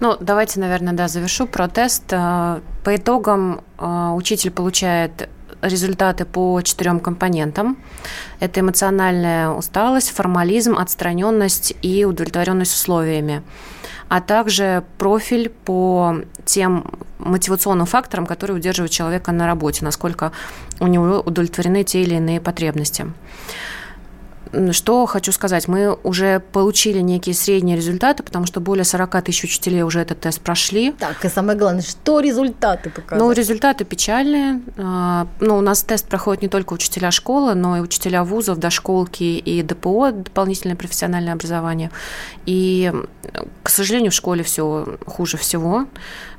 ну, 0.00 0.16
давайте, 0.18 0.60
наверное, 0.60 0.94
да, 0.94 1.08
завершу 1.08 1.46
про 1.46 1.68
тест. 1.68 2.04
А, 2.12 2.60
по 2.84 2.96
итогам 2.96 3.62
учитель 3.78 4.50
получает 4.50 5.28
результаты 5.62 6.24
по 6.24 6.60
четырем 6.62 7.00
компонентам. 7.00 7.76
Это 8.40 8.60
эмоциональная 8.60 9.50
усталость, 9.50 10.10
формализм, 10.10 10.78
отстраненность 10.78 11.74
и 11.82 12.04
удовлетворенность 12.04 12.74
условиями 12.74 13.42
а 14.10 14.20
также 14.20 14.82
профиль 14.98 15.48
по 15.48 16.16
тем 16.44 16.84
мотивационным 17.18 17.86
факторам, 17.86 18.26
которые 18.26 18.56
удерживают 18.56 18.90
человека 18.90 19.30
на 19.30 19.46
работе, 19.46 19.84
насколько 19.84 20.32
у 20.80 20.88
него 20.88 21.20
удовлетворены 21.20 21.84
те 21.84 22.02
или 22.02 22.16
иные 22.16 22.40
потребности. 22.40 23.06
Что 24.72 25.06
хочу 25.06 25.32
сказать. 25.32 25.68
Мы 25.68 25.96
уже 26.02 26.40
получили 26.40 27.00
некие 27.00 27.34
средние 27.34 27.76
результаты, 27.76 28.22
потому 28.22 28.46
что 28.46 28.60
более 28.60 28.84
40 28.84 29.22
тысяч 29.22 29.44
учителей 29.44 29.82
уже 29.82 30.00
этот 30.00 30.20
тест 30.20 30.40
прошли. 30.40 30.92
Так, 30.92 31.24
и 31.24 31.28
самое 31.28 31.58
главное, 31.58 31.82
что 31.82 32.20
результаты 32.20 32.90
показывают? 32.90 33.20
Ну, 33.20 33.32
результаты 33.32 33.84
печальные. 33.84 34.60
А, 34.78 35.26
ну, 35.40 35.58
у 35.58 35.60
нас 35.60 35.82
тест 35.82 36.08
проходит 36.08 36.42
не 36.42 36.48
только 36.48 36.72
учителя 36.72 37.10
школы, 37.10 37.54
но 37.54 37.76
и 37.76 37.80
учителя 37.80 38.24
вузов, 38.24 38.58
дошколки 38.58 39.22
и 39.22 39.62
ДПО, 39.62 40.10
дополнительное 40.12 40.76
профессиональное 40.76 41.32
образование. 41.32 41.90
И, 42.46 42.92
к 43.62 43.68
сожалению, 43.68 44.10
в 44.10 44.14
школе 44.14 44.42
все 44.42 44.98
хуже 45.06 45.36
всего. 45.36 45.86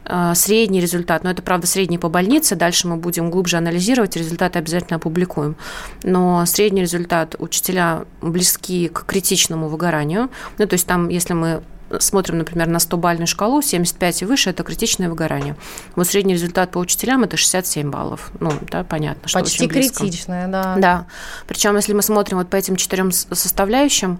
А, 0.05 0.33
средний 0.35 0.81
результат, 0.81 1.23
но 1.23 1.31
это, 1.31 1.41
правда, 1.41 1.67
средний 1.67 1.97
по 1.97 2.09
больнице, 2.09 2.55
дальше 2.55 2.87
мы 2.87 2.97
будем 2.97 3.29
глубже 3.29 3.57
анализировать, 3.57 4.15
результаты 4.15 4.59
обязательно 4.59 4.97
опубликуем. 4.97 5.55
Но 6.03 6.45
средний 6.45 6.81
результат 6.81 7.35
учителя 7.39 8.05
близки 8.21 8.87
к 8.87 9.05
критичному 9.05 9.67
выгоранию. 9.67 10.29
Ну, 10.57 10.67
то 10.67 10.73
есть 10.73 10.87
там, 10.87 11.09
если 11.09 11.33
мы 11.33 11.61
смотрим, 11.99 12.37
например, 12.37 12.67
на 12.67 12.77
100-бальную 12.77 13.25
шкалу, 13.25 13.61
75 13.61 14.21
и 14.21 14.25
выше– 14.25 14.49
это 14.51 14.63
критичное 14.63 15.09
выгорание. 15.09 15.55
Вот 15.95 16.07
средний 16.07 16.33
результат 16.33 16.71
по 16.71 16.79
учителям– 16.79 17.23
это 17.25 17.37
67 17.37 17.89
баллов. 17.89 18.31
Ну, 18.39 18.51
да, 18.71 18.83
понятно, 18.83 19.27
что 19.27 19.39
Почти 19.39 19.65
очень 19.65 19.73
близко. 19.73 19.99
критичное, 19.99 20.47
да. 20.47 20.75
Да. 20.77 21.05
Причем, 21.47 21.75
если 21.75 21.93
мы 21.93 22.01
смотрим 22.01 22.37
вот 22.37 22.49
по 22.49 22.55
этим 22.55 22.75
четырем 22.75 23.11
составляющим, 23.11 24.19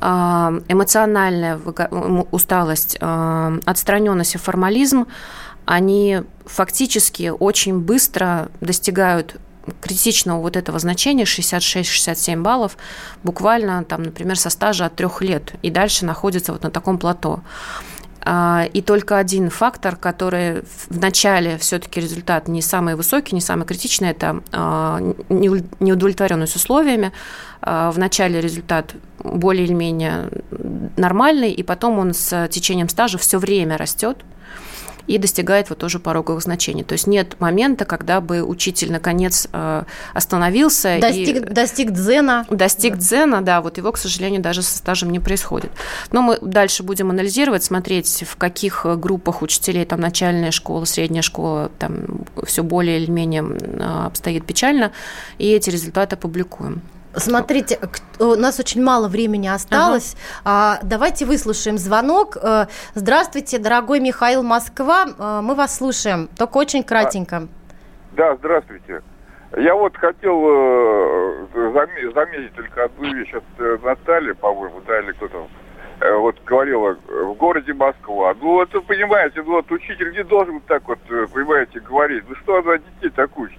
эмоциональная 0.00 1.58
усталость, 2.30 2.98
а, 3.00 3.58
отстраненность 3.64 4.34
и 4.34 4.38
формализм, 4.38 5.06
они 5.64 6.22
фактически 6.44 7.32
очень 7.36 7.80
быстро 7.80 8.48
достигают 8.60 9.36
критичного 9.80 10.40
вот 10.40 10.56
этого 10.56 10.78
значения 10.78 11.24
66-67 11.24 12.40
баллов 12.40 12.76
буквально 13.24 13.84
там, 13.84 14.04
например, 14.04 14.38
со 14.38 14.50
стажа 14.50 14.86
от 14.86 14.94
трех 14.94 15.22
лет 15.22 15.54
и 15.62 15.70
дальше 15.70 16.04
находится 16.04 16.52
вот 16.52 16.62
на 16.62 16.70
таком 16.70 16.98
плато. 16.98 17.40
А, 18.28 18.68
и 18.72 18.82
только 18.82 19.18
один 19.18 19.50
фактор, 19.50 19.94
который 19.94 20.62
в 20.90 20.98
начале 20.98 21.58
все-таки 21.58 22.00
результат 22.00 22.48
не 22.48 22.60
самый 22.60 22.96
высокий, 22.96 23.36
не 23.36 23.40
самый 23.40 23.66
критичный, 23.66 24.10
это 24.10 24.42
неудовлетворенность 25.28 26.56
условиями. 26.56 27.12
В 27.62 27.94
начале 27.96 28.40
результат 28.40 28.94
более 29.22 29.64
или 29.64 29.72
менее 29.72 30.28
нормальный, 30.96 31.52
и 31.52 31.62
потом 31.62 32.00
он 32.00 32.14
с 32.14 32.48
течением 32.48 32.88
стажа 32.88 33.16
все 33.18 33.38
время 33.38 33.76
растет 33.76 34.18
и 35.06 35.18
достигает 35.18 35.70
вот 35.70 35.78
тоже 35.78 35.98
пороговых 35.98 36.42
значений. 36.42 36.84
То 36.84 36.92
есть 36.92 37.06
нет 37.06 37.40
момента, 37.40 37.84
когда 37.84 38.20
бы 38.20 38.42
учитель 38.42 38.92
наконец 38.92 39.48
э, 39.52 39.84
остановился. 40.14 40.98
Достиг, 41.00 41.36
и 41.36 41.40
достиг 41.40 41.90
дзена. 41.92 42.46
Достиг 42.50 42.94
да. 42.94 42.98
дзена, 42.98 43.42
да, 43.42 43.60
вот 43.60 43.78
его, 43.78 43.92
к 43.92 43.98
сожалению, 43.98 44.42
даже 44.42 44.62
со 44.62 44.78
стажем 44.78 45.10
не 45.10 45.20
происходит. 45.20 45.70
Но 46.12 46.22
мы 46.22 46.38
дальше 46.40 46.82
будем 46.82 47.10
анализировать, 47.10 47.64
смотреть, 47.64 48.24
в 48.26 48.36
каких 48.36 48.84
группах 48.98 49.42
учителей, 49.42 49.84
там, 49.84 50.00
начальная 50.00 50.50
школа, 50.50 50.84
средняя 50.84 51.22
школа, 51.22 51.70
там, 51.78 52.24
все 52.44 52.62
более 52.62 53.00
или 53.00 53.10
менее 53.10 53.44
обстоит 54.06 54.44
печально, 54.44 54.92
и 55.38 55.50
эти 55.50 55.70
результаты 55.70 56.16
опубликуем. 56.16 56.82
Смотрите, 57.16 57.78
у 58.18 58.34
нас 58.34 58.60
очень 58.60 58.82
мало 58.82 59.08
времени 59.08 59.48
осталось. 59.48 60.16
Ага. 60.44 60.80
Давайте 60.82 61.24
выслушаем 61.24 61.78
звонок. 61.78 62.36
Э, 62.36 62.66
здравствуйте, 62.94 63.58
дорогой 63.58 64.00
Михаил 64.00 64.42
Москва. 64.42 65.06
Э, 65.18 65.40
мы 65.42 65.54
вас 65.54 65.76
слушаем, 65.76 66.28
только 66.36 66.58
очень 66.58 66.82
кратенько. 66.82 67.48
Да, 68.12 68.36
здравствуйте. 68.36 69.02
Я 69.56 69.74
вот 69.74 69.96
хотел 69.96 70.42
э, 70.46 71.72
заметить 72.14 72.54
только 72.54 72.84
одну 72.84 73.14
вещь. 73.14 73.32
от 73.32 73.82
Наталья, 73.82 74.34
по-моему, 74.34 74.82
да, 74.86 75.00
или 75.00 75.12
кто-то 75.12 75.48
вот 76.18 76.36
говорила 76.44 76.98
в 77.08 77.32
городе 77.34 77.72
Москва. 77.72 78.34
Ну, 78.38 78.52
вот 78.52 78.74
вы 78.74 78.82
понимаете, 78.82 79.42
ну, 79.42 79.52
вот 79.52 79.72
учитель 79.72 80.12
не 80.12 80.22
должен 80.24 80.60
так 80.60 80.86
вот, 80.86 80.98
понимаете, 81.32 81.80
говорить. 81.80 82.24
Ну, 82.28 82.34
что 82.34 82.58
она 82.58 82.76
детей 82.76 83.08
так 83.08 83.36
учит? 83.38 83.58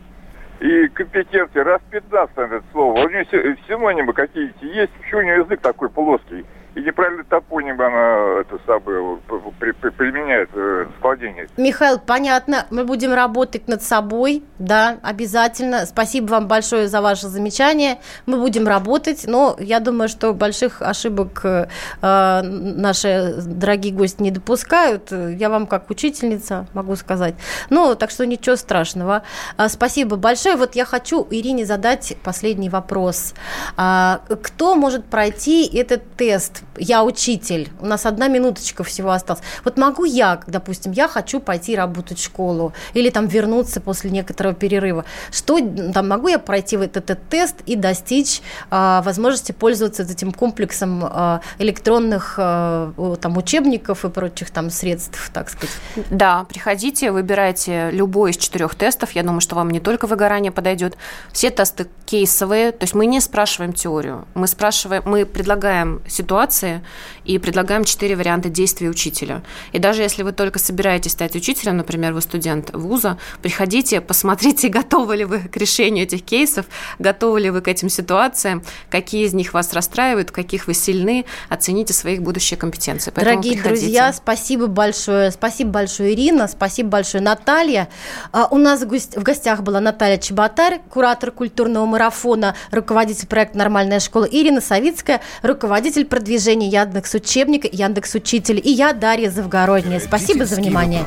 И 0.60 0.88
компетенции. 0.89 1.60
Раз 1.60 1.82
15 1.91 2.38
это 2.38 2.64
слово. 2.72 3.05
У 3.05 3.10
нее 3.10 3.26
синонимы 3.68 4.14
какие-то 4.14 4.66
есть. 4.66 4.91
Почему 4.93 5.22
у 5.22 5.24
нее 5.24 5.38
язык 5.38 5.62
такой 5.62 5.89
плоский? 5.89 6.45
И 6.78 6.82
неправильно 6.82 7.23
топоним 7.23 7.82
она 7.82 8.41
это 8.41 8.59
самое 8.67 9.17
при, 9.59 9.71
при, 9.71 9.89
применяет 9.89 10.49
э, 10.53 10.86
складение. 10.99 11.47
Михаил, 11.57 11.97
понятно, 11.97 12.67
мы 12.69 12.86
будем 12.86 13.13
работать 13.13 13.67
над 13.67 13.82
собой, 13.82 14.43
да, 14.59 14.99
обязательно. 15.01 15.88
Спасибо 15.88 16.28
вам 16.28 16.47
большое 16.47 16.88
за 16.88 17.01
ваше 17.01 17.30
замечание. 17.30 17.97
Мы 18.28 18.39
будем 18.39 18.67
работать, 18.67 19.25
но 19.25 19.55
я 19.59 19.80
думаю, 19.80 20.07
что 20.07 20.36
больших 20.36 20.84
ошибок 20.84 21.41
э, 21.43 21.67
наши 22.01 23.34
дорогие 23.43 23.91
гости 23.91 24.21
не 24.21 24.30
допускают. 24.30 25.11
Я 25.11 25.49
вам 25.49 25.65
как 25.65 25.89
учительница 25.89 26.67
могу 26.75 26.95
сказать. 26.95 27.34
Ну, 27.71 27.95
так 27.95 28.11
что 28.11 28.28
ничего 28.28 28.55
страшного. 28.55 29.23
А, 29.57 29.69
спасибо 29.69 30.15
большое. 30.15 30.55
Вот 30.55 30.75
я 30.75 30.86
хочу 30.86 31.25
Ирине 31.32 31.65
задать 31.65 32.15
последний 32.23 32.69
вопрос. 32.69 33.34
А, 33.78 34.21
кто 34.43 34.75
может 34.75 35.05
пройти 35.05 35.65
этот 35.75 36.03
тест? 36.15 36.66
Я 36.80 37.03
учитель, 37.03 37.69
у 37.80 37.86
нас 37.86 38.05
одна 38.05 38.28
минуточка 38.28 38.84
всего 38.84 39.11
осталась. 39.11 39.43
Вот 39.63 39.78
могу 39.78 40.05
я, 40.05 40.41
допустим, 40.47 40.91
я 40.91 41.07
хочу 41.07 41.39
пойти 41.39 41.75
работать 41.75 42.19
в 42.19 42.23
школу 42.23 42.73
или 42.93 43.09
там 43.09 43.28
вернуться 43.28 43.82
после 43.82 44.09
некоторого 44.09 44.53
перерыва. 44.53 45.05
Что 45.32 45.59
там 45.93 46.07
могу 46.09 46.28
я 46.28 46.39
пройти 46.39 46.78
вот 46.78 46.97
этот 46.97 47.28
тест 47.30 47.55
и 47.65 47.75
достичь 47.75 48.41
э, 48.71 49.01
возможности 49.03 49.51
пользоваться 49.51 50.03
этим 50.03 50.32
комплексом 50.32 51.03
э, 51.03 51.39
электронных 51.59 52.36
э, 52.38 53.15
там 53.21 53.38
учебников 53.38 54.05
и 54.05 54.09
прочих 54.09 54.51
там 54.51 54.69
средств, 54.69 55.32
так 55.34 55.49
сказать? 55.49 55.75
Да, 56.09 56.45
приходите, 56.49 57.11
выбирайте 57.11 57.89
любой 57.91 58.32
из 58.32 58.38
четырех 58.38 58.75
тестов. 58.75 59.11
Я 59.11 59.23
думаю, 59.23 59.41
что 59.41 59.55
вам 59.55 59.69
не 59.69 59.80
только 59.80 60.07
выгорание 60.07 60.51
подойдет. 60.51 60.97
Все 61.32 61.49
тесты 61.49 61.88
кейсовые, 62.05 62.71
то 62.71 62.84
есть 62.84 62.95
мы 62.95 63.05
не 63.05 63.19
спрашиваем 63.19 63.73
теорию, 63.73 64.25
мы 64.34 64.47
спрашиваем, 64.47 65.03
мы 65.05 65.25
предлагаем 65.25 66.01
ситуации 66.07 66.66
ситуации 66.68 66.82
и 67.28 67.38
предлагаем 67.39 67.84
четыре 67.84 68.15
варианта 68.15 68.49
действий 68.49 68.89
учителя. 68.89 69.43
И 69.73 69.80
даже 69.80 70.01
если 70.01 70.23
вы 70.23 70.32
только 70.32 70.59
собираетесь 70.59 71.11
стать 71.11 71.36
учителем, 71.36 71.78
например, 71.78 72.13
вы 72.13 72.21
студент 72.21 72.71
вуза, 72.73 73.17
приходите, 73.41 73.99
посмотрите, 74.07 74.69
готовы 74.69 75.17
ли 75.17 75.25
вы 75.25 75.39
к 75.39 75.57
решению 75.57 76.05
этих 76.05 76.23
кейсов, 76.23 76.65
готовы 76.99 77.41
ли 77.41 77.49
вы 77.49 77.61
к 77.61 77.67
этим 77.67 77.89
ситуациям, 77.89 78.63
какие 78.89 79.25
из 79.25 79.34
них 79.34 79.53
вас 79.53 79.73
расстраивают, 79.73 80.30
в 80.30 80.32
каких 80.32 80.67
вы 80.67 80.73
сильны, 80.73 81.25
оцените 81.49 81.93
свои 81.93 82.17
будущие 82.17 82.57
компетенции. 82.57 83.11
Поэтому 83.13 83.36
Дорогие 83.36 83.61
приходите. 83.61 83.82
друзья, 83.82 84.13
спасибо 84.13 84.67
большое. 84.67 85.32
Спасибо 85.32 85.71
большое, 85.71 86.13
Ирина, 86.13 86.47
спасибо 86.47 86.89
большое, 86.89 87.21
Наталья. 87.21 87.89
А, 88.32 88.47
у 88.49 88.57
нас 88.57 88.82
в 88.82 89.21
гостях 89.21 89.63
была 89.63 89.82
Наталья 89.82 90.17
Чеботарь, 90.17 90.80
куратор 90.89 91.32
культурного 91.32 91.86
марафона, 91.86 92.55
руководитель 92.71 93.28
проекта 93.28 93.57
«Нормальная 93.57 93.99
школа», 93.99 94.25
Ирина 94.30 94.61
Савицкая, 94.61 95.21
руководитель 95.41 96.05
продвижения 96.05 96.69
Яндекс 96.69 97.16
Учебник, 97.18 97.65
Яндекс 97.74 98.13
Учитель 98.13 98.61
и 98.63 98.70
я, 98.70 98.93
Дарья 98.93 99.32
Завгородняя. 99.32 99.99
Спасибо 99.99 100.45
за 100.45 100.55
внимание. 100.55 101.03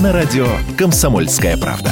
На 0.00 0.12
радио 0.12 0.46
«Комсомольская 0.78 1.56
правда». 1.56 1.90